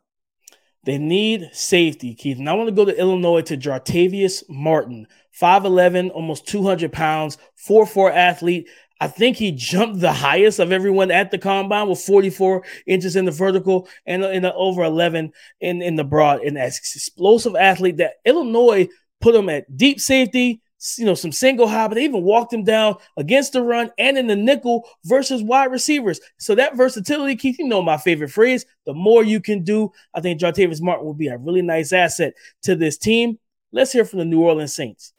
They 0.84 0.98
need 0.98 1.50
safety, 1.52 2.14
Keith. 2.14 2.38
And 2.38 2.48
I 2.48 2.54
want 2.54 2.68
to 2.68 2.74
go 2.74 2.84
to 2.84 2.98
Illinois 2.98 3.42
to 3.42 3.56
Jartavius 3.56 4.42
Martin, 4.48 5.06
5'11, 5.38 6.10
almost 6.10 6.46
200 6.46 6.92
pounds, 6.92 7.36
4'4 7.68 8.12
athlete. 8.12 8.68
I 9.00 9.06
think 9.06 9.36
he 9.36 9.52
jumped 9.52 10.00
the 10.00 10.12
highest 10.12 10.58
of 10.58 10.72
everyone 10.72 11.10
at 11.10 11.30
the 11.30 11.38
combine 11.38 11.88
with 11.88 12.00
44 12.00 12.64
inches 12.86 13.16
in 13.16 13.26
the 13.26 13.30
vertical 13.30 13.88
and 14.06 14.24
in 14.24 14.42
the 14.42 14.54
over 14.54 14.82
11 14.82 15.32
in, 15.60 15.82
in 15.82 15.96
the 15.96 16.04
broad. 16.04 16.40
And 16.40 16.56
that 16.56 16.68
explosive 16.68 17.54
athlete 17.54 17.98
that 17.98 18.14
Illinois 18.24 18.88
put 19.20 19.34
him 19.34 19.48
at 19.48 19.76
deep 19.76 20.00
safety, 20.00 20.62
you 20.96 21.04
know, 21.04 21.14
some 21.14 21.32
single 21.32 21.66
high, 21.66 21.88
but 21.88 21.94
they 21.94 22.04
even 22.04 22.22
walked 22.22 22.52
him 22.52 22.64
down 22.64 22.96
against 23.16 23.52
the 23.52 23.62
run 23.62 23.90
and 23.98 24.16
in 24.16 24.26
the 24.26 24.36
nickel 24.36 24.88
versus 25.04 25.42
wide 25.42 25.70
receivers. 25.72 26.20
So 26.38 26.54
that 26.54 26.76
versatility, 26.76 27.36
Keith, 27.36 27.58
you 27.58 27.66
know 27.66 27.82
my 27.82 27.96
favorite 27.96 28.30
phrase. 28.30 28.64
The 28.86 28.94
more 28.94 29.24
you 29.24 29.40
can 29.40 29.64
do, 29.64 29.92
I 30.14 30.20
think 30.20 30.40
Jartavius 30.40 30.80
Martin 30.80 31.04
will 31.04 31.14
be 31.14 31.28
a 31.28 31.36
really 31.36 31.62
nice 31.62 31.92
asset 31.92 32.34
to 32.62 32.76
this 32.76 32.96
team. 32.96 33.38
Let's 33.72 33.92
hear 33.92 34.04
from 34.04 34.20
the 34.20 34.24
New 34.24 34.40
Orleans 34.40 34.74
Saints. 34.74 35.12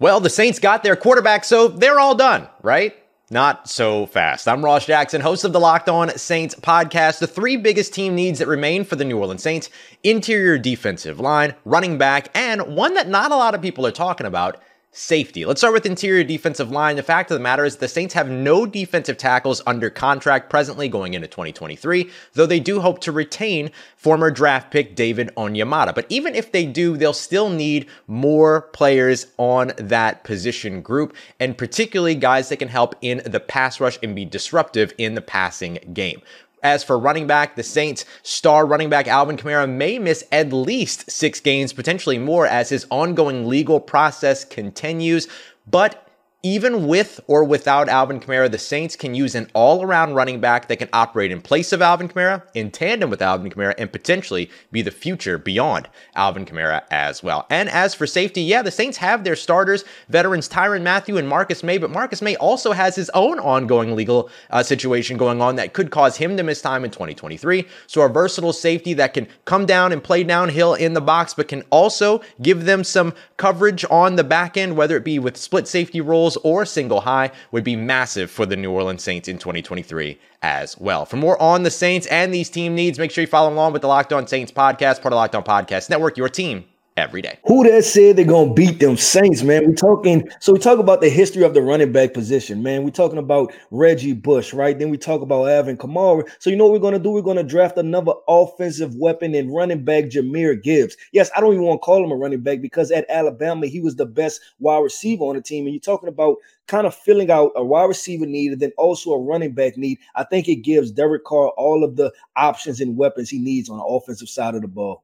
Well, 0.00 0.20
the 0.20 0.30
Saints 0.30 0.58
got 0.58 0.82
their 0.82 0.96
quarterback, 0.96 1.44
so 1.44 1.68
they're 1.68 2.00
all 2.00 2.14
done, 2.14 2.48
right? 2.62 2.94
Not 3.34 3.68
so 3.68 4.06
fast. 4.06 4.46
I'm 4.46 4.64
Ross 4.64 4.86
Jackson, 4.86 5.20
host 5.20 5.42
of 5.42 5.52
the 5.52 5.58
Locked 5.58 5.88
On 5.88 6.08
Saints 6.16 6.54
podcast. 6.54 7.18
The 7.18 7.26
three 7.26 7.56
biggest 7.56 7.92
team 7.92 8.14
needs 8.14 8.38
that 8.38 8.46
remain 8.46 8.84
for 8.84 8.94
the 8.94 9.04
New 9.04 9.18
Orleans 9.18 9.42
Saints 9.42 9.70
interior 10.04 10.56
defensive 10.56 11.18
line, 11.18 11.56
running 11.64 11.98
back, 11.98 12.28
and 12.32 12.76
one 12.76 12.94
that 12.94 13.08
not 13.08 13.32
a 13.32 13.34
lot 13.34 13.56
of 13.56 13.60
people 13.60 13.84
are 13.88 13.90
talking 13.90 14.28
about 14.28 14.62
safety. 14.94 15.44
Let's 15.44 15.60
start 15.60 15.74
with 15.74 15.84
interior 15.84 16.22
defensive 16.22 16.70
line. 16.70 16.94
The 16.96 17.02
fact 17.02 17.30
of 17.30 17.34
the 17.34 17.42
matter 17.42 17.64
is 17.64 17.76
the 17.76 17.88
Saints 17.88 18.14
have 18.14 18.30
no 18.30 18.64
defensive 18.64 19.18
tackles 19.18 19.60
under 19.66 19.90
contract 19.90 20.48
presently 20.48 20.88
going 20.88 21.14
into 21.14 21.26
2023, 21.26 22.08
though 22.34 22.46
they 22.46 22.60
do 22.60 22.80
hope 22.80 23.00
to 23.00 23.12
retain 23.12 23.70
former 23.96 24.30
draft 24.30 24.70
pick 24.70 24.94
David 24.94 25.32
Onyemata. 25.36 25.94
But 25.94 26.06
even 26.08 26.36
if 26.36 26.52
they 26.52 26.64
do, 26.64 26.96
they'll 26.96 27.12
still 27.12 27.50
need 27.50 27.88
more 28.06 28.62
players 28.72 29.26
on 29.36 29.72
that 29.76 30.22
position 30.22 30.80
group, 30.80 31.14
and 31.40 31.58
particularly 31.58 32.14
guys 32.14 32.48
that 32.48 32.58
can 32.58 32.68
help 32.68 32.94
in 33.02 33.20
the 33.26 33.40
pass 33.40 33.80
rush 33.80 33.98
and 34.02 34.14
be 34.14 34.24
disruptive 34.24 34.92
in 34.96 35.14
the 35.14 35.20
passing 35.20 35.78
game. 35.92 36.22
As 36.64 36.82
for 36.82 36.98
running 36.98 37.26
back, 37.26 37.56
the 37.56 37.62
Saints' 37.62 38.06
star 38.22 38.64
running 38.64 38.88
back 38.88 39.06
Alvin 39.06 39.36
Kamara 39.36 39.70
may 39.70 39.98
miss 39.98 40.24
at 40.32 40.50
least 40.50 41.10
six 41.10 41.38
games, 41.38 41.74
potentially 41.74 42.18
more, 42.18 42.46
as 42.46 42.70
his 42.70 42.86
ongoing 42.90 43.46
legal 43.46 43.78
process 43.78 44.46
continues. 44.46 45.28
But 45.66 46.03
even 46.44 46.86
with 46.86 47.20
or 47.26 47.42
without 47.42 47.88
Alvin 47.88 48.20
Kamara, 48.20 48.50
the 48.50 48.58
Saints 48.58 48.96
can 48.96 49.14
use 49.14 49.34
an 49.34 49.50
all 49.54 49.82
around 49.82 50.12
running 50.12 50.40
back 50.40 50.68
that 50.68 50.76
can 50.76 50.90
operate 50.92 51.32
in 51.32 51.40
place 51.40 51.72
of 51.72 51.80
Alvin 51.80 52.06
Kamara, 52.06 52.42
in 52.52 52.70
tandem 52.70 53.08
with 53.08 53.22
Alvin 53.22 53.50
Kamara, 53.50 53.74
and 53.78 53.90
potentially 53.90 54.50
be 54.70 54.82
the 54.82 54.90
future 54.90 55.38
beyond 55.38 55.88
Alvin 56.14 56.44
Kamara 56.44 56.82
as 56.90 57.22
well. 57.22 57.46
And 57.48 57.70
as 57.70 57.94
for 57.94 58.06
safety, 58.06 58.42
yeah, 58.42 58.60
the 58.60 58.70
Saints 58.70 58.98
have 58.98 59.24
their 59.24 59.36
starters, 59.36 59.84
veterans 60.10 60.46
Tyrann 60.46 60.82
Mathieu 60.82 61.16
and 61.16 61.26
Marcus 61.26 61.62
Maye, 61.62 61.78
but 61.78 61.90
Marcus 61.90 62.20
Maye 62.20 62.36
also 62.36 62.72
has 62.72 62.94
his 62.94 63.08
own 63.14 63.40
ongoing 63.40 63.96
legal 63.96 64.28
uh, 64.50 64.62
situation 64.62 65.16
going 65.16 65.40
on 65.40 65.56
that 65.56 65.72
could 65.72 65.90
cause 65.90 66.18
him 66.18 66.36
to 66.36 66.42
miss 66.42 66.60
time 66.60 66.84
in 66.84 66.90
2023. 66.90 67.66
So 67.86 68.02
a 68.02 68.08
versatile 68.10 68.52
safety 68.52 68.92
that 68.94 69.14
can 69.14 69.28
come 69.46 69.64
down 69.64 69.92
and 69.92 70.04
play 70.04 70.22
downhill 70.22 70.74
in 70.74 70.92
the 70.92 71.00
box, 71.00 71.32
but 71.32 71.48
can 71.48 71.62
also 71.70 72.20
give 72.42 72.66
them 72.66 72.84
some 72.84 73.14
coverage 73.38 73.86
on 73.90 74.16
the 74.16 74.24
back 74.24 74.58
end, 74.58 74.76
whether 74.76 74.98
it 74.98 75.04
be 75.04 75.18
with 75.18 75.38
split 75.38 75.66
safety 75.66 76.02
roles 76.02 76.33
or 76.38 76.64
single 76.64 77.00
high 77.00 77.30
would 77.52 77.64
be 77.64 77.76
massive 77.76 78.30
for 78.30 78.46
the 78.46 78.56
New 78.56 78.70
Orleans 78.70 79.02
Saints 79.02 79.28
in 79.28 79.38
2023 79.38 80.18
as 80.42 80.78
well. 80.78 81.06
For 81.06 81.16
more 81.16 81.40
on 81.40 81.62
the 81.62 81.70
Saints 81.70 82.06
and 82.08 82.32
these 82.32 82.50
team 82.50 82.74
needs, 82.74 82.98
make 82.98 83.10
sure 83.10 83.22
you 83.22 83.28
follow 83.28 83.52
along 83.52 83.72
with 83.72 83.82
the 83.82 83.88
Locked 83.88 84.12
On 84.12 84.26
Saints 84.26 84.52
podcast, 84.52 85.00
part 85.00 85.06
of 85.06 85.14
Locked 85.14 85.34
On 85.34 85.42
Podcast 85.42 85.90
Network, 85.90 86.16
your 86.16 86.28
team 86.28 86.64
every 86.96 87.20
day. 87.20 87.38
Who 87.46 87.64
that 87.64 87.84
said 87.84 88.16
they're 88.16 88.24
gonna 88.24 88.54
beat 88.54 88.78
them 88.78 88.96
Saints, 88.96 89.42
man? 89.42 89.66
We 89.66 89.74
talking 89.74 90.28
so 90.40 90.52
we 90.52 90.58
talk 90.58 90.78
about 90.78 91.00
the 91.00 91.08
history 91.08 91.42
of 91.42 91.54
the 91.54 91.62
running 91.62 91.92
back 91.92 92.14
position, 92.14 92.62
man. 92.62 92.84
we 92.84 92.90
talking 92.90 93.18
about 93.18 93.52
Reggie 93.70 94.12
Bush, 94.12 94.52
right? 94.52 94.78
Then 94.78 94.90
we 94.90 94.98
talk 94.98 95.20
about 95.20 95.48
Alvin 95.48 95.76
Kamara. 95.76 96.28
So 96.38 96.50
you 96.50 96.56
know 96.56 96.66
what 96.66 96.74
we're 96.74 96.78
gonna 96.78 96.98
do? 96.98 97.10
We're 97.10 97.22
gonna 97.22 97.42
draft 97.42 97.76
another 97.78 98.12
offensive 98.28 98.94
weapon 98.96 99.34
in 99.34 99.50
running 99.50 99.84
back 99.84 100.04
Jahmyr 100.04 100.62
Gibbs. 100.62 100.96
Yes, 101.12 101.30
I 101.36 101.40
don't 101.40 101.52
even 101.52 101.64
want 101.64 101.82
to 101.82 101.84
call 101.84 102.04
him 102.04 102.12
a 102.12 102.16
running 102.16 102.40
back 102.40 102.60
because 102.60 102.90
at 102.90 103.06
Alabama 103.08 103.66
he 103.66 103.80
was 103.80 103.96
the 103.96 104.06
best 104.06 104.40
wide 104.60 104.78
receiver 104.78 105.24
on 105.24 105.34
the 105.34 105.42
team. 105.42 105.66
And 105.66 105.74
you're 105.74 105.80
talking 105.80 106.08
about 106.08 106.36
kind 106.66 106.86
of 106.86 106.94
filling 106.94 107.30
out 107.30 107.52
a 107.56 107.64
wide 107.64 107.84
receiver 107.84 108.26
need 108.26 108.52
and 108.52 108.60
then 108.60 108.72
also 108.78 109.12
a 109.12 109.20
running 109.20 109.52
back 109.52 109.76
need. 109.76 109.98
I 110.14 110.24
think 110.24 110.48
it 110.48 110.56
gives 110.56 110.92
Derek 110.92 111.24
Carr 111.24 111.48
all 111.56 111.84
of 111.84 111.96
the 111.96 112.12
options 112.36 112.80
and 112.80 112.96
weapons 112.96 113.28
he 113.28 113.38
needs 113.38 113.68
on 113.68 113.78
the 113.78 113.84
offensive 113.84 114.28
side 114.28 114.54
of 114.54 114.62
the 114.62 114.68
ball. 114.68 115.02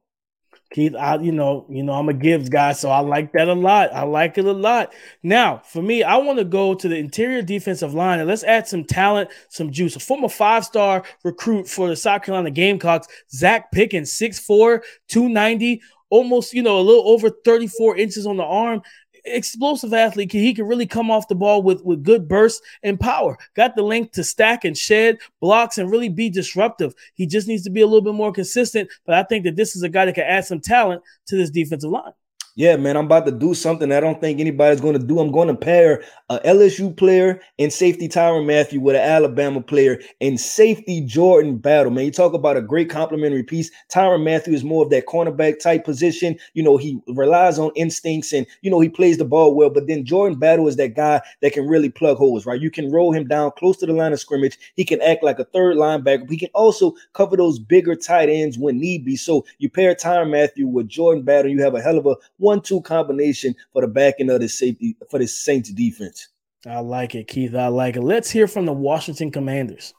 Keith, 0.71 0.95
I 0.95 1.17
you 1.17 1.33
know, 1.33 1.65
you 1.69 1.83
know, 1.83 1.93
I'm 1.93 2.07
a 2.07 2.13
Gibbs 2.13 2.47
guy, 2.47 2.71
so 2.71 2.89
I 2.89 2.99
like 2.99 3.33
that 3.33 3.49
a 3.49 3.53
lot. 3.53 3.93
I 3.93 4.03
like 4.03 4.37
it 4.37 4.45
a 4.45 4.53
lot. 4.53 4.93
Now, 5.21 5.61
for 5.65 5.81
me, 5.81 6.01
I 6.01 6.15
want 6.17 6.39
to 6.39 6.45
go 6.45 6.73
to 6.73 6.87
the 6.87 6.95
interior 6.95 7.41
defensive 7.41 7.93
line 7.93 8.19
and 8.19 8.27
let's 8.27 8.45
add 8.45 8.67
some 8.67 8.85
talent, 8.85 9.29
some 9.49 9.71
juice. 9.71 9.97
A 9.97 9.99
former 9.99 10.29
five-star 10.29 11.03
recruit 11.25 11.67
for 11.67 11.89
the 11.89 11.95
South 11.97 12.23
Carolina 12.23 12.51
Gamecocks, 12.51 13.07
Zacch 13.35 13.65
Pickens, 13.73 14.11
6'4, 14.13 14.81
290, 15.09 15.81
almost, 16.09 16.53
you 16.53 16.63
know, 16.63 16.79
a 16.79 16.81
little 16.81 17.07
over 17.09 17.29
34 17.29 17.97
inches 17.97 18.25
on 18.25 18.37
the 18.37 18.43
arm 18.43 18.81
explosive 19.25 19.93
athlete. 19.93 20.31
He 20.31 20.53
can 20.53 20.67
really 20.67 20.85
come 20.85 21.11
off 21.11 21.27
the 21.27 21.35
ball 21.35 21.61
with, 21.61 21.83
with 21.83 22.03
good 22.03 22.27
bursts 22.27 22.61
and 22.83 22.99
power. 22.99 23.37
Got 23.55 23.75
the 23.75 23.83
length 23.83 24.13
to 24.13 24.23
stack 24.23 24.65
and 24.65 24.77
shed 24.77 25.17
blocks 25.39 25.77
and 25.77 25.91
really 25.91 26.09
be 26.09 26.29
disruptive. 26.29 26.93
He 27.15 27.25
just 27.25 27.47
needs 27.47 27.63
to 27.63 27.69
be 27.69 27.81
a 27.81 27.85
little 27.85 28.01
bit 28.01 28.13
more 28.13 28.31
consistent. 28.31 28.89
But 29.05 29.15
I 29.15 29.23
think 29.23 29.43
that 29.45 29.55
this 29.55 29.75
is 29.75 29.83
a 29.83 29.89
guy 29.89 30.05
that 30.05 30.15
can 30.15 30.25
add 30.25 30.45
some 30.45 30.59
talent 30.59 31.03
to 31.27 31.37
this 31.37 31.49
defensive 31.49 31.89
line 31.89 32.13
yeah, 32.55 32.75
man, 32.75 32.97
I'm 32.97 33.05
about 33.05 33.25
to 33.27 33.31
do 33.31 33.53
something 33.53 33.91
I 33.91 34.01
don't 34.01 34.19
think 34.19 34.39
anybody's 34.39 34.81
going 34.81 34.99
to 34.99 35.05
do. 35.05 35.19
I'm 35.19 35.31
going 35.31 35.47
to 35.47 35.55
pair 35.55 36.03
a 36.29 36.39
LSU 36.39 36.95
player 36.95 37.41
and 37.57 37.71
safety 37.71 38.09
Tyrann 38.09 38.45
Mathieu 38.45 38.81
with 38.81 38.95
an 38.95 39.01
Alabama 39.01 39.61
player 39.61 40.01
and 40.19 40.39
safety 40.39 41.01
Jordan 41.01 41.57
Battle. 41.57 41.91
Man, 41.91 42.05
you 42.05 42.11
talk 42.11 42.33
about 42.33 42.57
a 42.57 42.61
great 42.61 42.89
complementary 42.89 43.43
piece. 43.43 43.71
Tyrann 43.89 44.23
Mathieu 44.23 44.53
is 44.53 44.65
more 44.65 44.83
of 44.83 44.89
that 44.89 45.05
cornerback 45.05 45.59
type 45.59 45.85
position. 45.85 46.37
You 46.53 46.63
know, 46.63 46.75
he 46.75 46.99
relies 47.07 47.57
on 47.57 47.71
instincts 47.75 48.33
and, 48.33 48.45
you 48.61 48.69
know, 48.69 48.81
he 48.81 48.89
plays 48.89 49.17
the 49.17 49.25
ball 49.25 49.55
well. 49.55 49.69
But 49.69 49.87
then 49.87 50.03
Jordan 50.03 50.37
Battle 50.37 50.67
is 50.67 50.75
that 50.75 50.95
guy 50.95 51.21
that 51.41 51.53
can 51.53 51.67
really 51.67 51.89
plug 51.89 52.17
holes, 52.17 52.45
right? 52.45 52.61
You 52.61 52.69
can 52.69 52.91
roll 52.91 53.13
him 53.13 53.27
down 53.27 53.51
close 53.57 53.77
to 53.77 53.85
the 53.85 53.93
line 53.93 54.11
of 54.11 54.19
scrimmage. 54.19 54.57
He 54.75 54.83
can 54.83 55.01
act 55.01 55.23
like 55.23 55.39
a 55.39 55.45
third 55.45 55.77
linebacker. 55.77 56.29
He 56.29 56.37
can 56.37 56.49
also 56.53 56.93
cover 57.13 57.37
those 57.37 57.59
bigger 57.59 57.95
tight 57.95 58.27
ends 58.27 58.57
when 58.57 58.79
need 58.79 59.05
be. 59.05 59.15
So 59.15 59.45
you 59.59 59.69
pair 59.69 59.95
Tyrann 59.95 60.31
Mathieu 60.31 60.67
with 60.67 60.89
Jordan 60.89 61.23
Battle, 61.23 61.49
you 61.49 61.61
have 61.61 61.75
a 61.75 61.81
hell 61.81 61.97
of 61.97 62.05
a 62.05 62.17
one-two 62.41 62.81
combination 62.81 63.55
for 63.71 63.81
the 63.81 63.87
back 63.87 64.15
end 64.19 64.31
of 64.31 64.41
the 64.41 64.49
safety 64.49 64.97
for 65.09 65.19
the 65.19 65.27
Saints 65.27 65.71
defense. 65.71 66.27
I 66.67 66.79
like 66.79 67.15
it, 67.15 67.27
Keith. 67.27 67.55
I 67.55 67.67
like 67.67 67.95
it. 67.95 68.01
Let's 68.01 68.29
hear 68.29 68.47
from 68.47 68.65
the 68.65 68.73
Washington 68.73 69.31
Commanders. 69.31 69.93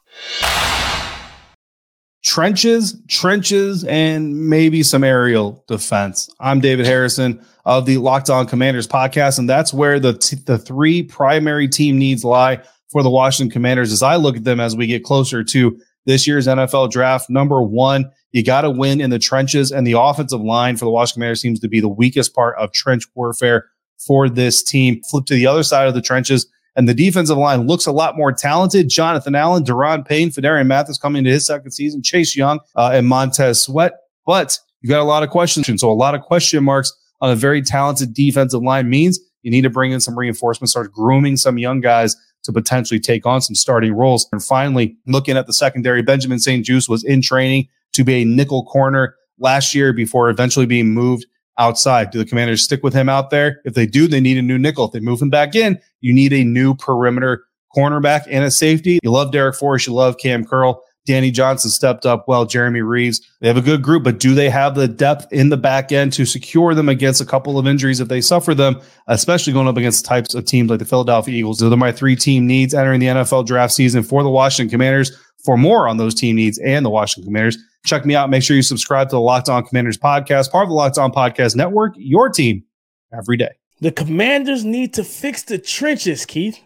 Trenches, 2.23 3.01
trenches, 3.09 3.83
and 3.83 4.49
maybe 4.49 4.81
some 4.81 5.03
aerial 5.03 5.63
defense. 5.67 6.29
I'm 6.39 6.61
David 6.61 6.85
Harrison 6.85 7.45
of 7.65 7.85
the 7.85 7.97
Locked 7.97 8.29
On 8.29 8.47
Commanders 8.47 8.87
podcast, 8.87 9.39
and 9.39 9.49
that's 9.49 9.73
where 9.73 9.99
the 9.99 10.13
t- 10.13 10.37
the 10.37 10.57
three 10.57 11.03
primary 11.03 11.67
team 11.67 11.97
needs 11.97 12.23
lie 12.23 12.61
for 12.89 13.03
the 13.03 13.09
Washington 13.09 13.51
Commanders. 13.51 13.91
As 13.91 14.01
I 14.01 14.15
look 14.15 14.37
at 14.37 14.45
them 14.45 14.61
as 14.61 14.75
we 14.75 14.87
get 14.87 15.03
closer 15.03 15.43
to 15.43 15.77
this 16.05 16.25
year's 16.25 16.47
NFL 16.47 16.91
draft, 16.91 17.29
number 17.29 17.61
one 17.61 18.09
you 18.33 18.43
got 18.43 18.61
to 18.61 18.69
win 18.69 18.99
in 18.99 19.11
the 19.11 19.19
trenches, 19.19 19.71
and 19.71 19.87
the 19.87 19.97
offensive 19.97 20.41
line 20.41 20.75
for 20.75 20.85
the 20.85 20.91
Washington 20.91 21.21
Commanders 21.21 21.41
seems 21.41 21.59
to 21.61 21.69
be 21.69 21.79
the 21.79 21.87
weakest 21.87 22.35
part 22.35 22.57
of 22.57 22.73
trench 22.73 23.03
warfare 23.15 23.67
for 24.05 24.27
this 24.27 24.61
team. 24.61 25.01
Flip 25.09 25.25
to 25.27 25.35
the 25.35 25.47
other 25.47 25.63
side 25.63 25.87
of 25.87 25.93
the 25.93 26.01
trenches, 26.01 26.47
and 26.75 26.89
the 26.89 26.93
defensive 26.93 27.37
line 27.37 27.67
looks 27.67 27.85
a 27.85 27.91
lot 27.91 28.17
more 28.17 28.33
talented. 28.33 28.89
Jonathan 28.89 29.35
Allen, 29.35 29.63
Daron 29.63 30.05
Payne, 30.05 30.31
Phidarian 30.31 30.65
Mathis 30.65 30.97
coming 30.97 31.19
into 31.19 31.31
his 31.31 31.45
second 31.45 31.71
season, 31.71 32.01
Chase 32.01 32.35
Young, 32.35 32.59
uh, 32.75 32.89
and 32.91 33.07
Montez 33.07 33.61
Sweat. 33.61 33.93
But 34.25 34.57
you 34.81 34.89
got 34.89 34.99
a 34.99 35.05
lot 35.05 35.23
of 35.23 35.29
questions. 35.29 35.69
So 35.79 35.91
a 35.91 35.93
lot 35.93 36.15
of 36.15 36.21
question 36.21 36.63
marks 36.63 36.91
on 37.21 37.29
a 37.29 37.35
very 37.35 37.61
talented 37.61 38.13
defensive 38.13 38.63
line 38.63 38.89
means 38.89 39.19
you 39.43 39.51
need 39.51 39.61
to 39.61 39.69
bring 39.69 39.91
in 39.91 39.99
some 39.99 40.17
reinforcements, 40.17 40.71
start 40.71 40.91
grooming 40.91 41.37
some 41.37 41.57
young 41.57 41.81
guys 41.81 42.15
to 42.43 42.51
potentially 42.51 42.99
take 42.99 43.25
on 43.25 43.41
some 43.41 43.55
starting 43.55 43.93
roles. 43.93 44.27
And 44.31 44.43
finally, 44.43 44.97
looking 45.05 45.37
at 45.37 45.45
the 45.45 45.53
secondary, 45.53 46.01
Benjamin 46.01 46.39
St-Juste 46.39 46.89
was 46.89 47.03
in 47.03 47.21
training 47.21 47.67
to 47.93 48.03
be 48.03 48.21
a 48.21 48.25
nickel 48.25 48.65
corner 48.65 49.15
last 49.39 49.73
year 49.73 49.93
before 49.93 50.29
eventually 50.29 50.65
being 50.65 50.93
moved 50.93 51.25
outside. 51.57 52.11
Do 52.11 52.19
the 52.19 52.25
commanders 52.25 52.63
stick 52.63 52.83
with 52.83 52.93
him 52.93 53.09
out 53.09 53.29
there? 53.29 53.61
If 53.65 53.73
they 53.73 53.85
do, 53.85 54.07
they 54.07 54.19
need 54.19 54.37
a 54.37 54.41
new 54.41 54.57
nickel. 54.57 54.85
If 54.85 54.91
they 54.91 54.99
move 54.99 55.21
him 55.21 55.29
back 55.29 55.55
in, 55.55 55.79
you 56.01 56.13
need 56.13 56.33
a 56.33 56.43
new 56.43 56.75
perimeter 56.75 57.45
cornerback 57.75 58.25
and 58.29 58.43
a 58.43 58.51
safety. 58.51 58.99
You 59.03 59.11
love 59.11 59.31
Darrick 59.31 59.55
Forrest, 59.55 59.87
you 59.87 59.93
love 59.93 60.17
Cam 60.17 60.45
Curl. 60.45 60.83
Danny 61.05 61.31
Johnson 61.31 61.69
stepped 61.69 62.05
up 62.05 62.29
well. 62.29 62.45
Jeremy 62.45 62.81
Reaves, 62.81 63.19
They 63.41 63.47
have 63.47 63.57
a 63.57 63.61
good 63.61 63.81
group, 63.81 64.03
but 64.03 64.19
do 64.19 64.33
they 64.33 64.49
have 64.49 64.75
the 64.75 64.87
depth 64.87 65.31
in 65.33 65.49
the 65.49 65.57
back 65.57 65.91
end 65.91 66.13
to 66.13 66.25
secure 66.25 66.73
them 66.73 66.87
against 66.87 67.19
a 67.19 67.25
couple 67.25 67.59
of 67.59 67.67
injuries 67.67 67.99
if 67.99 68.07
they 68.07 68.21
suffer 68.21 68.55
them, 68.55 68.79
especially 69.07 69.51
going 69.51 69.67
up 69.67 69.75
against 69.75 70.05
types 70.05 70.33
of 70.33 70.45
teams 70.45 70.69
like 70.69 70.79
the 70.79 70.85
Philadelphia 70.85 71.35
Eagles? 71.35 71.57
Those 71.57 71.73
are 71.73 71.77
my 71.77 71.91
three 71.91 72.15
team 72.15 72.47
needs 72.47 72.73
entering 72.73 73.01
the 73.01 73.07
NFL 73.07 73.45
draft 73.45 73.73
season 73.73 74.01
for 74.01 74.23
the 74.23 74.29
Washington 74.29 74.71
Commanders. 74.71 75.11
For 75.43 75.57
more 75.57 75.87
on 75.87 75.97
those 75.97 76.15
team 76.15 76.37
needs 76.37 76.57
and 76.59 76.85
the 76.85 76.89
Washington 76.89 77.29
Commanders, 77.29 77.57
check 77.85 78.05
me 78.05 78.15
out. 78.15 78.29
Make 78.29 78.43
sure 78.43 78.55
you 78.55 78.61
subscribe 78.61 79.09
to 79.09 79.15
the 79.15 79.21
Locked 79.21 79.49
On 79.49 79.63
Commanders 79.65 79.97
podcast, 79.97 80.51
part 80.51 80.63
of 80.63 80.69
the 80.69 80.75
Locked 80.75 80.97
On 80.97 81.11
Podcast 81.11 81.55
Network, 81.55 81.93
your 81.97 82.29
team 82.29 82.63
every 83.11 83.37
day. 83.37 83.51
The 83.81 83.91
Commanders 83.91 84.63
need 84.63 84.93
to 84.93 85.03
fix 85.03 85.43
the 85.43 85.57
trenches, 85.57 86.25
Keith. 86.25 86.59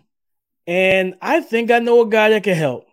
And 0.68 1.16
I 1.22 1.42
think 1.42 1.72
I 1.72 1.80
know 1.80 2.02
a 2.02 2.10
guy 2.10 2.30
that 2.30 2.44
can 2.44 2.56
help. 2.56 2.86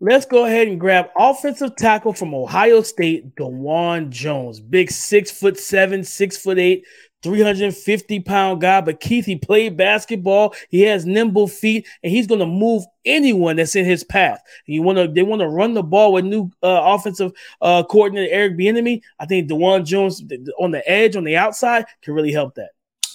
Let's 0.00 0.26
go 0.26 0.44
ahead 0.46 0.68
and 0.68 0.78
grab 0.78 1.08
offensive 1.16 1.74
tackle 1.74 2.12
from 2.12 2.32
Ohio 2.32 2.82
State, 2.82 3.34
Dawand 3.34 4.10
Jones. 4.10 4.60
Big 4.60 4.92
six 4.92 5.30
foot 5.30 5.58
seven, 5.58 6.04
six 6.04 6.38
foot 6.38 6.58
eight, 6.58 6.84
350 7.22 8.20
pound 8.20 8.60
guy. 8.60 8.80
But 8.80 9.00
Keith, 9.00 9.26
he 9.26 9.36
played 9.36 9.76
basketball. 9.76 10.54
He 10.68 10.82
has 10.82 11.06
nimble 11.06 11.48
feet, 11.48 11.86
and 12.02 12.12
he's 12.12 12.26
going 12.26 12.40
to 12.40 12.46
move 12.46 12.84
anyone 13.04 13.56
that's 13.56 13.76
in 13.76 13.84
his 13.84 14.04
path. 14.04 14.40
You 14.66 14.82
want 14.82 14.98
to, 14.98 15.08
they 15.08 15.22
want 15.22 15.40
to 15.40 15.48
run 15.48 15.74
the 15.74 15.82
ball 15.82 16.12
with 16.12 16.24
new 16.24 16.50
uh, 16.62 16.80
offensive 16.84 17.32
uh, 17.60 17.82
coordinator 17.84 18.32
Eric 18.32 18.56
Bieniemy. 18.56 19.02
I 19.18 19.26
think 19.26 19.48
Dawand 19.48 19.86
Jones 19.86 20.22
on 20.60 20.70
the 20.70 20.88
edge, 20.88 21.16
on 21.16 21.24
the 21.24 21.36
outside, 21.36 21.86
can 22.02 22.14
really 22.14 22.32
help 22.32 22.54
that. 22.56 22.70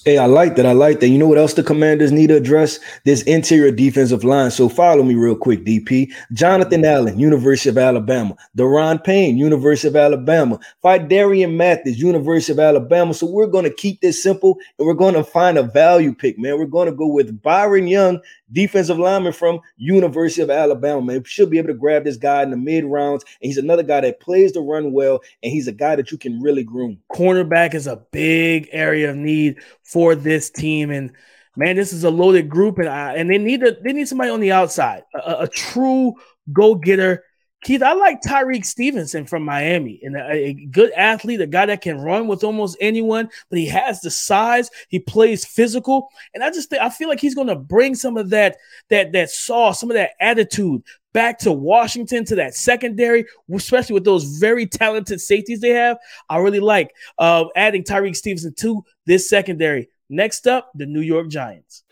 Hey, 0.05 0.17
I 0.17 0.25
like 0.25 0.57
that. 0.57 0.65
I 0.65 0.73
like 0.73 0.99
that. 0.99 1.07
You 1.07 1.17
know 1.17 1.29
what 1.29 1.37
else 1.37 1.53
the 1.53 1.63
commanders 1.63 2.11
need 2.11 2.27
to 2.27 2.35
address? 2.35 2.77
This 3.05 3.21
interior 3.23 3.71
defensive 3.71 4.25
line. 4.25 4.51
So 4.51 4.67
follow 4.67 5.01
me 5.01 5.15
real 5.15 5.37
quick, 5.37 5.63
DP. 5.63 6.11
Jonathan 6.33 6.83
Allen, 6.83 7.17
University 7.17 7.69
of 7.69 7.77
Alabama. 7.77 8.35
Daron 8.57 9.01
Payne, 9.01 9.37
University 9.37 9.87
of 9.87 9.95
Alabama. 9.95 10.59
Phidarian 10.83 11.55
Mathis, 11.55 11.97
University 11.97 12.51
of 12.51 12.59
Alabama. 12.59 13.13
So 13.13 13.27
we're 13.27 13.47
going 13.47 13.63
to 13.63 13.73
keep 13.73 14.01
this 14.01 14.21
simple 14.21 14.57
and 14.77 14.85
we're 14.85 14.93
going 14.93 15.13
to 15.13 15.23
find 15.23 15.57
a 15.57 15.63
value 15.63 16.13
pick, 16.13 16.37
man. 16.37 16.59
We're 16.59 16.65
going 16.65 16.89
to 16.89 16.95
go 16.95 17.07
with 17.07 17.41
Byron 17.41 17.87
Young, 17.87 18.19
defensive 18.53 18.99
lineman 18.99 19.33
from 19.33 19.59
University 19.77 20.41
of 20.41 20.49
Alabama. 20.49 21.01
Man, 21.01 21.23
should 21.23 21.49
be 21.49 21.57
able 21.57 21.67
to 21.67 21.73
grab 21.73 22.03
this 22.03 22.17
guy 22.17 22.43
in 22.43 22.51
the 22.51 22.57
mid 22.57 22.85
rounds, 22.85 23.23
and 23.41 23.47
he's 23.47 23.57
another 23.57 23.83
guy 23.83 24.01
that 24.01 24.19
plays 24.19 24.53
the 24.53 24.61
run 24.61 24.93
well, 24.93 25.21
and 25.41 25.51
he's 25.51 25.67
a 25.67 25.73
guy 25.73 25.95
that 25.95 26.11
you 26.11 26.17
can 26.17 26.39
really 26.39 26.63
groom. 26.63 26.99
Cornerback 27.11 27.73
is 27.73 27.87
a 27.87 28.01
big 28.11 28.69
area 28.71 29.09
of 29.09 29.17
need 29.17 29.57
for 29.83 30.15
this 30.15 30.49
team, 30.49 30.91
and 30.91 31.11
man, 31.55 31.75
this 31.75 31.91
is 31.91 32.03
a 32.03 32.09
loaded 32.09 32.49
group, 32.49 32.79
and 32.79 32.87
I, 32.87 33.15
and 33.15 33.29
they 33.29 33.37
need 33.37 33.63
a, 33.63 33.79
they 33.81 33.93
need 33.93 34.07
somebody 34.07 34.29
on 34.29 34.39
the 34.39 34.51
outside, 34.51 35.03
a, 35.13 35.41
a 35.41 35.47
true 35.47 36.13
go 36.51 36.75
getter 36.75 37.23
Keith, 37.63 37.81
I 37.81 37.93
like 37.93 38.21
Tyrique 38.21 38.65
Stevenson 38.65 39.25
from 39.25 39.43
Miami, 39.43 39.99
and 40.03 40.15
a, 40.15 40.31
a, 40.31 40.53
good 40.53 40.91
athlete, 40.91 41.41
a 41.41 41.47
guy 41.47 41.65
that 41.65 41.81
can 41.81 41.99
run 41.99 42.27
with 42.27 42.43
almost 42.43 42.77
anyone, 42.81 43.29
but 43.49 43.59
he 43.59 43.67
has 43.67 44.01
the 44.01 44.11
size. 44.11 44.69
He 44.89 44.99
plays 44.99 45.45
physical, 45.45 46.09
and 46.33 46.43
I 46.43 46.51
just 46.51 46.69
think, 46.69 46.81
I 46.81 46.89
feel 46.89 47.07
like 47.07 47.19
he's 47.19 47.35
going 47.35 47.47
to 47.47 47.55
bring 47.55 47.95
some 47.95 48.17
of 48.17 48.29
that 48.31 48.57
that 48.89 49.13
that 49.13 49.29
sauce, 49.29 49.79
some 49.79 49.89
of 49.89 49.95
that 49.95 50.11
attitude 50.19 50.83
back 51.13 51.39
to 51.39 51.51
Washington 51.51 52.25
to 52.25 52.35
that 52.35 52.55
secondary, 52.55 53.25
especially 53.53 53.93
with 53.93 54.03
those 54.03 54.39
very 54.39 54.65
talented 54.65 55.21
safeties 55.21 55.61
they 55.61 55.69
have. 55.69 55.97
I 56.29 56.37
really 56.39 56.59
like 56.59 56.93
uh, 57.17 57.45
adding 57.55 57.83
Tyrique 57.83 58.15
Stevenson 58.15 58.53
to 58.55 58.83
this 59.05 59.29
secondary. 59.29 59.89
Next 60.09 60.47
up, 60.47 60.71
the 60.75 60.85
New 60.85 61.01
York 61.01 61.29
Giants. 61.29 61.83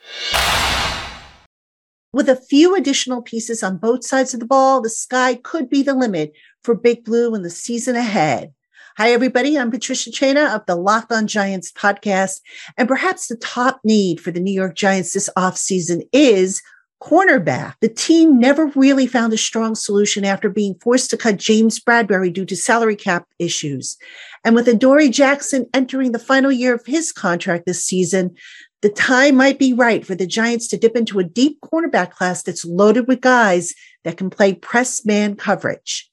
With 2.13 2.27
a 2.27 2.35
few 2.35 2.75
additional 2.75 3.21
pieces 3.21 3.63
on 3.63 3.77
both 3.77 4.03
sides 4.03 4.33
of 4.33 4.41
the 4.41 4.45
ball, 4.45 4.81
the 4.81 4.89
sky 4.89 5.35
could 5.35 5.69
be 5.69 5.81
the 5.81 5.93
limit 5.93 6.33
for 6.61 6.75
Big 6.75 7.05
Blue 7.05 7.33
in 7.33 7.41
the 7.41 7.49
season 7.49 7.95
ahead. 7.95 8.53
Hi, 8.97 9.11
everybody. 9.11 9.57
I'm 9.57 9.71
Patricia 9.71 10.09
Traina 10.09 10.53
of 10.53 10.65
the 10.65 10.75
Locked 10.75 11.13
on 11.13 11.25
Giants 11.25 11.71
podcast. 11.71 12.41
And 12.77 12.89
perhaps 12.89 13.27
the 13.27 13.37
top 13.37 13.79
need 13.85 14.19
for 14.19 14.31
the 14.31 14.41
New 14.41 14.51
York 14.51 14.75
Giants 14.75 15.13
this 15.13 15.29
offseason 15.37 16.01
is 16.11 16.61
cornerback. 17.01 17.75
The 17.79 17.87
team 17.87 18.37
never 18.37 18.65
really 18.75 19.07
found 19.07 19.31
a 19.31 19.37
strong 19.37 19.73
solution 19.73 20.25
after 20.25 20.49
being 20.49 20.75
forced 20.81 21.11
to 21.11 21.17
cut 21.17 21.37
James 21.37 21.79
Bradberry 21.79 22.31
due 22.31 22.45
to 22.45 22.57
salary 22.57 22.97
cap 22.97 23.25
issues. 23.39 23.95
And 24.43 24.53
with 24.53 24.67
Adoree 24.67 25.09
Jackson 25.09 25.65
entering 25.73 26.11
the 26.11 26.19
final 26.19 26.51
year 26.51 26.75
of 26.75 26.85
his 26.85 27.13
contract 27.13 27.65
this 27.65 27.85
season, 27.85 28.35
the 28.81 28.89
time 28.89 29.35
might 29.35 29.59
be 29.59 29.73
right 29.73 30.05
for 30.05 30.15
the 30.15 30.25
Giants 30.25 30.67
to 30.69 30.77
dip 30.77 30.95
into 30.95 31.19
a 31.19 31.23
deep 31.23 31.59
cornerback 31.61 32.11
class 32.11 32.43
that's 32.43 32.65
loaded 32.65 33.07
with 33.07 33.21
guys 33.21 33.73
that 34.03 34.17
can 34.17 34.29
play 34.29 34.53
press 34.53 35.05
man 35.05 35.35
coverage. 35.35 36.09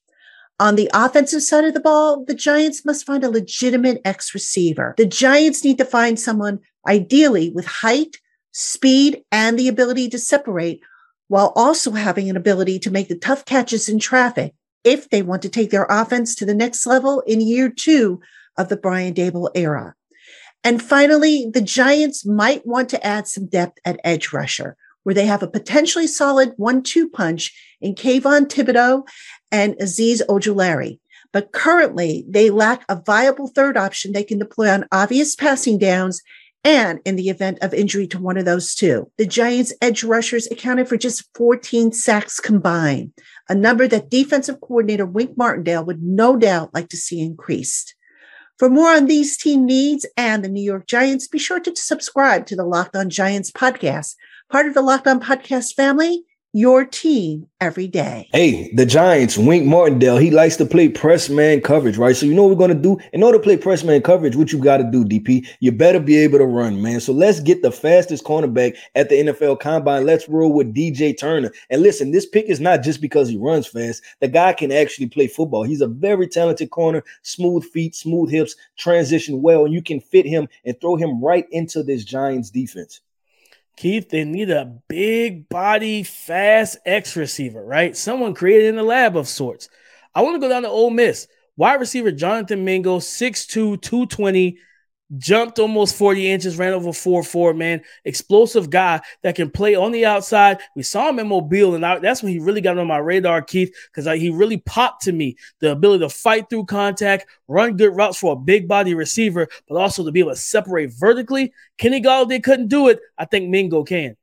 On 0.59 0.75
the 0.75 0.89
offensive 0.93 1.41
side 1.41 1.63
of 1.63 1.73
the 1.73 1.79
ball, 1.79 2.25
the 2.25 2.35
Giants 2.35 2.85
must 2.85 3.05
find 3.05 3.23
a 3.23 3.29
legitimate 3.29 4.01
X 4.03 4.33
receiver. 4.33 4.93
The 4.97 5.05
Giants 5.05 5.63
need 5.63 5.77
to 5.77 5.85
find 5.85 6.19
someone 6.19 6.59
ideally 6.87 7.49
with 7.49 7.65
height, 7.65 8.17
speed, 8.51 9.23
and 9.31 9.57
the 9.57 9.69
ability 9.69 10.09
to 10.09 10.19
separate 10.19 10.81
while 11.29 11.53
also 11.55 11.91
having 11.91 12.29
an 12.29 12.35
ability 12.35 12.79
to 12.79 12.91
make 12.91 13.07
the 13.07 13.17
tough 13.17 13.45
catches 13.45 13.87
in 13.87 13.99
traffic 13.99 14.53
if 14.83 15.09
they 15.09 15.21
want 15.21 15.41
to 15.43 15.49
take 15.49 15.69
their 15.69 15.85
offense 15.89 16.35
to 16.35 16.45
the 16.45 16.55
next 16.55 16.85
level 16.85 17.21
in 17.21 17.39
year 17.39 17.69
two 17.69 18.19
of 18.57 18.67
the 18.69 18.77
Brian 18.77 19.13
Daboll 19.13 19.49
era. 19.55 19.95
And 20.63 20.81
finally, 20.81 21.49
the 21.51 21.61
Giants 21.61 22.25
might 22.25 22.65
want 22.65 22.89
to 22.89 23.05
add 23.05 23.27
some 23.27 23.47
depth 23.47 23.79
at 23.85 23.99
edge 24.03 24.33
rusher, 24.33 24.75
where 25.03 25.15
they 25.15 25.25
have 25.25 25.41
a 25.41 25.47
potentially 25.47 26.07
solid 26.07 26.53
one-two 26.57 27.09
punch 27.09 27.53
in 27.79 27.95
Kayvon 27.95 28.47
Thibodeaux 28.47 29.07
and 29.51 29.75
Azeez 29.75 30.21
Ojulari. 30.27 30.99
But 31.31 31.51
currently, 31.51 32.25
they 32.27 32.49
lack 32.49 32.83
a 32.89 33.01
viable 33.01 33.47
third 33.47 33.77
option 33.77 34.11
they 34.11 34.23
can 34.23 34.39
deploy 34.39 34.69
on 34.69 34.87
obvious 34.91 35.35
passing 35.35 35.77
downs 35.77 36.21
And 36.63 36.99
in 37.05 37.15
the 37.15 37.29
event 37.29 37.59
of 37.61 37.73
injury 37.73 38.05
to 38.07 38.19
one 38.19 38.37
of 38.37 38.45
those 38.45 38.75
two, 38.75 39.09
the 39.17 39.25
Giants' 39.25 39.73
edge 39.81 40.03
rushers 40.03 40.47
accounted 40.51 40.89
for 40.89 40.97
just 40.97 41.29
14 41.35 41.93
sacks 41.93 42.39
combined, 42.39 43.13
a 43.47 43.55
number 43.55 43.87
that 43.87 44.09
defensive 44.09 44.59
coordinator 44.59 45.05
Wink 45.05 45.37
Martindale 45.37 45.85
would 45.85 46.03
no 46.03 46.35
doubt 46.35 46.73
like 46.73 46.89
to 46.89 46.97
see 46.97 47.21
increased. 47.21 47.95
For 48.59 48.69
more 48.69 48.91
on 48.91 49.05
these 49.05 49.37
team 49.37 49.65
needs 49.65 50.05
and 50.17 50.43
the 50.43 50.49
New 50.49 50.61
York 50.61 50.85
Giants, 50.85 51.29
be 51.29 51.39
sure 51.39 51.61
to 51.61 51.73
subscribe 51.77 52.45
to 52.47 52.57
the 52.57 52.65
Locked 52.65 52.93
On 52.93 53.09
Giants 53.09 53.51
podcast, 53.51 54.15
part 54.51 54.65
of 54.65 54.73
the 54.73 54.81
Locked 54.81 55.07
On 55.07 55.21
Podcast 55.21 55.75
family 55.75 56.25
your 56.51 56.83
team 56.83 57.47
every 57.61 57.87
day. 57.87 58.27
Hey, 58.33 58.73
the 58.73 58.85
Giants, 58.85 59.37
Wink 59.37 59.67
Martindale, 59.67 60.17
he 60.17 60.31
likes 60.31 60.55
to 60.55 60.65
play 60.65 60.89
press 60.89 61.29
man 61.29 61.61
coverage, 61.61 61.97
right? 61.97 62.15
So 62.15 62.25
you 62.25 62.33
know 62.33 62.43
what 62.43 62.49
we're 62.49 62.67
going 62.67 62.75
to 62.75 62.81
do? 62.81 62.97
In 63.13 63.21
order 63.21 63.37
to 63.37 63.43
play 63.43 63.55
press 63.55 63.83
man 63.83 64.01
coverage, 64.01 64.35
what 64.35 64.51
you 64.51 64.57
got 64.57 64.77
to 64.77 64.83
do, 64.83 65.05
DP, 65.05 65.47
you 65.59 65.71
better 65.71 65.99
be 65.99 66.17
able 66.17 66.39
to 66.39 66.45
run, 66.45 66.81
man. 66.81 67.01
So 67.01 67.13
let's 67.13 67.39
get 67.39 67.61
the 67.61 67.71
fastest 67.71 68.23
cornerback 68.23 68.75
at 68.95 69.09
the 69.09 69.15
NFL 69.15 69.59
combine. 69.59 70.07
Let's 70.07 70.27
roll 70.27 70.51
with 70.51 70.73
DJ 70.73 71.15
Turner. 71.17 71.51
And 71.69 71.83
listen, 71.83 72.11
this 72.11 72.25
pick 72.25 72.45
is 72.45 72.59
not 72.59 72.81
just 72.81 72.99
because 72.99 73.29
he 73.29 73.37
runs 73.37 73.67
fast. 73.67 74.01
The 74.19 74.27
guy 74.27 74.53
can 74.53 74.71
actually 74.71 75.07
play 75.07 75.27
football. 75.27 75.63
He's 75.63 75.81
a 75.81 75.87
very 75.87 76.27
talented 76.27 76.71
corner, 76.71 77.03
smooth 77.21 77.63
feet, 77.65 77.95
smooth 77.95 78.31
hips, 78.31 78.55
transition 78.75 79.43
well, 79.43 79.65
and 79.65 79.73
you 79.73 79.83
can 79.83 79.99
fit 79.99 80.25
him 80.25 80.47
and 80.65 80.79
throw 80.81 80.95
him 80.95 81.23
right 81.23 81.45
into 81.51 81.83
this 81.83 82.03
Giants 82.03 82.49
defense. 82.49 83.01
Keith, 83.77 84.09
they 84.09 84.25
need 84.25 84.49
a 84.49 84.77
big 84.87 85.47
body, 85.49 86.03
fast 86.03 86.77
X 86.85 87.15
receiver, 87.15 87.63
right? 87.63 87.95
Someone 87.95 88.33
created 88.33 88.67
in 88.67 88.75
the 88.75 88.83
lab 88.83 89.15
of 89.15 89.27
sorts. 89.27 89.69
I 90.13 90.21
want 90.21 90.35
to 90.35 90.39
go 90.39 90.49
down 90.49 90.63
to 90.63 90.69
Ole 90.69 90.89
Miss. 90.89 91.27
Wide 91.55 91.79
receiver 91.79 92.11
Jonathan 92.11 92.65
Mingo, 92.65 92.99
6'2, 92.99 93.81
220, 93.81 94.57
jumped 95.17 95.59
almost 95.59 95.95
40 95.95 96.29
inches, 96.29 96.57
ran 96.57 96.73
over 96.73 96.93
4 96.93 97.23
4, 97.23 97.53
man. 97.53 97.81
Explosive 98.05 98.69
guy 98.69 99.01
that 99.23 99.35
can 99.35 99.49
play 99.49 99.75
on 99.75 99.91
the 99.91 100.05
outside. 100.05 100.59
We 100.75 100.83
saw 100.83 101.09
him 101.09 101.19
in 101.19 101.27
Mobile, 101.27 101.75
and 101.75 101.85
I, 101.85 101.99
that's 101.99 102.21
when 102.21 102.31
he 102.31 102.39
really 102.39 102.61
got 102.61 102.77
on 102.77 102.87
my 102.87 102.97
radar, 102.97 103.41
Keith, 103.41 103.73
because 103.93 104.05
he 104.19 104.29
really 104.29 104.57
popped 104.57 105.03
to 105.03 105.11
me 105.11 105.37
the 105.59 105.71
ability 105.71 106.03
to 106.03 106.09
fight 106.09 106.49
through 106.49 106.65
contact, 106.65 107.25
run 107.47 107.77
good 107.77 107.95
routes 107.95 108.17
for 108.17 108.33
a 108.33 108.37
big 108.37 108.67
body 108.67 108.93
receiver, 108.93 109.47
but 109.67 109.75
also 109.75 110.05
to 110.05 110.11
be 110.11 110.19
able 110.19 110.31
to 110.31 110.37
separate 110.37 110.91
vertically. 110.91 111.53
Kenny 111.77 112.01
Golladay 112.01 112.43
couldn't 112.43 112.67
do 112.67 112.89
it. 112.89 112.99
I 113.17 113.25
think 113.25 113.49
Mingo 113.49 113.83
can. 113.83 114.15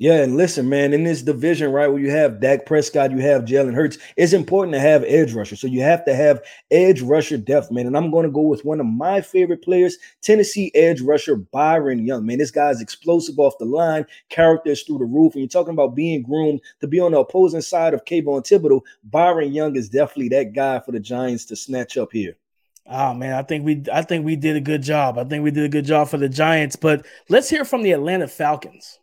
Yeah, 0.00 0.22
and 0.22 0.34
listen, 0.34 0.70
man, 0.70 0.94
in 0.94 1.04
this 1.04 1.20
division, 1.20 1.72
right, 1.72 1.86
where 1.86 2.00
you 2.00 2.10
have 2.10 2.40
Dak 2.40 2.64
Prescott, 2.64 3.10
you 3.10 3.18
have 3.18 3.44
Jalen 3.44 3.74
Hurts, 3.74 3.98
it's 4.16 4.32
important 4.32 4.72
to 4.72 4.80
have 4.80 5.04
edge 5.04 5.34
rusher. 5.34 5.56
So 5.56 5.66
you 5.66 5.82
have 5.82 6.06
to 6.06 6.14
have 6.14 6.42
edge 6.70 7.02
rusher 7.02 7.36
depth, 7.36 7.70
man. 7.70 7.86
And 7.86 7.94
I'm 7.94 8.10
going 8.10 8.24
to 8.24 8.32
go 8.32 8.40
with 8.40 8.64
one 8.64 8.80
of 8.80 8.86
my 8.86 9.20
favorite 9.20 9.62
players, 9.62 9.98
Tennessee 10.22 10.72
edge 10.74 11.02
rusher 11.02 11.36
Byron 11.36 12.06
Young. 12.06 12.24
Man, 12.24 12.38
this 12.38 12.50
guy's 12.50 12.80
explosive 12.80 13.38
off 13.38 13.58
the 13.58 13.66
line, 13.66 14.06
characters 14.30 14.82
through 14.84 15.00
the 15.00 15.04
roof. 15.04 15.34
And 15.34 15.42
you're 15.42 15.50
talking 15.50 15.74
about 15.74 15.94
being 15.94 16.22
groomed 16.22 16.62
to 16.80 16.86
be 16.86 16.98
on 16.98 17.12
the 17.12 17.18
opposing 17.18 17.60
side 17.60 17.92
of 17.92 18.06
Kayvon 18.06 18.40
Thibodeaux. 18.40 18.80
Byron 19.04 19.52
Young 19.52 19.76
is 19.76 19.90
definitely 19.90 20.30
that 20.30 20.54
guy 20.54 20.80
for 20.80 20.92
the 20.92 21.00
Giants 21.00 21.44
to 21.44 21.56
snatch 21.56 21.98
up 21.98 22.10
here. 22.10 22.38
Oh 22.86 23.12
man, 23.12 23.34
I 23.34 23.42
think 23.42 23.66
we 23.66 23.84
I 23.92 24.00
think 24.00 24.24
we 24.24 24.36
did 24.36 24.56
a 24.56 24.62
good 24.62 24.82
job. 24.82 25.18
I 25.18 25.24
think 25.24 25.44
we 25.44 25.50
did 25.50 25.64
a 25.64 25.68
good 25.68 25.84
job 25.84 26.08
for 26.08 26.16
the 26.16 26.30
Giants. 26.30 26.74
But 26.74 27.04
let's 27.28 27.50
hear 27.50 27.66
from 27.66 27.82
the 27.82 27.92
Atlanta 27.92 28.28
Falcons. 28.28 28.99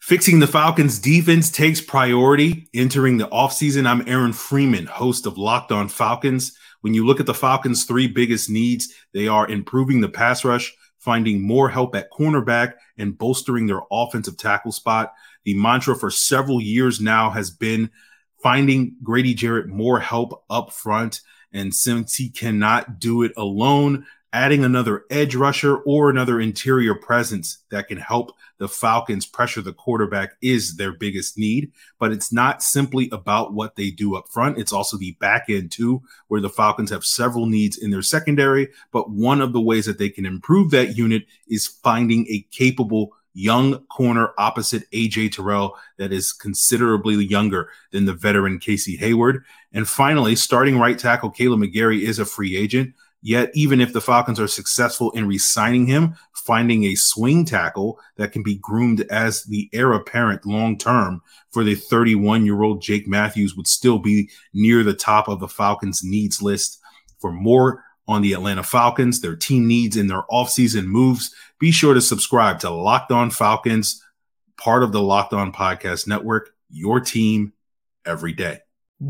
Fixing 0.00 0.38
the 0.38 0.46
Falcons 0.46 0.98
defense 0.98 1.50
takes 1.50 1.80
priority 1.80 2.68
entering 2.74 3.16
the 3.16 3.28
offseason. 3.28 3.86
I'm 3.86 4.06
Aaron 4.06 4.34
Freeman, 4.34 4.84
host 4.84 5.24
of 5.24 5.38
Locked 5.38 5.72
On 5.72 5.88
Falcons. 5.88 6.56
When 6.82 6.92
you 6.92 7.06
look 7.06 7.20
at 7.20 7.26
the 7.26 7.32
Falcons' 7.32 7.84
three 7.84 8.06
biggest 8.06 8.50
needs, 8.50 8.92
they 9.14 9.28
are 9.28 9.48
improving 9.48 10.02
the 10.02 10.10
pass 10.10 10.44
rush, 10.44 10.74
finding 10.98 11.40
more 11.40 11.70
help 11.70 11.96
at 11.96 12.12
cornerback, 12.12 12.74
and 12.98 13.16
bolstering 13.16 13.66
their 13.66 13.80
offensive 13.90 14.36
tackle 14.36 14.72
spot. 14.72 15.14
The 15.44 15.54
mantra 15.54 15.96
for 15.96 16.10
several 16.10 16.60
years 16.60 17.00
now 17.00 17.30
has 17.30 17.50
been 17.50 17.90
finding 18.42 18.96
Grady 19.02 19.32
Jarrett 19.32 19.68
more 19.68 20.00
help 20.00 20.44
up 20.50 20.70
front. 20.70 21.22
And 21.50 21.74
since 21.74 22.16
he 22.16 22.28
cannot 22.28 22.98
do 22.98 23.22
it 23.22 23.32
alone, 23.38 24.04
adding 24.34 24.64
another 24.64 25.04
edge 25.10 25.36
rusher 25.36 25.76
or 25.76 26.10
another 26.10 26.40
interior 26.40 26.94
presence 26.94 27.58
that 27.70 27.86
can 27.86 27.96
help 27.96 28.32
the 28.58 28.68
Falcons 28.68 29.24
pressure 29.24 29.62
the 29.62 29.72
quarterback 29.72 30.32
is 30.42 30.76
their 30.76 30.92
biggest 30.92 31.38
need. 31.38 31.70
But 32.00 32.10
it's 32.10 32.32
not 32.32 32.60
simply 32.60 33.08
about 33.12 33.54
what 33.54 33.76
they 33.76 33.90
do 33.90 34.16
up 34.16 34.28
front, 34.28 34.58
it's 34.58 34.72
also 34.72 34.96
the 34.96 35.12
back 35.20 35.44
end, 35.48 35.70
too, 35.70 36.02
where 36.26 36.40
the 36.40 36.50
Falcons 36.50 36.90
have 36.90 37.04
several 37.04 37.46
needs 37.46 37.78
in 37.78 37.90
their 37.90 38.02
secondary. 38.02 38.68
But 38.90 39.08
one 39.08 39.40
of 39.40 39.52
the 39.52 39.60
ways 39.60 39.86
that 39.86 39.98
they 39.98 40.10
can 40.10 40.26
improve 40.26 40.72
that 40.72 40.96
unit 40.96 41.26
is 41.48 41.68
finding 41.68 42.26
a 42.26 42.44
capable 42.50 43.12
young 43.34 43.80
corner 43.86 44.30
opposite 44.38 44.90
AJ 44.90 45.32
Terrell 45.32 45.76
that 45.98 46.12
is 46.12 46.32
considerably 46.32 47.24
younger 47.24 47.68
than 47.92 48.04
the 48.04 48.14
veteran 48.14 48.58
Casey 48.58 48.96
Hayward. 48.96 49.44
And 49.72 49.88
finally, 49.88 50.34
starting 50.36 50.78
right 50.78 50.98
tackle 50.98 51.30
Kaleb 51.30 51.64
McGary 51.64 52.02
is 52.02 52.18
a 52.18 52.24
free 52.24 52.56
agent. 52.56 52.94
Yet, 53.26 53.50
even 53.54 53.80
if 53.80 53.94
the 53.94 54.02
Falcons 54.02 54.38
are 54.38 54.46
successful 54.46 55.10
in 55.12 55.26
re 55.26 55.38
signing 55.38 55.86
him, 55.86 56.14
finding 56.34 56.84
a 56.84 56.94
swing 56.94 57.46
tackle 57.46 57.98
that 58.16 58.32
can 58.32 58.42
be 58.42 58.56
groomed 58.56 59.00
as 59.10 59.44
the 59.44 59.70
heir 59.72 59.94
apparent 59.94 60.44
long 60.44 60.76
term 60.76 61.22
for 61.50 61.64
the 61.64 61.74
31 61.74 62.44
year 62.44 62.62
old 62.62 62.82
Jake 62.82 63.08
Matthews 63.08 63.56
would 63.56 63.66
still 63.66 63.98
be 63.98 64.28
near 64.52 64.82
the 64.82 64.92
top 64.92 65.26
of 65.26 65.40
the 65.40 65.48
Falcons' 65.48 66.02
needs 66.04 66.42
list. 66.42 66.78
For 67.18 67.32
more 67.32 67.82
on 68.06 68.20
the 68.20 68.34
Atlanta 68.34 68.62
Falcons, 68.62 69.22
their 69.22 69.36
team 69.36 69.66
needs, 69.66 69.96
and 69.96 70.10
their 70.10 70.24
offseason 70.30 70.84
moves, 70.84 71.34
be 71.58 71.70
sure 71.70 71.94
to 71.94 72.02
subscribe 72.02 72.60
to 72.60 72.68
Locked 72.68 73.10
On 73.10 73.30
Falcons, 73.30 74.04
part 74.58 74.82
of 74.82 74.92
the 74.92 75.00
Locked 75.00 75.32
On 75.32 75.50
Podcast 75.50 76.06
Network, 76.06 76.50
your 76.68 77.00
team 77.00 77.54
every 78.04 78.34
day. 78.34 78.58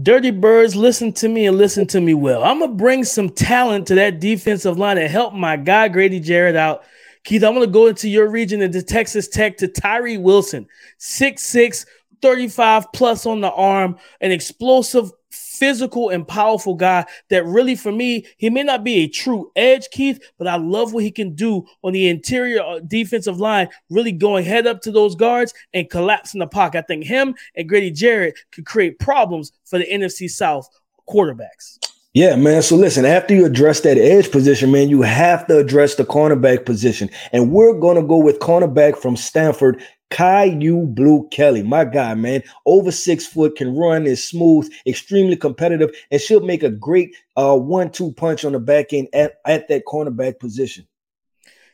Dirty 0.03 0.31
Birds, 0.31 0.75
listen 0.75 1.13
to 1.15 1.29
me 1.29 1.47
and 1.47 1.59
listen 1.59 1.87
to 1.89 2.01
me 2.01 2.15
well. 2.15 2.43
I'm 2.43 2.61
gonna 2.61 2.73
bring 2.73 3.05
some 3.05 3.29
talent 3.29 3.87
to 3.89 3.95
that 3.97 4.19
defensive 4.19 4.79
line 4.79 4.99
and 4.99 5.11
help 5.11 5.35
my 5.35 5.57
guy 5.57 5.89
Grady 5.89 6.21
Jarrett 6.21 6.57
out. 6.57 6.85
Keith, 7.23 7.45
I'm 7.45 7.55
gonna 7.55 7.67
go 7.67 7.87
into 7.87 8.09
your 8.09 8.29
region 8.29 8.63
into 8.63 8.83
Texas 8.83 9.29
Tech 9.29 9.59
to 9.59 9.69
Tyree 9.69 10.17
Wilson, 10.17 10.67
6'6, 10.99 11.87
35 12.23 12.93
plus 12.93 13.27
on 13.27 13.41
the 13.41 13.53
arm, 13.53 13.99
an 14.21 14.33
explosive 14.33 15.11
physical 15.55 16.11
and 16.11 16.27
powerful 16.27 16.75
guy 16.75 17.05
that 17.31 17.45
really, 17.45 17.75
for 17.75 17.93
me, 17.93 18.27
he 18.37 18.51
may 18.51 18.63
not 18.63 18.85
be 18.85 18.97
a 18.97 19.09
true 19.09 19.51
edge, 19.57 19.89
Keith, 19.91 20.21
but 20.39 20.47
I 20.47 20.57
love 20.57 20.93
what 20.93 21.05
he 21.05 21.11
can 21.11 21.35
do 21.35 21.65
on 21.83 21.93
the 21.93 22.09
interior 22.09 22.63
uh, 22.63 22.81
defensive 22.81 23.39
line, 23.39 23.69
really 23.91 24.13
going 24.13 24.45
head 24.45 24.67
up 24.67 24.81
to 24.83 24.93
those 24.93 25.15
guards 25.15 25.55
and 25.73 25.91
collapsing 25.91 26.41
the 26.41 26.47
pocket. 26.47 26.79
I 26.79 26.83
think 26.83 27.05
him 27.05 27.35
and 27.55 27.69
Grady 27.69 27.91
Jarrett 27.91 28.39
could 28.53 28.67
create 28.67 28.99
problems 28.99 29.53
for 29.65 29.79
the 29.79 29.87
NFC 29.87 30.29
South 30.29 30.69
quarterbacks. 31.09 31.79
Yeah, 32.15 32.37
man. 32.37 32.63
So 32.63 32.77
listen, 32.77 33.05
after 33.05 33.35
you 33.35 33.45
address 33.45 33.81
that 33.81 33.99
edge 33.99 34.31
position, 34.31 34.71
man, 34.71 34.89
you 34.89 35.03
have 35.03 35.49
to 35.49 35.59
address 35.59 35.97
the 35.97 36.05
cornerback 36.05 36.65
position. 36.65 37.11
And 37.33 37.51
we're 37.51 37.77
going 37.77 37.97
to 37.97 38.07
go 38.07 38.19
with 38.19 38.39
cornerback 38.39 38.97
from 38.97 39.17
Stanford, 39.17 39.83
Kyu 40.15 40.87
Blue 40.87 41.29
Kelly, 41.31 41.65
my 41.65 41.85
guy, 41.85 42.15
man, 42.15 42.45
over 42.67 42.93
six 42.93 43.27
foot, 43.27 43.57
can 43.57 43.77
run, 43.77 44.07
is 44.07 44.23
smooth, 44.23 44.71
extremely 44.87 45.35
competitive, 45.35 45.91
and 46.13 46.21
she'll 46.21 46.41
make 46.41 46.63
a 46.63 46.71
great 46.71 47.17
uh, 47.37 47.57
one-two 47.57 48.13
punch 48.13 48.45
on 48.45 48.53
the 48.53 48.61
back 48.61 48.93
end 48.93 49.09
at, 49.13 49.41
at 49.45 49.67
that 49.69 49.85
cornerback 49.85 50.39
position. 50.39 50.87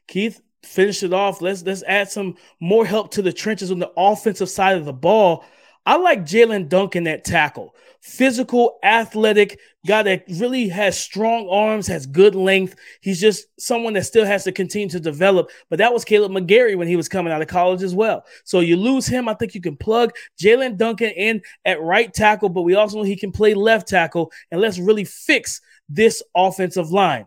Keith, 0.09 0.41
finish 0.63 1.03
it 1.03 1.13
off. 1.13 1.43
Let's 1.43 1.63
let's 1.63 1.83
add 1.83 2.11
some 2.11 2.37
more 2.61 2.87
help 2.87 3.11
to 3.13 3.23
the 3.23 3.33
trenches 3.33 3.71
on 3.71 3.79
the 3.79 3.93
offensive 3.95 4.49
side 4.49 4.79
of 4.79 4.87
the 4.87 4.93
ball. 4.93 5.45
I 5.87 5.97
like 5.97 6.25
Jaelyn 6.25 6.69
Duncan 6.69 7.07
at 7.07 7.25
tackle. 7.25 7.75
Physical, 8.03 8.79
athletic, 8.83 9.59
guy 9.87 10.03
that 10.03 10.25
really 10.29 10.69
has 10.69 10.99
strong 10.99 11.49
arms, 11.49 11.87
has 11.87 12.07
good 12.07 12.35
length. 12.35 12.77
He's 13.01 13.21
just 13.21 13.47
someone 13.59 13.95
that 13.95 14.05
still 14.05 14.25
has 14.25 14.45
to 14.45 14.53
continue 14.53 14.89
to 14.91 15.01
develop. 15.01 15.51
But 15.69 15.79
that 15.79 15.93
was 15.93 16.05
Kaleb 16.05 16.31
McGary 16.31 16.77
when 16.77 16.89
he 16.89 16.97
was 16.97 17.09
coming 17.09 17.33
out 17.33 17.43
of 17.43 17.49
college 17.49 17.83
as 17.83 17.95
well. 17.95 18.25
So 18.45 18.61
you 18.61 18.77
lose 18.77 19.07
him. 19.07 19.29
I 19.29 19.35
think 19.35 19.55
you 19.55 19.61
can 19.61 19.77
plug 19.77 20.13
Jaelyn 20.41 20.77
Duncan 20.77 21.11
in 21.11 21.43
at 21.65 21.81
right 21.81 22.13
tackle, 22.13 22.49
but 22.49 22.63
we 22.63 22.75
also 22.75 22.99
know 22.99 23.03
he 23.03 23.17
can 23.17 23.33
play 23.33 23.55
left 23.55 23.89
tackle. 23.89 24.33
And 24.51 24.61
let's 24.61 24.79
really 24.79 25.05
fix 25.05 25.61
this 25.89 26.23
offensive 26.35 26.91
line. 26.91 27.27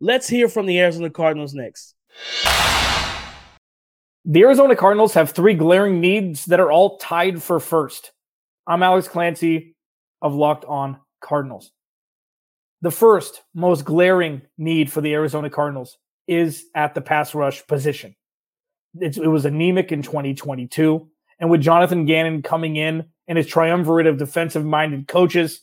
Let's 0.00 0.28
hear 0.28 0.48
from 0.48 0.66
the 0.66 0.78
Arizona 0.80 1.10
Cardinals 1.10 1.54
next. 1.54 1.94
The 4.28 4.42
Arizona 4.42 4.74
Cardinals 4.74 5.14
have 5.14 5.30
three 5.30 5.54
glaring 5.54 6.00
needs 6.00 6.46
that 6.46 6.58
are 6.58 6.72
all 6.72 6.98
tied 6.98 7.40
for 7.40 7.60
first. 7.60 8.10
I'm 8.66 8.82
Alex 8.82 9.06
Clancy 9.06 9.76
of 10.20 10.34
Locked 10.34 10.64
On 10.64 10.98
Cardinals. 11.20 11.70
The 12.82 12.90
first 12.90 13.42
most 13.54 13.84
glaring 13.84 14.42
need 14.58 14.90
for 14.90 15.00
the 15.00 15.14
Arizona 15.14 15.48
Cardinals 15.48 15.96
is 16.26 16.64
at 16.74 16.92
the 16.92 17.00
pass 17.00 17.36
rush 17.36 17.64
position. 17.68 18.16
It's, 18.96 19.16
it 19.16 19.28
was 19.28 19.44
anemic 19.44 19.92
in 19.92 20.02
2022. 20.02 21.08
And 21.38 21.48
with 21.48 21.60
Jonathan 21.60 22.04
Gannon 22.04 22.42
coming 22.42 22.74
in 22.74 23.04
and 23.28 23.38
his 23.38 23.46
triumvirate 23.46 24.08
of 24.08 24.18
defensive 24.18 24.64
minded 24.64 25.06
coaches, 25.06 25.60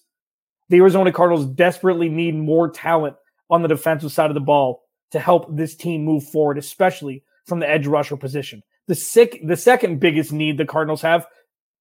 the 0.70 0.78
Arizona 0.78 1.12
Cardinals 1.12 1.48
desperately 1.48 2.08
need 2.08 2.36
more 2.36 2.70
talent 2.70 3.18
on 3.50 3.62
the 3.62 3.68
defensive 3.68 4.14
side 4.14 4.30
of 4.32 4.36
the 4.36 4.40
ball 4.40 4.84
to 5.12 5.20
help 5.20 5.54
this 5.54 5.76
team 5.76 6.06
move 6.06 6.24
forward, 6.24 6.58
especially 6.58 7.26
from 7.46 7.60
the 7.60 7.70
edge 7.70 7.88
rusher 7.88 8.18
position. 8.18 8.62
The 8.88 8.96
sick, 8.96 9.42
the 9.46 9.58
second 9.58 10.00
biggest 10.00 10.32
need 10.32 10.58
the 10.58 10.66
Cardinals 10.66 11.02
have 11.02 11.26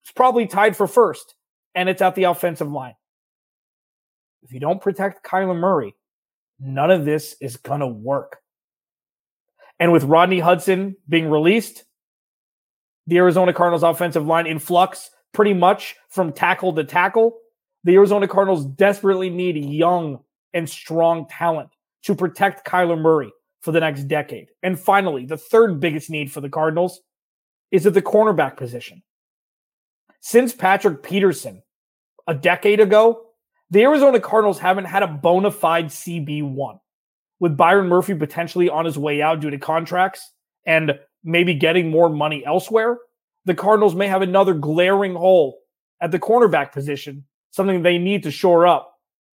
is 0.04 0.12
probably 0.14 0.46
tied 0.46 0.76
for 0.76 0.86
first, 0.86 1.34
and 1.74 1.88
it's 1.88 2.02
at 2.02 2.14
the 2.14 2.24
offensive 2.24 2.70
line. 2.70 2.94
If 4.42 4.52
you 4.52 4.60
don't 4.60 4.80
protect 4.80 5.24
Kyler 5.24 5.58
Murray, 5.58 5.94
none 6.58 6.90
of 6.90 7.04
this 7.04 7.36
is 7.40 7.56
gonna 7.56 7.88
work. 7.88 8.38
And 9.78 9.92
with 9.92 10.04
Rodney 10.04 10.40
Hudson 10.40 10.96
being 11.08 11.28
released, 11.28 11.84
the 13.06 13.18
Arizona 13.18 13.52
Cardinals 13.52 13.82
offensive 13.82 14.26
line 14.26 14.46
in 14.46 14.58
flux 14.58 15.10
pretty 15.32 15.54
much 15.54 15.96
from 16.08 16.32
tackle 16.32 16.72
to 16.74 16.84
tackle. 16.84 17.38
The 17.84 17.94
Arizona 17.94 18.28
Cardinals 18.28 18.64
desperately 18.64 19.28
need 19.28 19.56
young 19.56 20.20
and 20.52 20.68
strong 20.68 21.26
talent 21.28 21.70
to 22.04 22.14
protect 22.14 22.66
Kyler 22.66 23.00
Murray 23.00 23.32
for 23.62 23.72
the 23.72 23.80
next 23.80 24.04
decade. 24.04 24.48
And 24.62 24.78
finally, 24.78 25.24
the 25.24 25.38
third 25.38 25.80
biggest 25.80 26.10
need 26.10 26.30
for 26.30 26.40
the 26.40 26.50
Cardinals 26.50 27.00
is 27.70 27.86
at 27.86 27.94
the 27.94 28.02
cornerback 28.02 28.56
position. 28.56 29.02
Since 30.20 30.52
Patrick 30.52 31.02
Peterson 31.02 31.62
a 32.26 32.34
decade 32.34 32.80
ago, 32.80 33.24
the 33.70 33.82
Arizona 33.82 34.20
Cardinals 34.20 34.58
haven't 34.58 34.84
had 34.84 35.02
a 35.02 35.08
bona 35.08 35.50
fide 35.50 35.86
CB1. 35.86 36.78
With 37.40 37.56
Byron 37.56 37.88
Murphy 37.88 38.14
potentially 38.14 38.68
on 38.68 38.84
his 38.84 38.98
way 38.98 39.22
out 39.22 39.40
due 39.40 39.50
to 39.50 39.58
contracts 39.58 40.30
and 40.66 40.98
maybe 41.24 41.54
getting 41.54 41.90
more 41.90 42.08
money 42.08 42.44
elsewhere, 42.44 42.98
the 43.44 43.54
Cardinals 43.54 43.94
may 43.94 44.06
have 44.06 44.22
another 44.22 44.54
glaring 44.54 45.14
hole 45.14 45.58
at 46.00 46.10
the 46.10 46.18
cornerback 46.20 46.72
position, 46.72 47.24
something 47.50 47.82
they 47.82 47.98
need 47.98 48.24
to 48.24 48.30
shore 48.30 48.66
up 48.66 48.94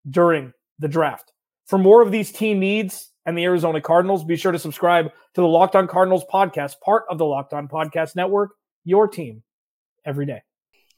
during 0.08 0.52
the 0.78 0.88
draft. 0.88 1.32
For 1.66 1.78
more 1.78 2.02
of 2.02 2.10
these 2.10 2.32
team 2.32 2.58
needs 2.58 3.11
and 3.24 3.36
the 3.36 3.44
Arizona 3.44 3.80
Cardinals, 3.80 4.24
be 4.24 4.36
sure 4.36 4.52
to 4.52 4.58
subscribe 4.58 5.06
to 5.06 5.40
the 5.40 5.46
Locked 5.46 5.76
On 5.76 5.86
Cardinals 5.86 6.24
podcast, 6.32 6.80
part 6.80 7.04
of 7.08 7.18
the 7.18 7.24
Locked 7.24 7.52
On 7.52 7.68
Podcast 7.68 8.16
Network, 8.16 8.52
your 8.84 9.08
team 9.08 9.42
every 10.04 10.26
day. 10.26 10.42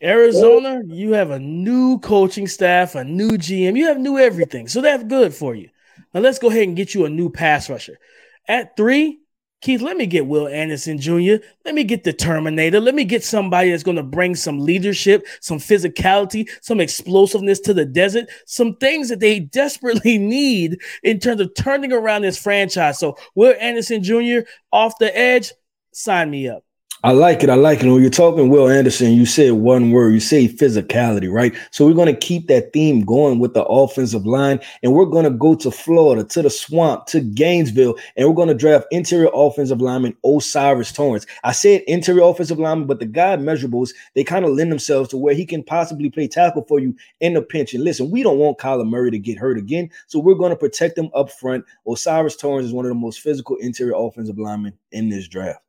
Arizona, 0.03 0.83
you 0.87 1.13
have 1.13 1.31
a 1.31 1.39
new 1.39 1.99
coaching 2.01 2.47
staff, 2.47 2.95
a 2.95 3.05
new 3.05 3.31
GM, 3.31 3.77
you 3.77 3.87
have 3.87 3.99
new 3.99 4.19
everything. 4.19 4.69
So 4.69 4.81
that's 4.81 5.05
good 5.05 5.35
for 5.35 5.55
you. 5.55 5.71
Now 6.13 6.21
let's 6.21 6.39
go 6.39 6.51
ahead 6.51 6.69
and 6.69 6.77
get 6.77 6.95
you 6.95 7.05
a 7.05 7.11
new 7.11 7.31
pass 7.31 7.71
rusher. 7.71 7.99
At 8.47 8.77
three, 8.77 9.21
Keith, 9.65 9.81
let 9.81 9.97
me 9.97 10.05
get 10.05 10.27
Will 10.27 10.47
Anderson 10.47 10.99
Jr. 10.99 11.37
Let 11.65 11.75
me 11.75 11.85
get 11.85 12.05
the 12.05 12.13
Terminator. 12.13 12.81
Let 12.81 12.95
me 12.95 13.03
get 13.03 13.25
somebody 13.25 13.71
that's 13.71 13.83
going 13.83 13.97
to 13.97 14.03
bring 14.03 14.35
some 14.35 14.59
leadership, 14.59 15.27
some 15.41 15.57
physicality, 15.57 16.51
some 16.61 16.81
explosiveness 16.81 17.61
to 17.61 17.73
the 17.73 17.87
desert, 17.87 18.29
some 18.45 18.77
things 18.77 19.09
that 19.09 19.21
they 19.21 19.41
desperately 19.55 20.19
need 20.19 20.83
in 21.03 21.19
terms 21.19 21.41
of 21.41 21.55
turning 21.55 21.95
around 21.95 22.23
this 22.23 22.37
franchise. 22.37 22.99
So, 22.99 23.17
Will 23.35 23.55
Anderson 23.59 24.03
Jr. 24.03 24.41
off 24.71 24.99
the 24.99 25.17
edge, 25.17 25.51
sign 25.95 26.31
me 26.31 26.47
up. 26.47 26.63
I 27.05 27.13
like 27.13 27.43
it. 27.43 27.51
I 27.51 27.55
like 27.55 27.83
it. 27.83 27.91
When 27.91 28.01
you're 28.01 28.09
talking 28.09 28.49
Will 28.49 28.67
Anderson, 28.67 29.13
you 29.13 29.27
said 29.27 29.53
one 29.53 29.91
word. 29.91 30.15
You 30.15 30.21
say 30.21 30.49
physicality, 30.49 31.31
right? 31.31 31.55
So 31.71 31.85
we're 31.87 31.93
going 31.93 32.11
to 32.11 32.19
keep 32.19 32.47
that 32.47 32.73
theme 32.73 33.05
going 33.05 33.41
with 33.41 33.53
the 33.53 33.63
offensive 33.63 34.25
line, 34.25 34.59
and 34.83 34.95
we're 34.95 35.05
going 35.05 35.25
to 35.25 35.31
go 35.31 35.55
to 35.55 35.71
Florida, 35.71 36.25
to 36.25 36.41
the 36.41 36.49
swamp, 36.49 37.05
to 37.09 37.21
Gainesville, 37.21 37.99
and 38.17 38.27
we're 38.27 38.35
going 38.35 38.49
to 38.49 38.55
draft 38.55 38.87
interior 38.91 39.29
offensive 39.35 39.83
lineman 39.83 40.17
Osiris 40.25 40.93
Torrence. 40.93 41.27
I 41.45 41.53
said 41.53 41.83
interior 41.87 42.23
offensive 42.23 42.59
lineman, 42.59 42.87
but 42.87 43.01
the 43.01 43.07
guy 43.07 43.37
measurables 43.37 43.91
they 44.15 44.25
kind 44.25 44.47
of 44.47 44.53
lend 44.53 44.73
themselves 44.73 45.11
to 45.11 45.19
where 45.19 45.35
he 45.35 45.45
can 45.45 45.63
possibly 45.63 46.09
play 46.09 46.27
tackle 46.27 46.65
for 46.67 46.81
you 46.81 46.97
in 47.21 47.35
the 47.35 47.43
pinch. 47.43 47.75
And 47.75 47.85
listen, 47.85 48.11
we 48.11 48.23
don't 48.23 48.39
want 48.39 48.57
Kyler 48.57 48.89
Murray 48.89 49.11
to 49.11 49.19
get 49.19 49.37
hurt 49.37 49.59
again, 49.59 49.91
so 50.07 50.19
we're 50.19 50.37
going 50.37 50.53
to 50.53 50.57
protect 50.57 50.97
him 50.97 51.11
up 51.15 51.31
front. 51.31 51.67
Osiris 51.87 52.37
Torrence 52.37 52.69
is 52.69 52.73
one 52.73 52.87
of 52.87 52.91
the 52.91 52.95
most 52.95 53.21
physical 53.21 53.57
interior 53.57 53.93
offensive 53.95 54.39
linemen 54.39 54.73
in 54.91 55.11
this 55.11 55.29
draft. 55.29 55.64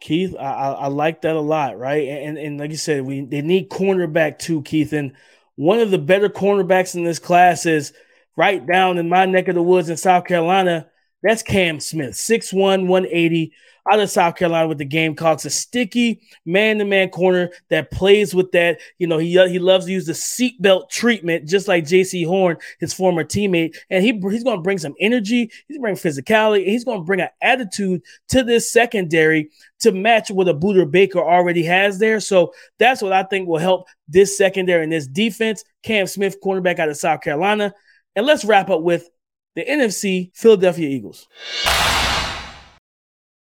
Keith, 0.00 0.34
I, 0.38 0.72
I, 0.72 0.86
like 0.86 1.22
that 1.22 1.36
a 1.36 1.40
lot, 1.40 1.78
right? 1.78 2.08
And 2.08 2.38
and 2.38 2.58
like 2.58 2.70
you 2.70 2.76
said, 2.76 3.04
we 3.04 3.20
they 3.20 3.42
need 3.42 3.68
cornerback 3.68 4.38
too, 4.38 4.62
Keith. 4.62 4.92
And 4.92 5.12
one 5.56 5.78
of 5.78 5.90
the 5.90 5.98
better 5.98 6.28
cornerbacks 6.28 6.94
in 6.94 7.04
this 7.04 7.18
class 7.18 7.66
is 7.66 7.92
right 8.36 8.66
down 8.66 8.96
in 8.96 9.08
my 9.08 9.26
neck 9.26 9.48
of 9.48 9.54
the 9.54 9.62
woods 9.62 9.90
in 9.90 9.96
South 9.98 10.24
Carolina. 10.24 10.88
That's 11.22 11.42
Cam 11.42 11.80
Smith, 11.80 12.14
6'1, 12.14 12.86
180 12.86 13.52
out 13.90 14.00
of 14.00 14.10
South 14.10 14.36
Carolina 14.36 14.68
with 14.68 14.78
the 14.78 14.84
Gamecocks, 14.84 15.44
a 15.44 15.50
sticky 15.50 16.20
man-to-man 16.44 17.10
corner 17.10 17.50
that 17.68 17.90
plays 17.90 18.34
with 18.34 18.52
that. 18.52 18.80
You 18.98 19.06
know, 19.06 19.18
he 19.18 19.30
he 19.48 19.58
loves 19.58 19.86
to 19.86 19.92
use 19.92 20.06
the 20.06 20.12
seatbelt 20.12 20.90
treatment, 20.90 21.48
just 21.48 21.68
like 21.68 21.84
Jaycee 21.84 22.26
Horn, 22.26 22.56
his 22.78 22.92
former 22.92 23.24
teammate, 23.24 23.76
and 23.90 24.04
he 24.04 24.12
he's 24.30 24.44
going 24.44 24.58
to 24.58 24.62
bring 24.62 24.78
some 24.78 24.94
energy. 25.00 25.50
He's 25.68 25.78
bring 25.78 25.94
physicality. 25.94 26.66
he's 26.66 26.84
going 26.84 27.00
to 27.00 27.04
bring 27.04 27.20
an 27.20 27.28
attitude 27.42 28.02
to 28.28 28.42
this 28.42 28.72
secondary 28.72 29.50
to 29.80 29.92
match 29.92 30.30
what 30.30 30.48
a 30.48 30.54
Budda 30.54 30.90
Baker 30.90 31.20
already 31.20 31.62
has 31.64 31.98
there. 31.98 32.20
So 32.20 32.52
that's 32.78 33.02
what 33.02 33.12
I 33.12 33.22
think 33.24 33.48
will 33.48 33.58
help 33.58 33.88
this 34.08 34.36
secondary 34.36 34.84
and 34.84 34.92
this 34.92 35.06
defense. 35.06 35.64
Cam 35.82 36.06
Smith, 36.06 36.40
cornerback 36.42 36.78
out 36.78 36.88
of 36.88 36.96
South 36.96 37.22
Carolina, 37.22 37.72
and 38.14 38.26
let's 38.26 38.44
wrap 38.44 38.70
up 38.70 38.82
with 38.82 39.08
the 39.56 39.64
NFC 39.64 40.30
Philadelphia 40.34 40.88
Eagles. 40.88 41.26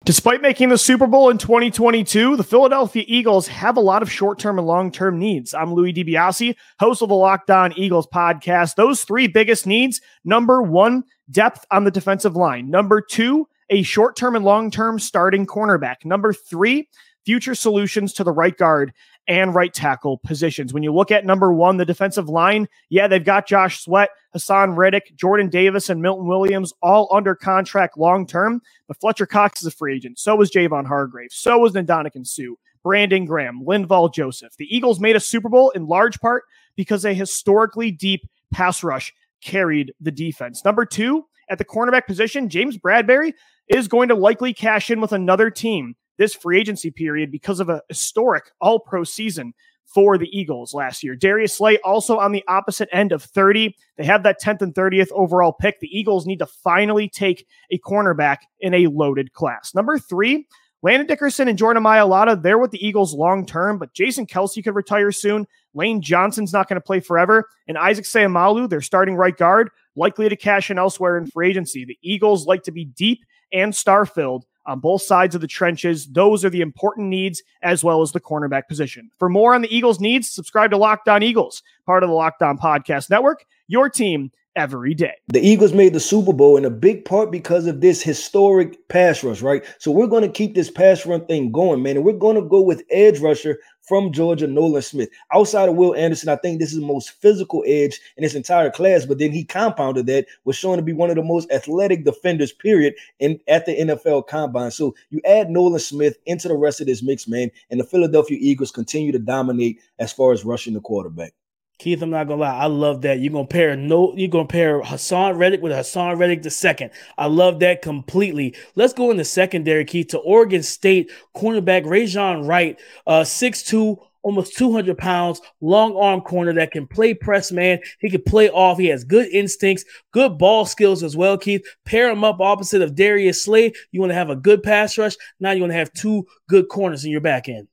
Despite 0.08 0.42
making 0.42 0.70
the 0.70 0.78
Super 0.78 1.06
Bowl 1.06 1.30
in 1.32 1.38
2022, 1.38 2.38
the 2.38 2.44
Philadelphia 2.46 3.04
Eagles 3.08 3.46
have 3.50 3.76
a 3.76 3.82
lot 3.82 4.02
of 4.02 4.10
short 4.10 4.40
term 4.40 4.58
and 4.58 4.66
long 4.66 4.90
term 4.90 5.20
needs. 5.20 5.54
I'm 5.54 5.74
Louis 5.74 5.92
DiBiase, 5.92 6.56
host 6.80 7.02
of 7.02 7.10
the 7.10 7.16
Locked 7.16 7.50
On 7.50 7.78
Eagles 7.78 8.08
podcast. 8.08 8.76
Those 8.76 9.04
three 9.04 9.28
biggest 9.28 9.68
needs 9.68 10.00
number 10.24 10.62
one, 10.62 11.04
depth 11.30 11.66
on 11.72 11.84
the 11.84 11.92
defensive 11.92 12.38
line. 12.38 12.70
Number 12.70 13.02
two, 13.02 13.50
a 13.70 13.84
short 13.84 14.16
term 14.16 14.38
and 14.38 14.46
long 14.46 14.72
term 14.72 14.98
starting 14.98 15.46
cornerback. 15.46 16.06
Number 16.06 16.32
three, 16.32 16.88
future 17.28 17.54
solutions 17.54 18.14
to 18.14 18.24
the 18.24 18.32
right 18.32 18.56
guard 18.56 18.94
and 19.28 19.54
right 19.54 19.74
tackle 19.74 20.18
positions. 20.20 20.74
When 20.74 20.82
you 20.82 20.94
look 20.94 21.12
at 21.12 21.26
number 21.26 21.52
one, 21.52 21.76
the 21.76 21.84
defensive 21.84 22.30
line, 22.30 22.70
yeah, 22.88 23.10
they've 23.10 23.22
got 23.22 23.46
Josh 23.46 23.84
Sweat, 23.84 24.12
Haason 24.34 24.78
Reddick, 24.78 25.12
Jordan 25.18 25.50
Davis, 25.50 25.90
and 25.90 26.02
Milton 26.02 26.26
Williams 26.26 26.72
all 26.82 27.10
under 27.14 27.36
contract 27.36 27.98
long 27.98 28.26
term. 28.26 28.62
But 28.88 29.02
Fletcher 29.02 29.26
Cox 29.26 29.60
is 29.60 29.68
a 29.68 29.72
free 29.72 29.98
agent. 29.98 30.20
So 30.20 30.38
was 30.38 30.50
Javon 30.50 30.88
Hargrave. 30.88 31.34
So 31.34 31.58
was 31.58 31.74
Ndamukong 31.74 32.26
Suh, 32.26 32.56
Brandon 32.82 33.26
Graham, 33.26 33.62
Linval 33.62 34.14
Joseph. 34.14 34.56
The 34.58 34.74
Eagles 34.74 35.02
made 35.02 35.18
a 35.18 35.20
Super 35.20 35.50
Bowl 35.50 35.72
in 35.72 35.86
large 35.86 36.22
part 36.22 36.44
because 36.78 37.04
a 37.04 37.14
historically 37.14 37.92
deep 37.92 38.22
pass 38.54 38.86
rush 38.86 39.14
carried 39.42 39.94
the 40.00 40.12
defense. 40.12 40.64
Number 40.64 40.86
two, 40.86 41.26
at 41.50 41.58
the 41.58 41.66
cornerback 41.66 42.08
position, 42.08 42.48
James 42.48 42.78
Bradberry 42.78 43.34
is 43.68 43.90
going 43.90 44.08
to 44.08 44.16
likely 44.16 44.54
cash 44.54 44.90
in 44.90 45.02
with 45.02 45.12
another 45.12 45.50
team 45.50 45.98
this 46.18 46.34
free 46.34 46.60
agency 46.60 46.92
period 46.92 47.32
because 47.32 47.60
of 47.60 47.70
a 47.70 47.82
historic 47.90 48.52
all 48.60 48.80
pro 48.80 49.04
season 49.04 49.54
for 49.86 50.18
the 50.18 50.28
Eagles 50.38 50.74
last 50.74 51.02
year. 51.04 51.16
Darius 51.16 51.54
Slay 51.54 51.78
also 51.80 52.18
on 52.20 52.34
the 52.34 52.44
opposite 52.48 52.90
end 52.92 53.12
of 53.12 53.24
30. 53.24 53.76
They 53.98 54.06
have 54.06 54.24
that 54.24 54.42
10th 54.42 54.62
and 54.62 54.76
30th 54.76 55.12
overall 55.14 55.54
pick. 55.54 55.80
The 55.80 55.88
Eagles 55.88 56.26
need 56.26 56.40
to 56.40 56.46
finally 56.46 57.08
take 57.08 57.48
a 57.72 57.80
cornerback 57.80 58.38
in 58.60 58.74
a 58.74 58.88
loaded 58.88 59.34
class. 59.34 59.74
Number 59.74 59.98
three, 59.98 60.46
Landon 60.84 61.08
Dickerson 61.08 61.48
and 61.48 61.58
Jordan 61.58 61.84
Mailata, 61.84 62.42
they're 62.42 62.60
with 62.60 62.72
the 62.72 62.86
Eagles 62.86 63.14
long 63.14 63.46
term, 63.46 63.80
but 63.80 63.94
Jason 63.94 64.28
Kelce 64.28 64.64
could 64.64 64.76
retire 64.76 65.12
soon. 65.12 65.48
Lane 65.74 66.02
Johnson's 66.02 66.54
not 66.54 66.68
going 66.68 66.80
to 66.80 66.86
play 66.86 67.00
forever. 67.00 67.50
And 67.68 67.78
Isaac 67.78 68.06
Seumalo, 68.06 68.70
their 68.70 68.82
starting 68.82 69.16
right 69.16 69.36
guard, 69.36 69.70
likely 69.96 70.30
to 70.30 70.36
cash 70.36 70.70
in 70.70 70.78
elsewhere 70.78 71.18
in 71.18 71.28
free 71.28 71.50
agency. 71.50 71.86
The 71.86 71.98
Eagles 72.02 72.46
like 72.46 72.64
to 72.64 72.72
be 72.72 72.86
deep 72.86 73.24
and 73.52 73.74
star 73.74 74.06
filled 74.06 74.46
on 74.68 74.80
both 74.80 75.02
sides 75.02 75.34
of 75.34 75.42
the 75.42 75.48
trenches. 75.48 76.08
Those 76.08 76.46
are 76.46 76.50
the 76.50 76.62
important 76.62 77.08
needs 77.08 77.42
as 77.64 77.84
well 77.84 78.02
as 78.02 78.12
the 78.12 78.20
cornerback 78.20 78.68
position. 78.68 79.10
For 79.18 79.30
more 79.30 79.56
on 79.56 79.62
the 79.62 79.76
Eagles' 79.76 80.00
needs, 80.00 80.30
subscribe 80.30 80.72
to 80.72 80.78
Locked 80.78 81.08
On 81.08 81.24
Eagles, 81.24 81.64
part 81.86 82.04
of 82.04 82.10
the 82.10 82.16
Locked 82.16 82.42
On 82.42 82.58
Podcast 82.58 83.10
Network, 83.10 83.46
your 83.68 83.90
team 83.90 84.32
every 84.58 84.94
day. 84.94 85.14
The 85.28 85.40
Eagles 85.40 85.72
made 85.72 85.94
the 85.94 86.00
Super 86.00 86.34
Bowl 86.34 86.58
in 86.58 86.66
a 86.66 86.70
big 86.70 87.06
part 87.06 87.32
because 87.32 87.68
of 87.68 87.80
this 87.80 88.02
historic 88.02 88.90
pass 88.90 89.24
rush, 89.24 89.42
right? 89.42 89.64
So 89.78 89.92
we're 89.92 90.08
going 90.08 90.24
to 90.24 90.30
keep 90.30 90.56
this 90.56 90.72
pass 90.72 91.06
run 91.06 91.26
thing 91.28 91.52
going, 91.52 91.84
man. 91.84 91.96
And 91.96 92.06
we're 92.06 92.14
going 92.14 92.36
to 92.36 92.42
go 92.42 92.60
with 92.60 92.84
edge 92.90 93.20
rusher 93.20 93.60
from 93.84 94.12
Georgia, 94.12 94.48
Nolan 94.48 94.82
Smith. 94.82 95.10
Outside 95.32 95.70
of 95.70 95.76
Will 95.76 95.96
Anderson, 95.96 96.30
I 96.30 96.36
think 96.36 96.60
this 96.60 96.74
is 96.74 96.80
the 96.80 96.86
most 96.86 97.12
physical 97.12 97.64
edge 97.66 98.02
in 98.18 98.24
this 98.24 98.36
entire 98.36 98.70
class. 98.70 99.06
But 99.06 99.20
then 99.20 99.32
he 99.32 99.46
compounded 99.46 100.08
that, 100.08 100.26
was 100.44 100.58
shown 100.58 100.76
to 100.78 100.84
be 100.84 100.92
one 100.92 101.10
of 101.10 101.16
the 101.16 101.24
most 101.24 101.50
athletic 101.52 102.04
defenders, 102.04 102.52
period, 102.52 102.96
in 103.20 103.40
at 103.48 103.66
the 103.66 103.78
NFL 103.78 104.28
combine. 104.28 104.72
So 104.72 104.96
you 105.12 105.22
add 105.26 105.50
Nolan 105.50 105.80
Smith 105.80 106.18
into 106.26 106.48
the 106.48 106.58
rest 106.58 106.82
of 106.82 106.88
this 106.88 107.04
mix, 107.04 107.28
man, 107.28 107.52
and 107.70 107.80
the 107.80 107.86
Philadelphia 107.86 108.38
Eagles 108.42 108.72
continue 108.72 109.12
to 109.12 109.20
dominate 109.20 109.80
as 110.00 110.12
far 110.12 110.34
as 110.34 110.44
rushing 110.44 110.74
the 110.74 110.82
quarterback. 110.82 111.34
Keith, 111.80 112.02
I'm 112.02 112.10
not 112.10 112.28
gonna 112.28 112.42
lie, 112.42 112.58
I 112.58 112.66
love 112.66 113.02
that. 113.04 113.20
You're 113.20 113.34
gonna 113.34 113.48
pair 113.48 113.76
no, 113.76 114.16
you're 114.16 114.30
gonna 114.30 114.48
pair 114.48 114.82
Haason 114.82 115.38
Reddick 115.38 115.62
with 115.62 115.72
Haason 115.72 116.18
Reddick 116.18 116.42
the 116.42 116.50
second. 116.50 116.90
I 117.20 117.28
love 117.28 117.60
that 117.60 117.84
completely. 117.84 118.56
Let's 118.76 118.94
go 118.94 119.12
in 119.12 119.18
the 119.18 119.26
secondary, 119.26 119.86
Keith, 119.86 120.08
to 120.08 120.18
Oregon 120.18 120.64
State 120.64 121.12
cornerback 121.36 121.86
Rejzohn 121.86 122.48
Wright, 122.48 122.80
uh, 123.06 123.22
6'2, 123.22 123.98
almost 124.24 124.58
200 124.58 124.98
pounds, 124.98 125.40
long 125.62 125.96
arm 125.96 126.22
corner 126.22 126.52
that 126.54 126.72
can 126.72 126.88
play 126.88 127.14
press 127.14 127.52
man. 127.52 127.80
He 128.00 128.10
can 128.10 128.24
play 128.24 128.50
off. 128.50 128.80
He 128.80 128.88
has 128.88 129.04
good 129.04 129.28
instincts, 129.28 129.86
good 130.12 130.40
ball 130.40 130.66
skills 130.66 131.04
as 131.04 131.16
well, 131.16 131.38
Keith. 131.38 131.66
Pair 131.86 132.10
him 132.10 132.24
up 132.24 132.42
opposite 132.42 132.82
of 132.82 132.96
Darius 132.96 133.44
Slay. 133.44 133.72
You 133.92 134.00
want 134.00 134.10
to 134.10 134.16
have 134.16 134.32
a 134.32 134.36
good 134.36 134.64
pass 134.64 134.98
rush. 134.98 135.16
Now 135.40 135.52
you 135.52 135.62
want 135.62 135.72
to 135.72 135.78
have 135.78 135.94
two 135.94 136.26
good 136.50 136.70
corners 136.70 137.06
in 137.06 137.12
your 137.12 137.22
back 137.22 137.48
end. 137.48 137.68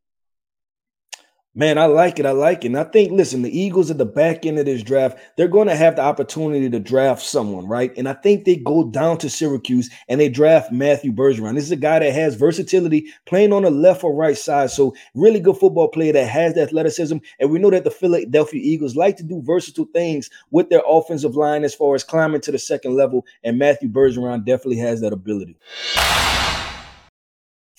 Man, 1.57 1.79
I 1.79 1.87
like 1.87 2.19
it. 2.19 2.27
I 2.27 2.33
like 2.33 2.65
it. 2.65 2.69
And 2.69 2.79
I 2.79 2.83
think, 2.83 3.13
listen, 3.13 3.43
the 3.43 3.59
Eagles 3.59 3.89
at 3.89 3.97
the 3.97 4.05
back 4.05 4.45
end 4.45 4.59
of 4.59 4.65
this 4.67 4.83
draft, 4.83 5.17
they're 5.37 5.47
going 5.47 5.69
to 5.69 5.77
have 5.77 5.95
the 5.95 6.03
opportunity 6.03 6.69
to 6.69 6.81
draft 6.81 7.23
someone, 7.23 7.69
right? 7.69 7.97
And 7.97 8.09
I 8.09 8.15
think 8.15 8.45
they 8.45 8.57
go 8.57 8.91
down 8.91 9.19
to 9.19 9.31
Syracuse 9.31 9.89
and 10.09 10.21
they 10.21 10.29
draft 10.29 10.73
Matthew 10.73 11.13
Bergeron. 11.13 11.55
This 11.55 11.63
is 11.63 11.71
a 11.71 11.77
guy 11.77 12.01
that 12.01 12.13
has 12.13 12.35
versatility 12.35 13.07
playing 13.25 13.53
on 13.53 13.63
the 13.63 13.71
left 13.71 14.03
or 14.03 14.13
right 14.13 14.37
side. 14.37 14.71
So, 14.71 14.97
really 15.15 15.39
good 15.39 15.57
football 15.57 15.87
player 15.87 16.13
that 16.15 16.27
has 16.27 16.55
the 16.55 16.63
athleticism. 16.63 17.19
And 17.39 17.51
we 17.53 17.61
know 17.61 17.71
that 17.71 17.85
the 17.85 17.91
Philadelphia 17.93 18.61
Eagles 18.61 18.97
like 18.97 19.17
to 19.19 19.23
do 19.23 19.41
versatile 19.41 19.87
things 19.95 20.31
with 20.51 20.71
their 20.71 20.83
offensive 20.85 21.37
line 21.37 21.63
as 21.63 21.73
far 21.73 21.95
as 21.95 22.03
climbing 22.03 22.41
to 22.41 22.51
the 22.51 22.59
second 22.59 22.97
level. 22.97 23.25
And 23.45 23.61
Matthew 23.61 23.89
Bergeron 23.89 24.45
definitely 24.45 24.79
has 24.79 25.03
that 25.03 25.13
ability. 25.13 25.57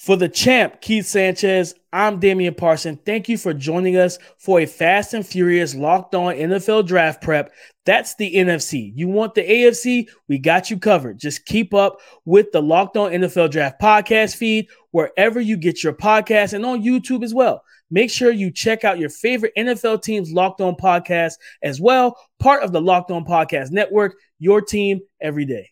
For 0.06 0.16
the 0.16 0.30
champ, 0.30 0.82
Keith 0.82 1.08
Sanchez, 1.08 1.74
I'm 1.92 2.20
Damian 2.20 2.54
Parson. 2.54 3.00
Thank 3.08 3.28
you 3.28 3.40
for 3.40 3.56
joining 3.56 3.98
us 3.98 4.20
for 4.38 4.60
a 4.60 4.68
fast 4.68 5.16
and 5.16 5.26
furious 5.26 5.74
locked 5.74 6.14
on 6.14 6.36
NFL 6.36 6.86
draft 6.86 7.24
prep. 7.24 7.52
That's 7.88 8.14
the 8.14 8.32
NFC. 8.36 8.92
You 8.94 9.08
want 9.08 9.34
the 9.34 9.42
AFC? 9.42 10.08
We 10.28 10.38
got 10.38 10.70
you 10.70 10.78
covered. 10.78 11.18
Just 11.18 11.48
keep 11.48 11.74
up 11.74 12.02
with 12.24 12.52
the 12.52 12.62
Locked 12.62 12.98
On 12.98 13.10
NFL 13.10 13.50
Draft 13.50 13.82
podcast 13.82 14.36
feed 14.36 14.68
wherever 14.92 15.42
you 15.42 15.58
get 15.58 15.84
your 15.84 15.94
podcast 15.94 16.54
and 16.54 16.64
on 16.68 16.84
YouTube 16.84 17.24
as 17.24 17.34
well. 17.34 17.64
Make 17.90 18.12
sure 18.12 18.32
you 18.32 18.52
check 18.52 18.84
out 18.84 19.00
your 19.00 19.10
favorite 19.10 19.54
NFL 19.58 20.04
teams 20.04 20.32
Locked 20.32 20.62
On 20.62 20.76
podcast 20.76 21.34
as 21.64 21.82
well, 21.82 22.16
part 22.40 22.62
of 22.62 22.72
the 22.72 22.82
Locked 22.82 23.10
On 23.10 23.26
Podcast 23.26 23.72
Network, 23.72 24.14
your 24.38 24.62
team 24.62 25.00
every 25.20 25.46
day. 25.46 25.72